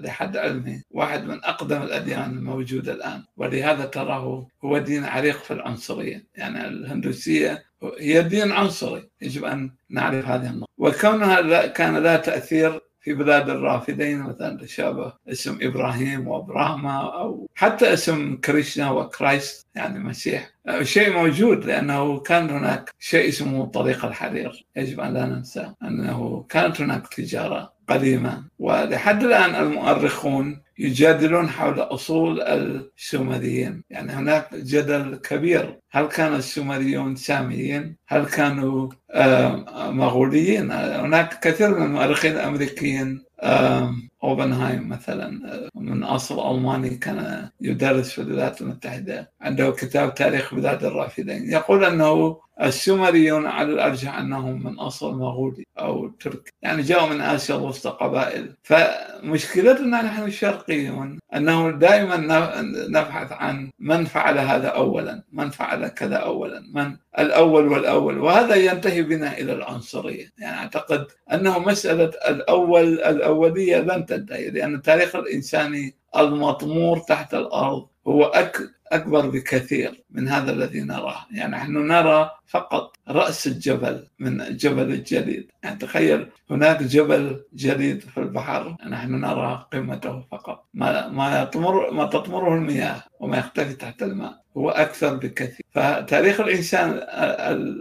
لحد 0.00 0.36
علمي 0.36 0.82
واحد 0.90 1.24
من 1.24 1.44
أقدم 1.44 1.82
الأديان 1.82 2.30
الموجودة 2.30 2.92
الآن. 2.92 3.24
ولهذا 3.36 3.84
تراه 3.84 4.46
هو 4.64 4.78
دين 4.78 5.04
عريق 5.04 5.42
في 5.42 5.50
العنصرية. 5.50 6.26
يعني 6.34 6.66
الهندوسية 6.66 7.64
هي 8.00 8.22
دين 8.22 8.52
عنصري 8.52 9.08
يجب 9.22 9.44
أن 9.44 9.70
نعرف 9.90 10.26
هذه 10.26 10.50
النقطة. 10.50 10.72
وكونها 10.78 11.66
كان 11.66 11.96
لها 11.96 12.16
تأثير 12.16 12.80
في 13.04 13.14
بلاد 13.14 13.50
الرافدين 13.50 14.22
مثلا 14.22 14.58
تشابه 14.58 15.12
اسم 15.28 15.58
إبراهيم 15.62 16.28
وأبراهما 16.28 17.00
أو 17.00 17.46
حتى 17.54 17.92
اسم 17.92 18.36
كريشنا 18.36 18.90
وكرايست 18.90 19.66
يعني 19.74 19.98
مسيح. 19.98 20.50
شيء 20.82 21.12
موجود 21.12 21.64
لأنه 21.64 22.20
كان 22.20 22.50
هناك 22.50 22.94
شيء 22.98 23.28
اسمه 23.28 23.66
طريق 23.66 24.04
الحرير. 24.04 24.66
يجب 24.76 25.00
أن 25.00 25.14
لا 25.14 25.26
ننسى 25.26 25.72
أنه 25.82 26.46
كانت 26.48 26.80
هناك 26.80 27.08
تجارة. 27.08 27.73
قديمة. 27.88 28.44
ولحد 28.58 29.22
الآن 29.24 29.54
المؤرخون 29.54 30.60
يجادلون 30.78 31.48
حول 31.48 31.80
أصول 31.80 32.40
السومريين 32.42 33.82
يعني 33.90 34.12
هناك 34.12 34.54
جدل 34.54 35.16
كبير. 35.16 35.78
هل 35.90 36.06
كان 36.06 36.34
السومريون 36.34 37.16
ساميين 37.16 37.96
هل 38.08 38.24
كانوا 38.24 38.88
آه، 39.10 39.90
مغوليين؟ 39.90 40.70
هناك 40.72 41.38
كثير 41.40 41.78
من 41.78 41.86
المؤرخين 41.86 42.32
الأمريكيين 42.32 43.24
آم، 43.42 44.08
أوبنهايم 44.24 44.88
مثلا 44.88 45.54
آه، 45.54 45.68
من 45.74 46.02
اصل 46.04 46.54
ألماني 46.56 46.90
كان 46.90 47.48
يدرس 47.60 48.10
في 48.12 48.20
الولايات 48.22 48.60
المتحدة 48.60 49.32
عنده 49.40 49.70
كتاب 49.70 50.14
تاريخ 50.14 50.54
بلاد 50.54 50.84
الرافدين. 50.84 51.50
يقول 51.52 51.84
أنه 51.84 52.40
السومريون 52.62 53.46
على 53.46 53.72
الأرجح 53.72 54.18
أنهم 54.18 54.64
من 54.64 54.78
أصل 54.78 55.14
مغولي 55.18 55.66
أو 55.78 56.08
تركي. 56.08 56.52
يعني 56.62 56.82
جاءوا 56.82 57.08
من 57.08 57.20
آسيا 57.20 57.56
الوسطى 57.56 57.90
قبائل. 58.00 58.54
فمشكلتنا 58.62 60.02
نحن 60.02 60.22
الشرقيون 60.22 61.18
أنه 61.34 61.70
دائما 61.70 62.16
نبحث 62.88 63.32
عن 63.32 63.70
من 63.78 64.04
فعل 64.04 64.38
هذا 64.38 64.68
اولا 64.68 65.22
من 65.32 65.50
فعل 65.50 65.88
كذا 65.88 66.16
اولا 66.16 66.62
من 66.74 66.96
الأول 67.18 67.68
والأول. 67.68 68.18
وهذا 68.18 68.54
ينتهي 68.54 69.02
بنا 69.02 69.38
إلى 69.38 69.52
العنصرية. 69.52 70.26
يعني 70.38 70.56
أعتقد 70.56 71.06
أنه 71.32 71.58
مسألة 71.58 72.10
الأول 72.28 73.00
الأولية 73.00 73.76
لن 73.78 74.06
تنتهي 74.06 74.50
لأن 74.50 74.74
التاريخ 74.74 75.16
الإنساني 75.16 75.94
المطمور 76.16 76.98
تحت 76.98 77.34
الأرض 77.34 77.86
هو 78.08 78.24
أك 78.24 78.56
أكبر 78.94 79.26
بكثير 79.26 80.04
من 80.10 80.28
هذا 80.28 80.52
الذي 80.52 80.80
نراه. 80.80 81.26
يعني 81.30 81.52
نحن 81.52 81.72
نرى 81.72 82.30
فقط 82.46 82.96
رأس 83.08 83.46
الجبل 83.46 84.06
من 84.18 84.56
جبل 84.56 84.92
الجليد. 84.92 85.50
يعني 85.62 85.76
تخيل 85.76 86.26
هناك 86.50 86.82
جبل 86.82 87.44
جليد 87.52 88.00
في 88.00 88.18
البحر 88.18 88.76
نحن 88.88 89.20
نرى 89.20 89.66
قمته 89.72 90.20
فقط. 90.32 90.64
ما 90.74 91.08
ما 91.08 91.42
يطمر 91.42 91.90
ما 91.90 92.04
تطمره 92.04 92.54
المياه 92.54 93.02
وما 93.20 93.38
يختفي 93.38 93.74
تحت 93.74 94.02
الماء. 94.02 94.44
هو 94.56 94.70
أكثر 94.70 95.14
بكثير. 95.14 95.66
فتاريخ 95.70 96.40
الإنسان 96.40 97.00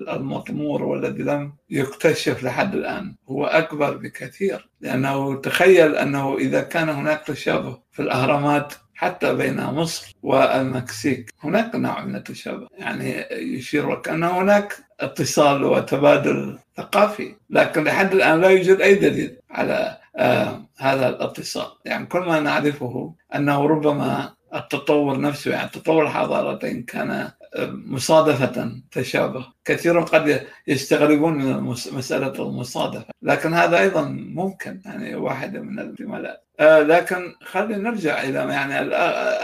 المطمور 0.10 0.84
والذي 0.84 1.24
لم 1.24 1.54
يكتشف 1.70 2.44
لحد 2.44 2.76
الآن 2.76 3.16
هو 3.30 3.46
أكبر 3.46 3.98
بكثير. 3.98 4.70
لأنه 4.82 5.42
تخيل 5.42 5.96
أنه 5.96 6.38
إذا 6.38 6.62
كان 6.62 6.90
هناك 6.90 7.24
تشابه 7.26 7.80
في 7.92 8.02
الأهرامات 8.02 8.74
حتى 9.04 9.34
بين 9.34 9.64
مصر 9.64 10.16
والمكسيك. 10.24 11.34
هناك 11.44 11.76
نوع 11.76 12.06
من 12.06 12.16
التشابه. 12.16 12.68
يعني 12.78 13.26
يشير 13.32 13.90
وكأن 13.90 14.24
هناك 14.24 14.78
اتصال 15.00 15.64
وتبادل 15.64 16.60
ثقافي 16.78 17.36
لكن 17.50 17.84
لحد 17.84 18.14
الآن 18.14 18.42
لا 18.42 18.50
يوجد 18.50 18.82
أي 18.82 18.96
دليل 18.96 19.38
على 19.52 19.98
آه 20.16 20.62
هذا 20.78 21.10
الاتصال. 21.10 21.68
يعني 21.86 22.06
كل 22.06 22.20
ما 22.20 22.40
نعرفه 22.40 23.16
أنه 23.36 23.68
ربما 23.68 24.34
التطور 24.56 25.20
نفسه 25.22 25.52
يعني 25.52 25.70
تطور 25.70 26.04
الحضارتين 26.04 26.84
كان 26.84 27.32
مصادفة 27.70 28.72
تشابه. 28.92 29.46
كثير 29.66 30.00
قد 30.00 30.48
يستغربون 30.68 31.34
من 31.34 31.60
مسألة 31.92 32.48
المصادفة. 32.48 33.06
لكن 33.22 33.54
هذا 33.54 33.80
أيضا 33.80 34.02
ممكن. 34.12 34.82
يعني 34.86 35.16
واحدة 35.16 35.62
من 35.62 35.80
الاحتمالات. 35.80 36.38
آه 36.38 36.43
لكن 36.60 37.34
خلينا 37.42 37.90
نرجع 37.90 38.24
إلى 38.24 38.54
يعني 38.54 38.80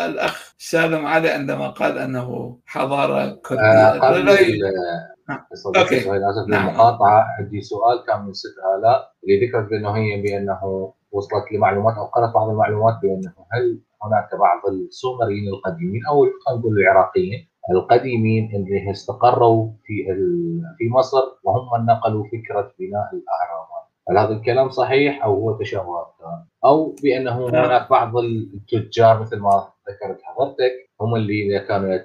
الأخ 0.06 0.54
سالم 0.58 1.06
علي 1.06 1.30
عندما 1.30 1.70
قال 1.70 1.98
حضارة 2.66 3.40
كردية 3.46 3.64
آه 3.64 4.00
قبل 4.00 4.26
لا 4.26 5.46
صديقي 5.54 6.00
سهيل 6.00 6.24
اسف 6.24 6.48
للمقاطعه 6.48 7.26
عندي 7.40 7.62
سؤال 7.62 8.06
كان 8.08 8.26
من 8.26 8.34
ست 8.34 8.56
آلاف. 8.78 9.02
اللي 9.24 9.48
ذكرت 9.48 9.70
بأنه 9.70 9.92
هي 9.98 10.22
بأنه 10.22 10.94
وصلت 11.12 11.52
لمعلومات 11.52 11.96
أو 11.98 12.06
قرأت 12.06 12.34
بعض 12.34 12.50
المعلومات 12.50 13.00
بأنه 13.02 13.34
هل 13.52 13.80
هناك 14.04 14.30
بعض 14.40 14.74
السومريين 14.74 15.48
القديمين 15.54 16.06
أو 16.06 16.26
خلينا 16.46 16.60
نقول 16.60 16.80
العراقيين 16.80 17.50
القديمين 17.72 18.56
اللي 18.56 18.92
استقروا 18.92 19.72
في 19.86 20.06
في 20.78 20.90
مصر 20.90 21.22
وهم 21.44 21.80
من 21.80 21.86
نقلوا 21.86 22.24
فكرة 22.24 22.74
بناء 22.80 23.10
الأهرامات؟ 23.14 23.79
هل 24.10 24.18
هذا 24.18 24.34
الكلام 24.34 24.70
صحيح 24.70 25.24
أو 25.24 25.34
هو 25.34 25.58
تشابهات 25.58 26.08
أو 26.66 26.96
بأنه 27.04 27.50
هناك 27.50 27.90
بعض 27.90 28.18
التجار 28.18 29.22
مثل 29.22 29.40
ما 29.40 29.68
ذكرت 29.90 30.22
حضرتك 30.24 30.89
هم 31.02 31.16
اللي 31.16 31.60
كانوا 31.60 31.98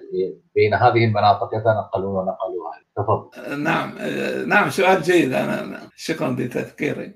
بين 0.55 0.75
هذه 0.75 1.05
المناطق 1.05 1.51
يتنقلون 1.55 2.15
ونقلوها. 2.15 2.75
تفضل. 2.97 3.61
نعم 3.63 3.99
نعم 4.47 4.71
سؤال 4.71 5.03
جيد. 5.03 5.33
أنا 5.33 5.81
شكرا 5.97 6.31
لتذكيري. 6.31 7.15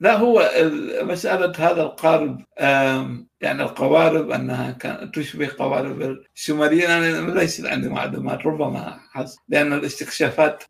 لا 0.00 0.16
هو 0.16 0.50
مسألة 1.02 1.52
هذا 1.58 1.82
القارب 1.82 2.44
يعني 3.40 3.62
القوارب 3.62 4.30
أنها 4.30 4.70
كانت 4.70 5.14
تشبه 5.14 5.50
قوارب 5.58 6.16
السومريين 6.36 6.90
أنا 6.90 7.30
ليس 7.38 7.64
عندي 7.66 7.88
معلومات 7.88 8.46
ربما 8.46 8.98
حصل 9.10 9.40
لأن 9.48 9.72
الاستكشافات 9.72 10.64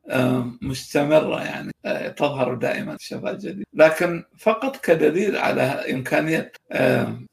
مستمرة 0.63 1.45
يعني 1.45 1.73
تظهر 2.17 2.55
دائما 2.55 2.93
اكتشافات 2.93 3.37
جديدة. 3.37 3.67
لكن 3.75 4.25
فقط 4.39 4.77
كدليل 4.77 5.37
على 5.37 5.63
إمكانية 5.63 6.53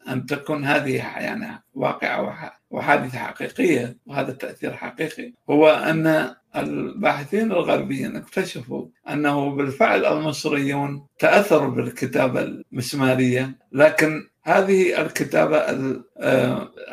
أن 0.10 0.26
تكون 0.30 0.66
هذه 0.66 0.96
يعني 0.96 1.64
واقعة 1.74 2.52
وحادثه 2.76 3.18
حقيقية 3.18 3.98
وهذا 4.06 4.32
التاثير 4.32 4.74
حقيقي 4.74 5.34
هو 5.50 5.70
أن 5.70 6.36
الباحثين 6.56 7.52
الغربيين 7.52 8.16
اكتشفوا 8.16 8.86
أنه 9.10 9.50
بالفعل 9.56 10.06
المصريون 10.06 11.08
تأثروا 11.20 11.72
بالكتابة 11.72 12.42
المسمارية 12.42 13.58
لكن 13.72 14.28
هذه 14.44 15.02
الكتابة 15.02 15.58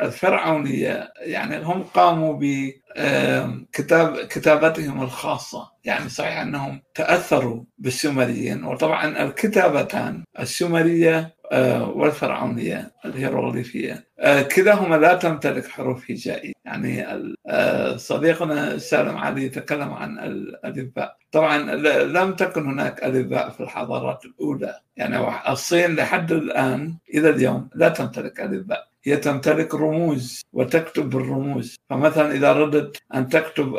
الفرعونية 0.03 1.13
يعني 1.21 1.65
هم 1.65 1.83
قاموا 1.83 2.41
بكتاب 2.41 4.17
كتابتهم 4.17 5.03
الخاصة 5.03 5.71
يعني 5.85 6.09
صحيح 6.09 6.39
أنهم 6.39 6.83
تأثروا 6.95 7.65
بالسومريين 7.79 8.65
وطبعا 8.65 9.23
الكتابتان 9.23 10.25
السومرية 10.41 11.35
والفرعونية 11.81 12.93
الهيروغليفية. 13.05 14.05
كلاهما 14.57 14.97
لا 14.97 15.15
تمتلك 15.15 15.67
حروف 15.67 16.11
هجائية 16.11 16.53
يعني 16.65 17.07
صديقنا 17.97 18.79
سالم 18.79 19.17
علي 19.17 19.49
تكلم 19.49 19.93
عن 19.93 20.19
الألفباء 20.19 21.17
طبعا 21.33 21.59
لم 22.05 22.33
تكن 22.33 22.67
هناك 22.67 23.05
ألفباء 23.05 23.51
في 23.51 23.61
الحضارات 23.61 24.25
الأولى. 24.25 24.81
يعني 24.97 25.51
الصين 25.53 25.97
لحد 25.97 26.33
الآن 26.33 26.95
إلى 27.15 27.31
اليوم 27.31 27.69
لا 27.75 27.89
تمتلك 27.89 28.41
ألفباء 28.41 28.93
هي 29.05 29.17
تمتلك 29.17 29.75
رموز 29.75 30.43
وتكتب 30.53 31.11
بالرموز 31.11 31.77
فمثلا 31.91 32.33
إذا 32.33 32.53
ردت 32.53 33.03
أن 33.15 33.29
تكتب 33.29 33.77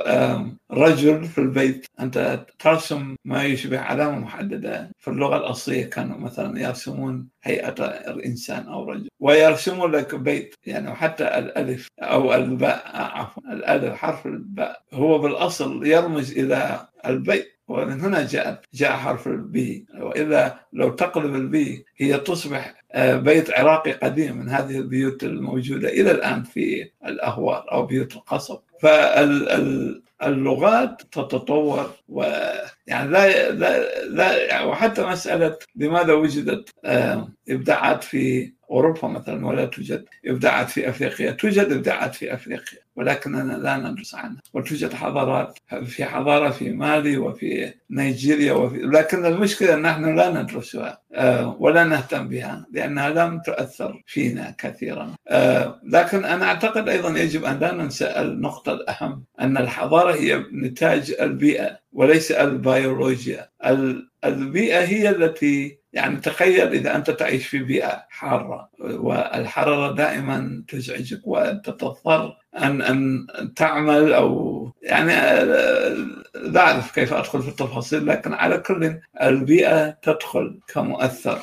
رجل 0.71 1.25
في 1.25 1.37
البيت 1.37 1.85
أنت 1.99 2.45
ترسم 2.59 3.15
ما 3.25 3.43
يشبه 3.43 3.79
علامة 3.79 4.19
محددة. 4.19 4.89
في 4.99 5.07
اللغة 5.07 5.37
الأصلية 5.37 5.89
كانوا 5.89 6.17
مثلا 6.17 6.61
يرسمون 6.61 7.27
هيئة 7.43 7.75
الإنسان 8.11 8.67
أو 8.67 8.89
رجل. 8.91 9.07
ويرسمون 9.19 9.91
لك 9.91 10.15
بيت 10.15 10.32
يعني 10.65 10.95
حتى 10.95 11.23
الألف 11.23 11.87
أو 11.99 12.33
الباء 12.33 12.83
عفوا 12.93 13.43
الألف 13.53 13.93
حرف 13.95 14.25
الباء. 14.25 14.83
هو 14.93 15.19
بالأصل 15.19 15.85
يرمز 15.87 16.31
إلى 16.37 16.87
البيت 17.05 17.53
ومن 17.67 18.01
هنا 18.01 18.27
جاء 18.27 18.61
جاء 18.73 18.91
حرف 18.91 19.27
البي. 19.27 19.85
والا 19.99 20.67
لو 20.73 20.89
تقلب 20.89 21.35
البي 21.35 21.85
هي 21.97 22.17
تصبح 22.17 22.83
بيت 22.97 23.51
عراقي 23.51 23.91
قديم 23.91 24.37
من 24.37 24.49
هذه 24.49 24.77
البيوت 24.77 25.23
الموجودة 25.23 25.89
إلى 25.89 26.11
الآن 26.11 26.43
في 26.43 26.89
الاهوار 27.05 27.71
أو 27.71 27.85
بيوت 27.85 28.15
القصب. 28.15 28.59
فاللغات 30.23 31.01
تتطور 31.11 31.91
ويعني 32.09 33.11
لا 33.11 33.51
لا 33.51 34.05
لا 34.05 34.63
وحتى 34.63 35.05
مسألة 35.05 35.57
لماذا 35.75 36.13
وجدت 36.13 36.69
إبداعات 37.49 38.03
في 38.03 38.53
أوروبا 38.71 39.07
مثلا 39.07 39.47
ولا 39.47 39.65
توجد 39.65 40.05
إبداعات 40.25 40.69
في 40.69 40.89
أفريقيا، 40.89 41.31
توجد 41.31 41.71
إبداعات 41.71 42.15
في 42.15 42.33
أفريقيا 42.33 42.79
ولكننا 42.95 43.53
لا 43.53 43.77
ندرس 43.77 44.15
عنها، 44.15 44.41
وتوجد 44.53 44.93
حضارات 44.93 45.59
في 45.85 46.05
حضارة 46.05 46.49
في 46.49 46.71
مالي 46.71 47.17
وفي 47.17 47.73
نيجيريا 47.89 48.53
وفي 48.53 48.77
لكن 48.77 49.25
المشكلة 49.25 49.75
نحن 49.75 50.15
لا 50.15 50.41
ندرسها 50.41 51.01
ولا 51.59 51.83
نهتم 51.83 52.27
بها 52.27 52.65
لأنها 52.71 53.09
لم 53.09 53.39
تؤثر 53.39 54.01
فينا 54.07 54.55
كثيرا. 54.57 55.11
لكن 55.83 56.25
أنا 56.25 56.45
أعتقد 56.45 56.89
أيضا 56.89 57.19
يجب 57.19 57.45
أن 57.45 57.59
لا 57.59 57.71
ننسى 57.71 58.05
النقطة 58.05 58.73
الأهم 58.73 59.23
أن 59.41 59.57
الحضارة 59.57 60.12
هي 60.13 60.45
نتاج 60.53 61.15
البيئة 61.21 61.79
وليس 61.93 62.31
البيولوجيا. 62.31 63.49
البيئة 64.25 64.79
هي 64.79 65.09
التي 65.09 65.83
يعني 65.93 66.19
تخيل 66.19 66.67
إذا 66.67 66.95
أنت 66.95 67.11
تعيش 67.11 67.47
في 67.47 67.59
بيئة 67.59 68.05
حارة 68.09 68.69
والحرارة 68.79 69.95
دائما 69.95 70.63
تزعجك 70.67 71.27
وانت 71.27 71.69
تضطر 71.69 72.37
أن 72.57 72.81
أن 72.81 73.27
تعمل 73.55 74.13
أو 74.13 74.71
يعني 74.81 75.11
لا 76.35 76.61
أعرف 76.61 76.95
كيف 76.95 77.13
أدخل 77.13 77.41
في 77.41 77.49
التفاصيل 77.49 78.07
لكن 78.07 78.33
على 78.33 78.57
كل 78.57 78.99
البيئة 79.21 79.89
تدخل 79.89 80.59
كمؤثر 80.73 81.39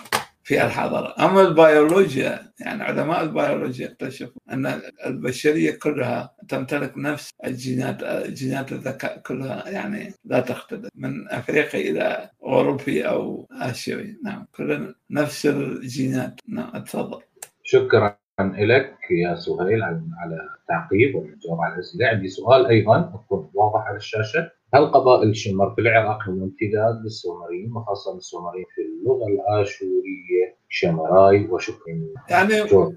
في 0.50 0.64
الحضارة. 0.64 1.14
أما 1.24 1.42
البيولوجيا 1.42 2.52
يعني 2.60 2.82
علماء 2.82 3.22
البيولوجيا 3.22 3.86
اكتشفوا 3.86 4.40
أن 4.52 4.80
البشرية 5.06 5.78
كلها 5.78 6.34
تمتلك 6.48 6.92
نفس 6.98 7.30
الجينات 7.46 8.04
جينات 8.30 8.72
الذكاء 8.72 9.18
كلها 9.18 9.68
يعني 9.68 10.14
لا 10.24 10.40
تختلف 10.40 10.88
من 10.94 11.28
أفريقيا 11.28 11.90
إلى 11.90 12.30
أوروبي 12.42 13.08
أو 13.08 13.48
آسيوي. 13.52 14.16
نعم 14.24 14.46
كلنا 14.54 14.94
نفس 15.10 15.46
الجينات. 15.46 16.40
نعم 16.48 16.84
تفضل. 16.84 17.20
شكرا 17.62 18.16
لك 18.40 18.96
يا 19.10 19.34
سهيل 19.34 19.82
على 19.82 20.36
التعقيب 20.60 21.14
والجواب 21.14 21.60
على 21.60 21.74
الأسئلة. 21.74 22.06
عندي 22.06 22.28
سؤال 22.28 22.66
أيضا 22.66 23.12
يكون 23.14 23.50
واضح 23.54 23.86
على 23.86 23.96
الشاشة. 23.96 24.50
هل 24.74 24.86
قبائل 24.86 25.36
شمر 25.36 25.74
في 25.74 25.80
العراق 25.80 26.18
هم 26.28 26.42
امتداد 26.42 27.02
للسومريين 27.04 27.72
وخاصة 27.76 28.16
السومريين 28.16 28.64
في 28.74 28.80
اللغة 28.82 29.26
الآشورية 29.26 30.56
شمراي 30.68 31.46
وشكرين 31.50 32.14
يعني 32.30 32.64
جورج. 32.64 32.94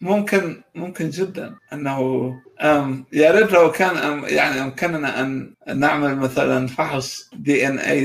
ممكن 0.00 0.62
ممكن 0.74 1.10
جدا 1.10 1.54
أنه 1.72 2.00
يا 3.12 3.30
ريت 3.30 3.52
لو 3.52 3.70
كان 3.70 4.22
يعني 4.24 4.62
أمكننا 4.62 5.20
أن 5.20 5.54
نعمل 5.74 6.16
مثلا 6.16 6.66
فحص 6.66 7.30
دي 7.34 7.66
إن 7.68 7.78
اي 7.78 8.04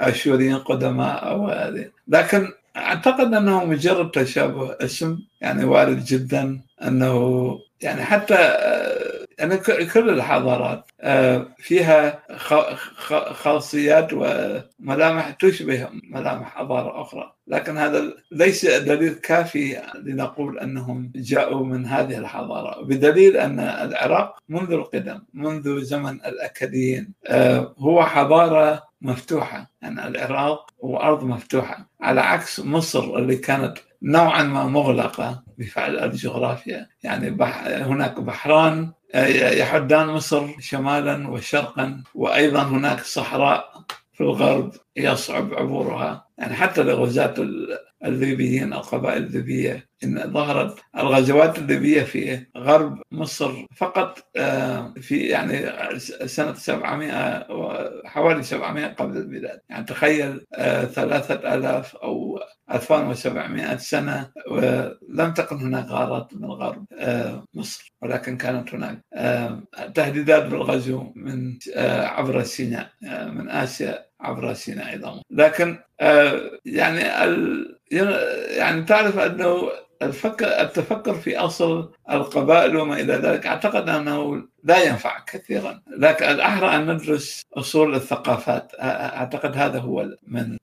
لآشوريين 0.00 0.56
قدماء 0.56 1.28
أو 1.30 1.46
هذه 1.46 1.90
لكن 2.08 2.48
أعتقد 2.76 3.34
أنه 3.34 3.64
مجرد 3.64 4.10
تشابه 4.10 4.76
اسم 4.80 5.18
يعني 5.40 5.64
وارد 5.64 6.04
جدا 6.04 6.60
أنه 6.82 7.58
يعني 7.82 8.02
حتى 8.02 8.56
يعني 9.40 9.56
كل 9.86 10.10
الحضارات 10.10 10.90
فيها 11.58 12.22
خاصيات 13.32 14.08
وملامح 14.12 15.30
تشبه 15.30 15.88
ملامح 16.10 16.56
حضارة 16.56 17.02
أخرى. 17.02 17.32
لكن 17.46 17.78
هذا 17.78 18.12
ليس 18.30 18.66
دليل 18.66 19.14
كافي 19.14 19.82
لنقول 20.04 20.58
أنهم 20.58 21.12
جاءوا 21.14 21.66
من 21.66 21.86
هذه 21.86 22.18
الحضارة. 22.18 22.82
بدليل 22.84 23.36
أن 23.36 23.60
العراق 23.60 24.38
منذ 24.48 24.72
القدم 24.72 25.22
منذ 25.34 25.80
زمن 25.80 26.14
الأكاديين 26.14 27.12
هو 27.78 28.04
حضارة 28.04 28.82
مفتوحة. 29.02 29.70
يعني 29.82 30.08
العراق 30.08 30.70
هو 30.84 30.96
أرض 30.96 31.24
مفتوحة. 31.24 31.88
على 32.00 32.20
عكس 32.20 32.60
مصر 32.60 33.04
اللي 33.16 33.36
كانت 33.36 33.78
نوعا 34.02 34.42
ما 34.42 34.64
مغلقة 34.64 35.42
بفعل 35.58 35.98
الجغرافيا. 35.98 36.86
يعني 37.02 37.30
بح 37.30 37.66
هناك 37.66 38.20
بحران 38.20 38.92
يحدان 39.14 40.06
مصر 40.06 40.46
شمالا 40.60 41.28
وشرقا 41.28 42.02
وأيضا 42.14 42.62
هناك 42.62 43.00
صحراء 43.00 43.84
في 44.12 44.20
الغرب 44.20 44.72
يصعب 44.96 45.54
عبورها. 45.54 46.26
يعني 46.38 46.54
حتى 46.54 46.82
لغزاة 46.82 47.34
الليبيين 48.04 48.72
القبائل 48.72 49.22
الليبية 49.24 49.90
إن 50.04 50.32
ظهرت 50.32 50.78
الغزوات 50.98 51.58
الليبية 51.58 52.02
في 52.02 52.46
غرب 52.56 53.02
مصر 53.12 53.66
فقط 53.76 54.18
في 55.00 55.18
يعني 55.18 55.70
سنة 56.28 56.54
700 56.54 57.46
حوالي 58.04 58.42
700 58.42 58.86
قبل 58.86 59.16
الميلاد. 59.16 59.60
يعني 59.68 59.84
تخيل 59.84 60.40
3000 60.56 61.96
أو 61.96 62.40
2700 62.72 63.76
سنة 63.76 64.30
ولم 64.50 65.32
تكن 65.36 65.56
هناك 65.56 65.86
غارات 65.86 66.34
من 66.34 66.50
غرب 66.50 66.84
مصر 67.54 67.92
ولكن 68.02 68.36
كانت 68.36 68.74
هناك. 68.74 69.04
تهديدات 69.94 70.44
بالغزو 70.46 71.12
من 71.16 71.58
عبر 71.76 72.42
سيناء 72.42 72.90
من 73.02 73.48
آسيا 73.50 74.06
عبر 74.20 74.54
سيناء 74.54 74.90
أيضا. 74.90 75.22
لكن 75.30 75.78
يعني 76.64 77.00
يعني 77.90 78.82
تعرف 78.82 79.18
أنه 79.18 79.70
الفكر 80.02 80.46
التفكر 80.46 81.14
في 81.14 81.38
أصل 81.38 81.92
القبائل 82.10 82.76
وما 82.76 83.00
إلى 83.00 83.14
ذلك 83.14 83.46
أعتقد 83.46 83.88
أنه 83.88 84.42
لا 84.64 84.82
ينفع 84.82 85.24
كثيرا. 85.24 85.82
لكن 85.96 86.24
الأحرى 86.24 86.76
أن 86.76 86.90
ندرس 86.92 87.42
أصول 87.54 87.94
الثقافات. 87.94 88.72
أعتقد 88.80 89.56
هذا 89.56 89.78
هو 89.78 90.08
من 90.26 90.56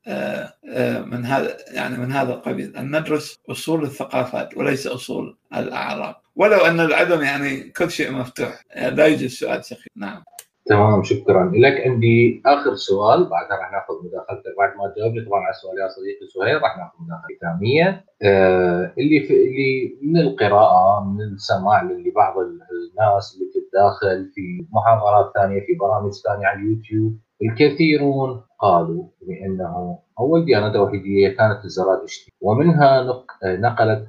من 1.11 1.25
هذا 1.25 1.57
يعني 1.72 1.97
من 1.97 2.11
هذا 2.11 2.34
القبيل. 2.34 2.77
أن 2.77 2.99
ندرس 2.99 3.39
أصول 3.49 3.84
الثقافات 3.84 4.57
وليس 4.57 4.88
أصول 4.88 5.38
الأعراب. 5.56 6.15
ولو 6.35 6.57
أن 6.57 6.80
العدم 6.80 7.22
يعني 7.22 7.69
كل 7.69 7.91
شيء 7.91 8.11
مفتوح. 8.11 8.64
لا 8.76 9.06
يوجد 9.06 9.27
سؤال 9.27 9.65
سخيف. 9.65 9.88
نعم. 9.95 10.23
تمام 10.69 11.03
شكرا. 11.03 11.52
لك 11.56 11.88
عندي 11.88 12.41
آخر 12.45 12.76
سؤال 12.76 13.30
بعدها 13.30 13.57
راح 13.57 13.72
نأخذ 13.72 13.94
مداخلتك. 14.06 14.53
بعد 14.57 14.77
ما 14.77 14.94
تجاوبني 14.95 15.26
طبعا 15.26 15.41
على 15.41 15.49
السؤال 15.49 15.77
يا 15.80 15.88
صديقي 15.88 16.26
سهيل 16.34 16.61
راح 16.64 16.77
نأخذ 16.77 16.95
مداخلة 17.03 17.38
ختاميه 17.38 18.06
آه 18.23 18.94
اللي 18.98 19.19
في 19.19 19.34
اللي 19.34 19.98
من 20.02 20.18
القراءة 20.18 21.03
من 21.03 21.22
السماع 21.22 21.84
لبعض 21.84 22.35
الناس 22.39 23.35
اللي 23.35 23.48
تتداخل 23.56 24.31
في 24.35 24.65
محاضرات 24.72 25.34
ثانية 25.34 25.60
في 25.60 25.73
برامج 25.80 26.11
ثانية 26.11 26.45
على 26.48 26.60
اليوتيوب 26.60 27.18
الكثيرون 27.41 28.41
قالوا 28.60 29.03
بأنه 29.22 29.99
أول 30.19 30.45
ديانة 30.45 30.73
توحيدية 30.73 31.30
كانت 31.30 31.65
الزرادشتي 31.65 32.31
ومنها 32.41 33.03
نقلت 33.45 34.07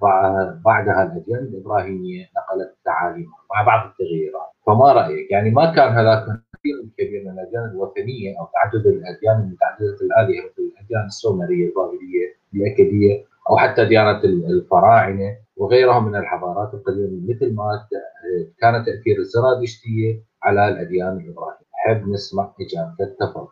بعدها 0.64 1.02
الاديان 1.02 1.38
الإبراهيمية 1.38 2.22
نقلت 2.36 2.76
تعاليمها 2.84 3.38
مع 3.54 3.62
بعض 3.66 3.88
التغييرات. 3.90 4.48
فما 4.66 4.92
رأيك؟ 4.92 5.30
يعني 5.30 5.50
ما 5.50 5.74
كان 5.74 5.88
هذاك 5.92 6.26
كثير 6.58 6.88
كبير 6.98 7.24
من 7.24 7.30
الأديان 7.30 7.70
الوثنية 7.70 8.38
أو 8.40 8.48
تعدد 8.54 8.86
الأديان 8.86 9.40
المتعددة 9.40 9.96
الآلهة 10.02 10.44
مثل 10.44 10.62
الأديان 10.72 11.06
السومرية 11.06 11.66
البابليه 11.66 12.38
الأكدية 12.54 13.24
أو 13.50 13.56
حتى 13.56 13.84
ديانة 13.84 14.24
الفراعنة 14.24 15.36
وغيرها 15.56 16.00
من 16.00 16.16
الحضارات 16.16 16.74
القديمة 16.74 17.34
مثل 17.34 17.54
ما 17.54 17.86
كان 18.60 18.84
تأثير 18.84 19.18
الزرادشتية 19.18 20.22
على 20.42 20.68
الأديان 20.68 21.16
الإبراهيمية. 21.16 21.68
نحب 21.86 22.08
نسمع 22.08 22.54
اجابتك 22.60 23.16
تفضل. 23.20 23.48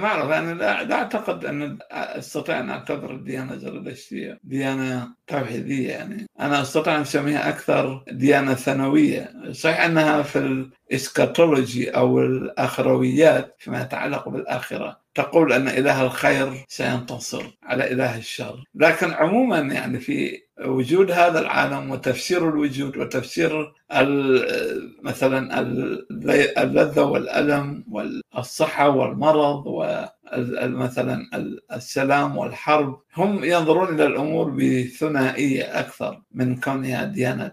ما 0.00 0.06
أعرف 0.06 0.30
أنا 0.30 0.54
لا, 0.54 0.84
لا 0.84 0.94
أعتقد 0.94 1.44
أن 1.44 1.78
أستطيع 1.92 2.60
أن 2.60 2.70
أعتبر 2.70 3.10
الديانه 3.10 3.52
الزرادشتيه 3.52 4.38
ديانة 4.44 5.08
توحيدية 5.26 5.88
يعني. 5.88 6.26
أنا 6.40 6.62
أستطيع 6.62 6.96
أن 6.96 7.00
أسميها 7.00 7.48
أكثر 7.48 8.04
ديانة 8.12 8.54
ثانوية. 8.54 9.28
صحيح 9.52 9.84
أنها 9.84 10.22
في 10.22 10.70
الاسكاتولوجي 10.90 11.90
أو 11.90 12.20
الأخرويات 12.20 13.56
فيما 13.58 13.82
يتعلق 13.82 14.28
بالآخرة. 14.28 15.00
تقول 15.14 15.52
أن 15.52 15.68
إله 15.68 16.02
الخير 16.02 16.64
سينتصر 16.68 17.42
على 17.62 17.92
إله 17.92 18.18
الشر. 18.18 18.64
لكن 18.74 19.10
عموما 19.12 19.58
يعني 19.58 20.00
في 20.00 20.42
وجود 20.64 21.10
هذا 21.10 21.40
العالم 21.40 21.90
وتفسير 21.90 22.48
الوجود 22.48 22.96
وتفسير 22.96 23.72
مثلا 25.02 25.60
اللذة 26.62 27.02
والألم 27.02 27.84
والصحة 27.90 28.88
والمرض 28.88 29.66
ومثلا 29.66 31.22
السلام 31.72 32.36
والحرب 32.36 33.00
هم 33.16 33.44
ينظرون 33.44 33.94
إلى 33.94 34.06
الأمور 34.06 34.50
بثنائية 34.50 35.62
أكثر 35.80 36.22
من 36.32 36.56
كونها 36.56 37.04
ديانة. 37.04 37.52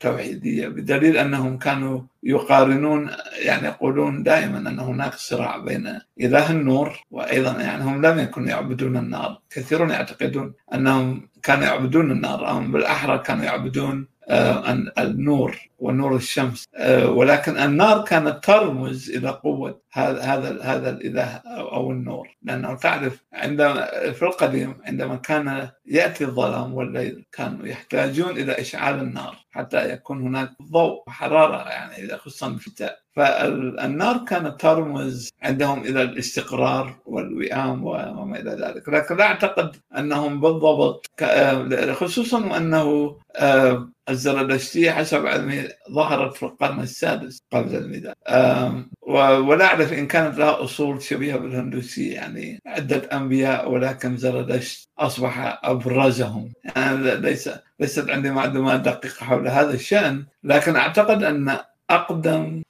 توحيدية 0.00 0.68
بدليل 0.68 1.16
أنهم 1.16 1.58
كانوا 1.58 2.00
يقارنون 2.22 3.10
يعني 3.38 3.66
يقولون 3.66 4.22
دائما 4.22 4.58
أن 4.58 4.78
هناك 4.78 5.14
صراع 5.14 5.56
بين 5.58 5.98
إله 6.20 6.50
النور 6.50 6.98
وأيضا 7.10 7.52
يعني 7.60 7.84
هم 7.84 8.06
لم 8.06 8.18
يكونوا 8.18 8.48
يعبدون 8.48 8.96
النار. 8.96 9.40
كثيرون 9.50 9.90
يعتقدون 9.90 10.52
أنهم 10.74 11.28
كانوا 11.42 11.64
يعبدون 11.64 12.10
النار 12.10 12.50
أم 12.50 12.72
بالأحرى 12.72 13.18
كانوا 13.18 13.44
يعبدون 13.44 14.06
آه، 14.28 14.72
النور 14.98 15.56
ونور 15.78 16.16
الشمس. 16.16 16.64
آه، 16.74 17.10
ولكن 17.10 17.56
النار 17.58 18.04
كانت 18.04 18.44
ترمز 18.44 19.10
إلى 19.10 19.30
قوة 19.30 19.80
هذا 19.92 20.20
هذا 20.20 20.62
هذا 20.62 20.90
الإله 20.90 21.42
أو 21.46 21.90
النور. 21.90 22.28
لأنه 22.42 22.74
تعرف 22.74 23.24
عندما 23.32 23.90
في 24.12 24.22
القديم 24.22 24.74
عندما 24.84 25.16
كان 25.16 25.68
يأتي 25.86 26.24
الظلام 26.24 26.74
والليل 26.74 27.26
كانوا 27.32 27.66
يحتاجون 27.66 28.30
إلى 28.30 28.52
إشعال 28.52 29.00
النار 29.00 29.36
حتى 29.50 29.90
يكون 29.92 30.22
هناك 30.22 30.50
ضوء 30.62 31.02
وحراره 31.06 31.68
يعني 31.68 32.16
خصوصا 32.18 32.56
في 32.56 32.66
الشتاء 32.66 32.98
فالنار 33.16 34.24
كانت 34.24 34.60
ترمز 34.60 35.30
عندهم 35.42 35.80
إلى 35.80 36.02
الاستقرار 36.02 36.96
والوئام 37.06 37.84
وما 37.84 38.40
إلى 38.40 38.50
ذلك. 38.50 38.88
لكن 38.88 39.16
لا 39.16 39.24
أعتقد 39.24 39.76
أنهم 39.98 40.40
بالضبط 40.40 41.06
خصوصا 41.92 42.46
وانه 42.46 43.16
آه، 43.36 43.88
الزرادشتية 44.08 44.90
حسب 44.90 45.26
علمي 45.26 45.68
ظهرت 45.90 46.34
في 46.36 46.42
القرن 46.42 46.80
السادس 46.80 47.42
قبل 47.52 47.76
الميلاد. 47.76 48.14
ولا 49.02 49.74
أعرف 49.80 49.92
إن 49.92 50.06
كانت 50.06 50.38
لها 50.38 50.64
أصول 50.64 51.02
شبيهة 51.02 51.36
بالهندوسية 51.38 52.14
يعني 52.14 52.60
عدة 52.66 52.96
أنبياء 53.12 53.70
ولكن 53.70 54.16
زرادشت 54.16 54.88
أصبح 54.98 55.60
أبرزهم. 55.64 56.52
يعني 56.64 57.16
ليس 57.16 57.50
ليست 57.80 58.10
عندي 58.10 58.30
معلومات 58.30 58.80
دقيقة 58.80 59.24
حول 59.24 59.48
هذا 59.48 59.74
الشأن 59.74 60.24
لكن 60.44 60.76
أعتقد 60.76 61.22
أن 61.22 61.58
أقدم 61.90 62.62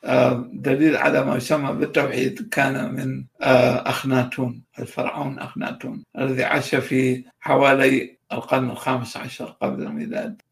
دليل 0.53 0.97
على 0.97 1.24
ما 1.24 1.37
يسمى 1.37 1.73
بالتوحيد 1.73 2.49
كان 2.51 2.95
من 2.95 3.24
أخناتون. 3.87 4.62
الفرعون 4.81 5.39
أخناتون 5.39 6.05
الذي 6.19 6.44
عاش 6.44 6.74
في 6.74 7.24
حوالي 7.40 8.20
القرن 8.32 8.70
الخامس 8.70 9.16
عشر 9.16 9.57
قبل 9.62 9.82
الميلاد. 9.82 10.43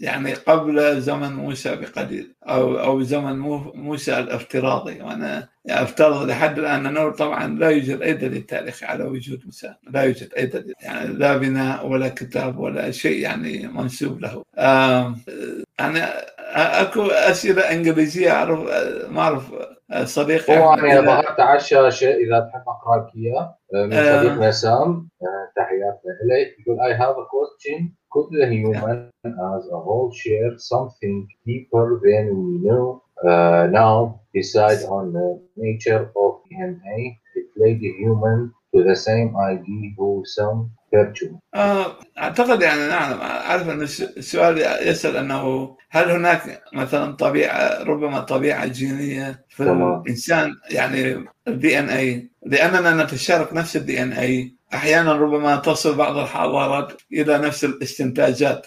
يعني 0.00 0.34
قبل 0.34 1.00
زمن 1.00 1.32
موسى 1.32 1.76
بقليل 1.76 2.34
أو 2.42 2.80
أو 2.80 3.02
زمن 3.02 3.38
موسى 3.74 4.18
الافتراضي. 4.18 5.02
وأنا 5.02 5.48
افترض 5.68 6.28
لحد 6.30 6.58
الآن 6.58 6.86
أنه 6.86 7.10
طبعا 7.10 7.58
لا 7.58 7.68
يوجد 7.68 8.02
أي 8.02 8.12
دليل 8.12 8.42
تاريخي 8.42 8.86
على 8.86 9.04
وجود 9.04 9.42
موسى. 9.44 9.74
لا 9.90 10.02
يوجد 10.02 10.28
أي 10.36 10.46
دليل. 10.46 10.74
يعني 10.82 11.12
لا 11.12 11.36
بناء 11.36 11.86
ولا 11.86 12.08
كتاب 12.08 12.58
ولا 12.58 12.90
شيء 12.90 13.22
يعني 13.22 13.68
منسوب 13.68 14.20
له. 14.20 14.42
يعني 15.78 16.02
أكو 16.54 17.06
أسئلة 17.06 17.62
إنجليزية 17.62 18.30
أعرف 18.30 18.60
ما 19.10 19.20
أعرف 19.20 19.44
صديقي 20.04 20.58
هو 20.58 20.74
أنا 20.74 21.00
ظهرت 21.00 21.40
على 21.40 21.56
الشاشه 21.56 22.10
اذا 22.10 22.40
تحب 22.40 22.62
اقرا 22.68 22.96
لك 22.96 23.16
اياه 23.16 23.56
من 23.72 23.90
صديقنا 23.90 24.50
سام 24.50 25.08
تحياتنا 25.56 26.12
اليك 26.24 26.56
يقول 26.60 26.78
I 26.80 26.92
have 26.94 27.16
a 27.16 27.26
question 27.34 27.92
could 28.12 28.28
the 28.30 28.46
human 28.46 29.10
as 29.24 29.64
a 29.76 29.80
whole 29.86 30.10
share 30.12 30.52
something 30.58 31.26
deeper 31.46 32.00
than 32.04 32.24
we 32.42 32.52
know 32.66 33.02
uh, 33.24 33.66
now 33.82 34.20
decide 34.34 34.82
on 34.96 35.12
the 35.12 35.28
nature 35.56 36.02
of 36.22 36.30
DNA 36.46 37.00
reflect 37.36 37.80
the 37.80 37.92
human 38.02 38.52
to 38.72 38.84
the 38.84 38.96
same 39.08 39.30
idea 39.36 39.84
who 39.96 40.22
some 40.24 40.70
أعتقد 42.18 42.62
يعني 42.62 42.88
نعم 42.88 43.20
أعرف 43.20 43.68
أن 43.68 43.82
السؤال 43.82 44.58
يسأل 44.88 45.16
أنه 45.16 45.76
هل 45.90 46.10
هناك 46.10 46.62
مثلا 46.72 47.12
طبيعة 47.12 47.82
ربما 47.82 48.20
طبيعة 48.20 48.66
جينية 48.66 49.44
في 49.48 49.64
طبعا. 49.64 50.02
الإنسان؟ 50.02 50.54
يعني 50.70 51.24
ال 51.48 51.78
DNA 51.78 52.30
لأننا 52.46 53.04
نتشارك 53.04 53.52
نفس 53.52 53.76
ال 53.76 54.02
DNA 54.02 54.54
أحيانا 54.74 55.12
ربما 55.12 55.56
تصل 55.56 55.94
بعض 55.96 56.16
الحضارات 56.16 56.92
إلى 57.12 57.38
نفس 57.38 57.64
الاستنتاجات. 57.64 58.66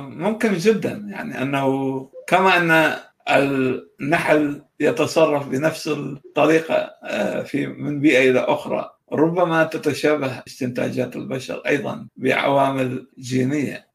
ممكن 0.00 0.54
جدا 0.54 1.06
يعني 1.08 1.42
أنه 1.42 2.10
كما 2.26 2.56
أن 2.56 2.94
النحل 3.30 4.62
يتصرف 4.80 5.48
بنفس 5.48 5.88
الطريقة 5.88 6.90
آه، 7.04 7.42
في 7.42 7.66
من 7.66 8.00
بيئة 8.00 8.30
إلى 8.30 8.40
أخرى 8.40 8.90
ربما 9.12 9.64
تتشابه 9.64 10.42
استنتاجات 10.46 11.16
البشر 11.16 11.62
أيضا 11.66 12.08
بعوامل 12.16 13.06
جينية. 13.18 13.88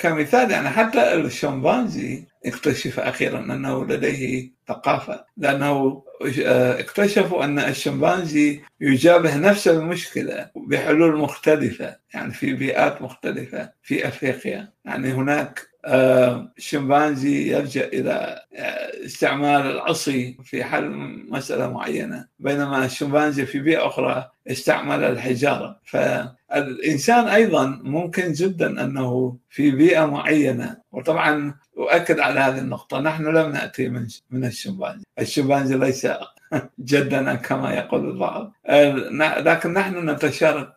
كمثال 0.00 0.50
يعني 0.50 0.68
حتى 0.68 1.14
الشمبانزي 1.14 2.24
اكتشف 2.46 3.00
أخيرا 3.00 3.38
أنه 3.38 3.84
لديه 3.84 4.50
ثقافة 4.68 5.24
لأنه 5.36 6.02
اكتشفوا 6.78 7.44
أن 7.44 7.58
الشمبانزي 7.58 8.60
يجابه 8.80 9.36
نفس 9.36 9.68
المشكلة 9.68 10.50
بحلول 10.56 11.16
مختلفة 11.18 11.96
يعني 12.14 12.32
في 12.32 12.52
بيئات 12.52 13.02
مختلفة 13.02 13.70
في 13.82 14.08
أفريقيا. 14.08 14.72
يعني 14.84 15.12
هناك 15.12 15.68
الشمبانزي 15.86 17.52
يلجا 17.52 17.84
إلى 17.84 18.42
استعمال 19.04 19.66
العصي 19.66 20.36
في 20.44 20.64
حل 20.64 20.90
مسألة 21.28 21.72
معينة 21.72 22.26
بينما 22.38 22.84
الشمبانزي 22.84 23.46
في 23.46 23.58
بيئة 23.58 23.86
أخرى 23.86 24.30
استعمل 24.48 25.04
الحجارة. 25.04 25.80
فالإنسان 25.84 27.28
أيضا 27.28 27.80
ممكن 27.84 28.32
جدا 28.32 28.84
أنه 28.84 29.36
في 29.50 29.70
بيئة 29.70 30.06
معينة 30.06 30.76
وطبعا 30.92 31.54
أؤكد 31.78 32.20
على 32.20 32.40
هذه 32.40 32.58
النقطة 32.58 33.00
نحن 33.00 33.24
لم 33.24 33.52
نأتي 33.52 33.88
من 33.88 34.06
من 34.30 34.44
الشمبانزي. 34.44 35.04
الشمبانزي 35.18 35.76
ليس 35.76 36.06
جدنا 36.78 37.34
كما 37.34 37.74
يقول 37.74 38.10
البعض. 38.10 38.52
لكن 39.46 39.72
نحن 39.72 40.10
نتشارك 40.10 40.72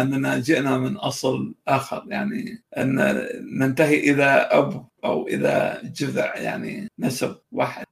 أننا 0.00 0.38
جئنا 0.38 0.78
من 0.78 0.96
أصل 0.96 1.54
آخر 1.68 2.04
يعني 2.08 2.62
أن 2.78 3.26
ننتهي 3.58 4.10
إلى 4.10 4.24
أب 4.24 4.86
أو 5.04 5.26
إلى 5.28 5.80
جذع 5.84 6.36
يعني 6.36 6.88
نسب 6.98 7.36
واحد. 7.52 7.86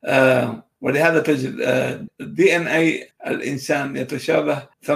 ولهذا 0.81 1.21
تجد 1.21 1.55
الدي 2.21 2.57
ان 2.57 2.67
اي 2.67 3.09
الإنسان 3.27 3.97
يتشابه 3.97 4.63
98% 4.87 4.91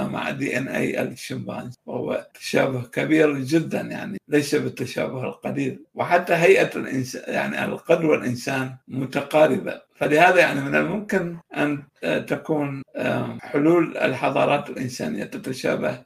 مع 0.00 0.30
دي 0.30 0.58
إن 0.58 0.68
اي 0.68 1.02
الشمبانزي 1.02 1.76
وهو 1.86 2.26
تشابه 2.34 2.82
كبير 2.82 3.38
جدا 3.38 3.80
يعني 3.80 4.18
ليس 4.28 4.54
بالتشابه 4.54 5.24
القليل. 5.24 5.84
وحتى 5.94 6.34
هيئة 6.34 6.70
الانسان 6.76 7.34
يعني 7.34 7.64
القد 7.64 8.04
والانسان 8.04 8.76
متقاربة. 8.88 9.86
فلهذا 9.96 10.40
يعني 10.40 10.60
من 10.60 10.74
الممكن 10.74 11.36
أن 11.56 11.82
تكون 12.26 12.82
حلول 13.40 13.96
الحضارات 13.96 14.70
الإنسانية 14.70 15.24
تتشابه 15.24 16.02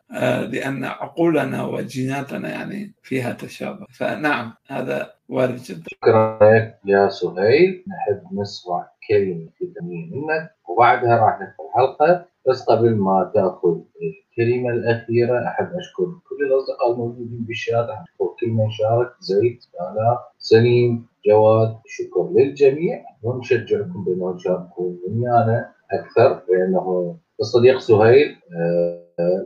لأن 0.50 0.84
عقولنا 0.84 1.64
وجيناتنا 1.64 2.48
يعني 2.48 2.94
فيها 3.02 3.32
تشابه. 3.32 3.86
فنعم 3.92 4.52
هذا 4.68 5.12
وارد 5.28 5.56
جدا. 5.62 5.84
شكرا 5.90 6.38
لك 6.42 6.78
يا 6.86 7.08
سهيل. 7.08 7.84
نحب 7.88 8.40
نسمع 8.40 8.88
كلمه 9.10 9.48
ختاميه 9.56 10.10
منك 10.10 10.50
وبعدها 10.68 11.16
راح 11.16 11.40
نفتح 11.40 11.64
الحلقة 11.66 12.24
بس 12.48 12.62
قبل 12.62 12.94
ما 12.96 13.30
تأخذ 13.34 13.78
الكلمة 14.02 14.70
الأخيرة 14.70 15.48
أحب 15.48 15.66
أشكر 15.74 16.04
كل 16.04 16.44
الأصدقاء 16.44 16.92
الموجودين 16.92 17.44
بالشارع 17.48 18.02
أشكر 18.02 18.34
كل 18.40 18.48
من 18.50 18.70
شارك. 18.70 19.10
زيد 19.20 19.58
آلاء 19.80 20.32
سليم 20.38 21.06
جواد 21.26 21.76
شكر 21.86 22.30
للجميع. 22.34 23.04
ونشجعكم 23.22 24.04
بأنه 24.04 24.36
تشاركوا 24.36 24.92
ويانا 25.08 25.72
أكثر 25.92 26.42
لأنه 26.50 27.16
الصديق 27.40 27.78
سهيل 27.78 28.36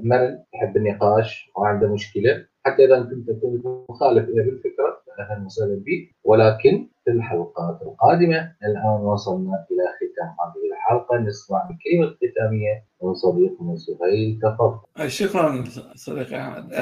مرن 0.03 0.39
يحب 0.55 0.77
النقاش 0.77 1.51
ما 1.59 1.67
عنده 1.67 1.93
مشكلة. 1.93 2.47
حتى 2.67 2.85
إذا 2.85 3.03
كنت 3.03 3.31
كنت 3.31 3.67
مخالف 3.91 4.29
إلى 4.29 4.43
بالفكرة 4.43 5.04
أهلا 5.19 5.45
وسهلا 5.47 5.75
بك 5.87 6.15
ولكن 6.25 6.89
في 7.05 7.11
الحلقات 7.11 7.83
القادمة 7.83 8.53
الآن 8.65 9.01
وصلنا 9.01 9.67
إلى 9.71 9.85
ختام 9.97 10.29
هذه 10.29 10.73
الحلقة 10.73 11.17
نسمع 11.19 11.69
الكلمة 11.71 12.17
الختاميه 12.23 12.85
من 13.03 13.15
صديقنا 13.15 13.77
سهيل 13.77 14.39
تفضل. 14.43 15.11
شكرا 15.11 15.65
صديقي 15.95 16.41
أحمد. 16.41 16.73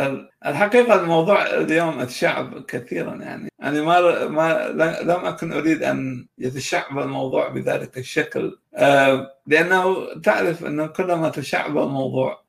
الحقيقة 0.46 1.02
الموضوع 1.02 1.46
اليوم 1.46 1.98
أتشعب 2.00 2.64
كثيرا 2.68 3.14
يعني 3.14 3.48
يعني 3.60 3.80
ما 3.80 4.28
ما 4.28 4.68
لم 5.02 5.24
أكن 5.26 5.52
أريد 5.52 5.82
أن 5.82 6.26
يتشعب 6.38 6.98
الموضوع 6.98 7.48
بذلك 7.48 7.98
الشكل 7.98 8.58
لأنه 9.46 9.94
تعرف 10.24 10.64
أنه 10.64 10.86
كلما 10.86 11.28
تشعب 11.28 11.78
الموضوع 11.78 12.42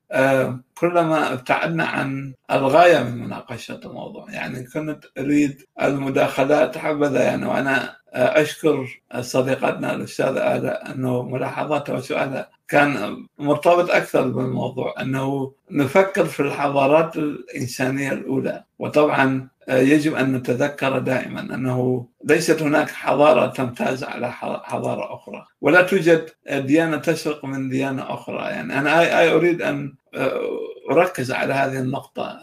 كلما 0.78 1.34
ابتعدنا 1.34 1.86
عن 1.86 2.34
الغاية 2.52 3.04
من 3.04 3.18
مناقشة 3.18 3.80
الموضوع. 3.86 4.32
يعني 4.32 4.64
كنت 4.64 5.06
أريد 5.18 5.62
المداخلات 5.82 6.78
حبذا 6.78 7.24
يعني 7.24 7.46
وأنا 7.46 7.96
أشكر 8.14 9.02
صديقتنا 9.20 9.94
الأستاذة 9.96 10.56
الاء 10.56 10.92
أنه 10.92 11.22
ملاحظاتها 11.22 11.96
وسؤالها 11.96 12.50
كان 12.68 13.18
مرتبط 13.40 13.92
أكثر 13.92 14.28
بالموضوع 14.28 14.94
أنه 15.02 15.54
نفكر 15.72 16.26
في 16.26 16.40
الحضارات 16.40 17.16
الإنسانية 17.18 18.12
الأولى. 18.12 18.64
وطبعا 18.80 19.48
يجب 19.70 20.16
أن 20.16 20.34
نتذكر 20.36 21.00
دائما 21.00 21.40
أنه 21.40 22.08
ليست 22.26 22.62
هناك 22.62 22.90
حضارة 22.90 23.48
تمتاز 23.48 24.04
على 24.04 24.32
حضارة 24.64 25.16
أخرى 25.16 25.46
ولا 25.62 25.82
توجد 25.82 26.30
ديانة 26.52 26.98
تسرق 26.98 27.46
من 27.46 27.70
ديانة 27.70 28.14
أخرى. 28.14 28.44
يعني 28.44 28.80
أنا 28.80 29.32
أريد 29.34 29.62
أن 29.62 29.94
اركز 30.92 31.32
على 31.32 31.54
هذه 31.54 31.80
النقطة. 31.80 32.40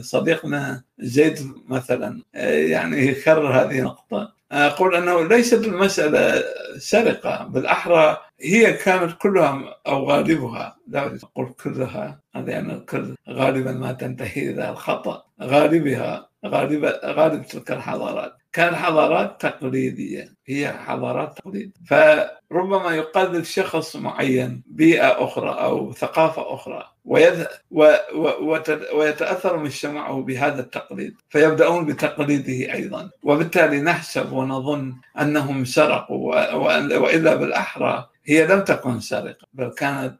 صديقنا 0.00 0.82
زيد 0.98 1.38
مثلا 1.68 2.22
يعني 2.34 3.06
يكرر 3.06 3.60
هذه 3.60 3.78
النقطة. 3.78 4.34
أقول 4.52 4.94
أنه 4.94 5.28
ليست 5.28 5.64
المسألة 5.64 6.44
سرقة 6.78 7.44
بالأحرى 7.44 8.16
هي 8.40 8.72
كانت 8.72 9.12
كلها 9.18 9.76
أو 9.86 10.10
غالبها. 10.10 10.76
لا 10.88 11.18
أقول 11.22 11.54
كلها 11.64 12.20
يعني 12.34 12.72
الكل 12.72 13.14
غالبا 13.28 13.72
ما 13.72 13.92
تنتهي 13.92 14.50
إلى 14.50 14.70
الخطأ. 14.70 15.24
غالبها 15.42 16.28
غالب 16.46 16.84
غالب 17.04 17.46
تلك 17.46 17.72
الحضارات. 17.72 18.36
كانت 18.54 18.74
حضارات 18.74 19.40
تقليدية 19.40 20.34
هي 20.46 20.72
حضارات 20.72 21.38
تقليدية. 21.38 21.72
فربما 21.86 22.94
يقلد 22.94 23.44
شخص 23.44 23.96
معين 23.96 24.62
بيئة 24.66 25.24
أخرى 25.24 25.50
أو 25.50 25.92
ثقافة 25.92 26.54
أخرى 26.54 26.84
ويذ... 27.04 27.44
و... 27.70 27.94
و... 28.14 28.58
ويتأثر 28.94 29.56
مجتمعه 29.56 30.22
بهذا 30.22 30.60
التقليد 30.60 31.14
فيبدأون 31.28 31.86
بتقليده 31.86 32.72
أيضا. 32.72 33.10
وبالتالي 33.22 33.80
نحسب 33.80 34.32
ونظن 34.32 34.94
أنهم 35.20 35.64
سرقوا 35.64 36.34
و... 36.54 36.58
وإلا 37.02 37.34
بالأحرى 37.34 38.08
هي 38.26 38.46
لم 38.46 38.60
تكن 38.60 39.00
سرقة 39.00 39.46
بل 39.52 39.70
كانت 39.70 40.18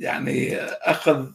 يعني 0.00 0.56
أخذ 0.60 1.26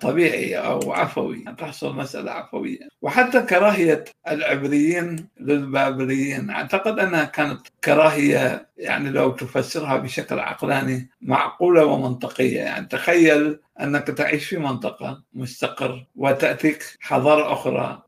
طبيعي 0.00 0.56
أو 0.58 0.92
عفوي 0.92 1.44
تحصل 1.58 1.96
مسألة 1.96 2.30
عفوية. 2.30 2.78
وحتى 3.02 3.42
كراهية 3.42 4.04
العبريين 4.28 5.28
للبابليين 5.40 6.50
أعتقد 6.50 6.98
أنها 6.98 7.24
كانت 7.24 7.60
كراهية 7.84 8.68
يعني 8.78 9.10
لو 9.10 9.30
تفسرها 9.30 9.96
بشكل 9.96 10.38
عقلاني 10.38 11.10
معقولة 11.20 11.84
ومنطقية. 11.84 12.60
يعني 12.60 12.86
تخيل 12.86 13.60
أنك 13.80 14.06
تعيش 14.06 14.46
في 14.48 14.56
منطقة 14.58 15.22
مستقر 15.34 16.06
وتأتيك 16.16 16.84
حضارة 17.00 17.52
أخرى 17.52 18.02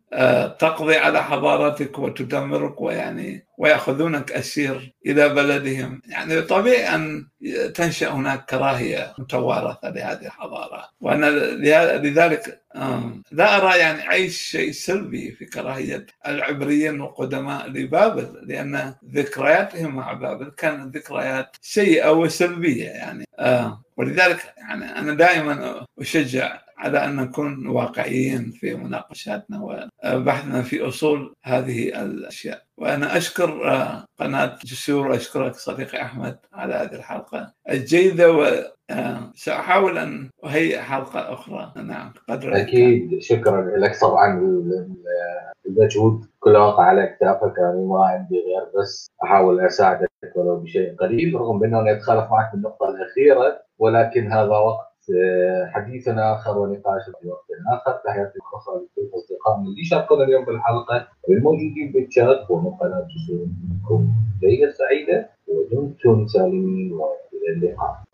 تقضي 0.58 0.96
على 0.96 1.22
حضارتك 1.24 1.98
وتدمرك 1.98 2.80
ويعني 2.80 3.46
ويأخذونك 3.58 4.32
أسير 4.32 4.94
إلى 5.06 5.28
بلدهم. 5.28 6.02
يعني 6.08 6.42
طبيعي 6.42 6.94
أن 6.94 7.26
تنشأ 7.74 8.10
هناك 8.10 8.44
كراهية 8.44 9.14
متوارثة 9.18 9.90
لهذه 9.90 10.26
الحضارة. 10.26 10.84
وأنا 11.00 11.26
لذلك 11.96 12.62
لا 13.32 13.56
أرى 13.56 13.78
يعني 13.78 14.10
أي 14.12 14.30
شيء 14.30 14.70
سلبي 14.70 15.32
في 15.32 15.44
كراهية 15.44 16.06
العبريين 16.26 17.00
القدماء 17.00 17.68
لبابل 17.68 18.40
لأن 18.42 18.94
ذكرياتهم 19.04 19.96
مع 19.96 20.12
بابل 20.12 20.50
كانت 20.50 20.96
ذكريات 20.96 21.56
سيئة 21.62 22.10
وسلبية 22.10 22.88
يعني. 22.88 23.24
ولذلك 23.96 24.54
يعني 24.58 24.84
أنا 24.84 25.14
دائما 25.14 25.86
أشجع 25.98 26.60
على 26.78 27.04
أن 27.04 27.16
نكون 27.16 27.66
واقعيين 27.66 28.50
في 28.50 28.74
مناقشاتنا 28.74 29.86
وبحثنا 30.04 30.62
في 30.62 30.88
أصول 30.88 31.34
هذه 31.44 32.02
الأشياء. 32.02 32.67
وأنا 32.80 33.16
أشكر 33.16 33.50
قناة 34.20 34.58
جسور 34.64 35.08
وأشكرك 35.08 35.54
صديقي 35.54 36.02
أحمد 36.02 36.38
على 36.52 36.74
هذه 36.74 36.94
الحلقة 36.94 37.52
الجيدة 37.70 38.32
وسأحاول 38.32 39.98
أن 39.98 40.30
أهيئ 40.44 40.78
حلقة 40.78 41.32
أخرى. 41.32 41.72
نعم 41.76 42.12
قدر 42.28 42.56
أكيد. 42.56 43.18
شكرا 43.22 43.76
لك 43.76 44.00
طبعا 44.00 44.40
المجهود 45.66 46.24
كله 46.40 46.58
واقع 46.66 46.82
على 46.82 47.06
كتافك 47.06 47.54
يعني 47.58 47.84
ما 47.86 48.06
عندي 48.06 48.34
غير 48.34 48.82
بس 48.82 49.10
أحاول 49.24 49.60
أساعدك 49.60 50.08
ولو 50.36 50.56
بشيء 50.56 50.94
قليل 50.96 51.34
رغم 51.34 51.64
أنه 51.64 51.92
أتخالف 51.92 52.30
معك 52.30 52.52
بالنقطة 52.52 52.88
الأخيرة 52.88 53.60
ولكن 53.78 54.32
هذا 54.32 54.48
وقت 54.48 54.87
حديثنا 55.66 56.34
آخر 56.34 56.58
ونقاش 56.58 57.02
في 57.20 57.28
وقت 57.28 57.46
آخر. 57.72 58.00
تحياتي 58.04 58.38
الخاصه 58.38 58.72
لكل 58.72 59.10
اصدقائنا 59.16 59.68
اللي 59.68 59.84
شاركونا 59.84 60.24
اليوم 60.24 60.44
بالحلقة. 60.44 61.08
والموجودين 61.28 61.92
بالشات 61.92 62.50
ومن 62.50 62.70
قناه 62.70 63.06
جسور 63.12 63.46
ليلة 64.42 64.70
سعيدة 64.70 65.30
ودمتم 65.48 66.26
سالمين 66.26 66.92
وإلى 66.92 67.48
اللقاء. 67.56 68.07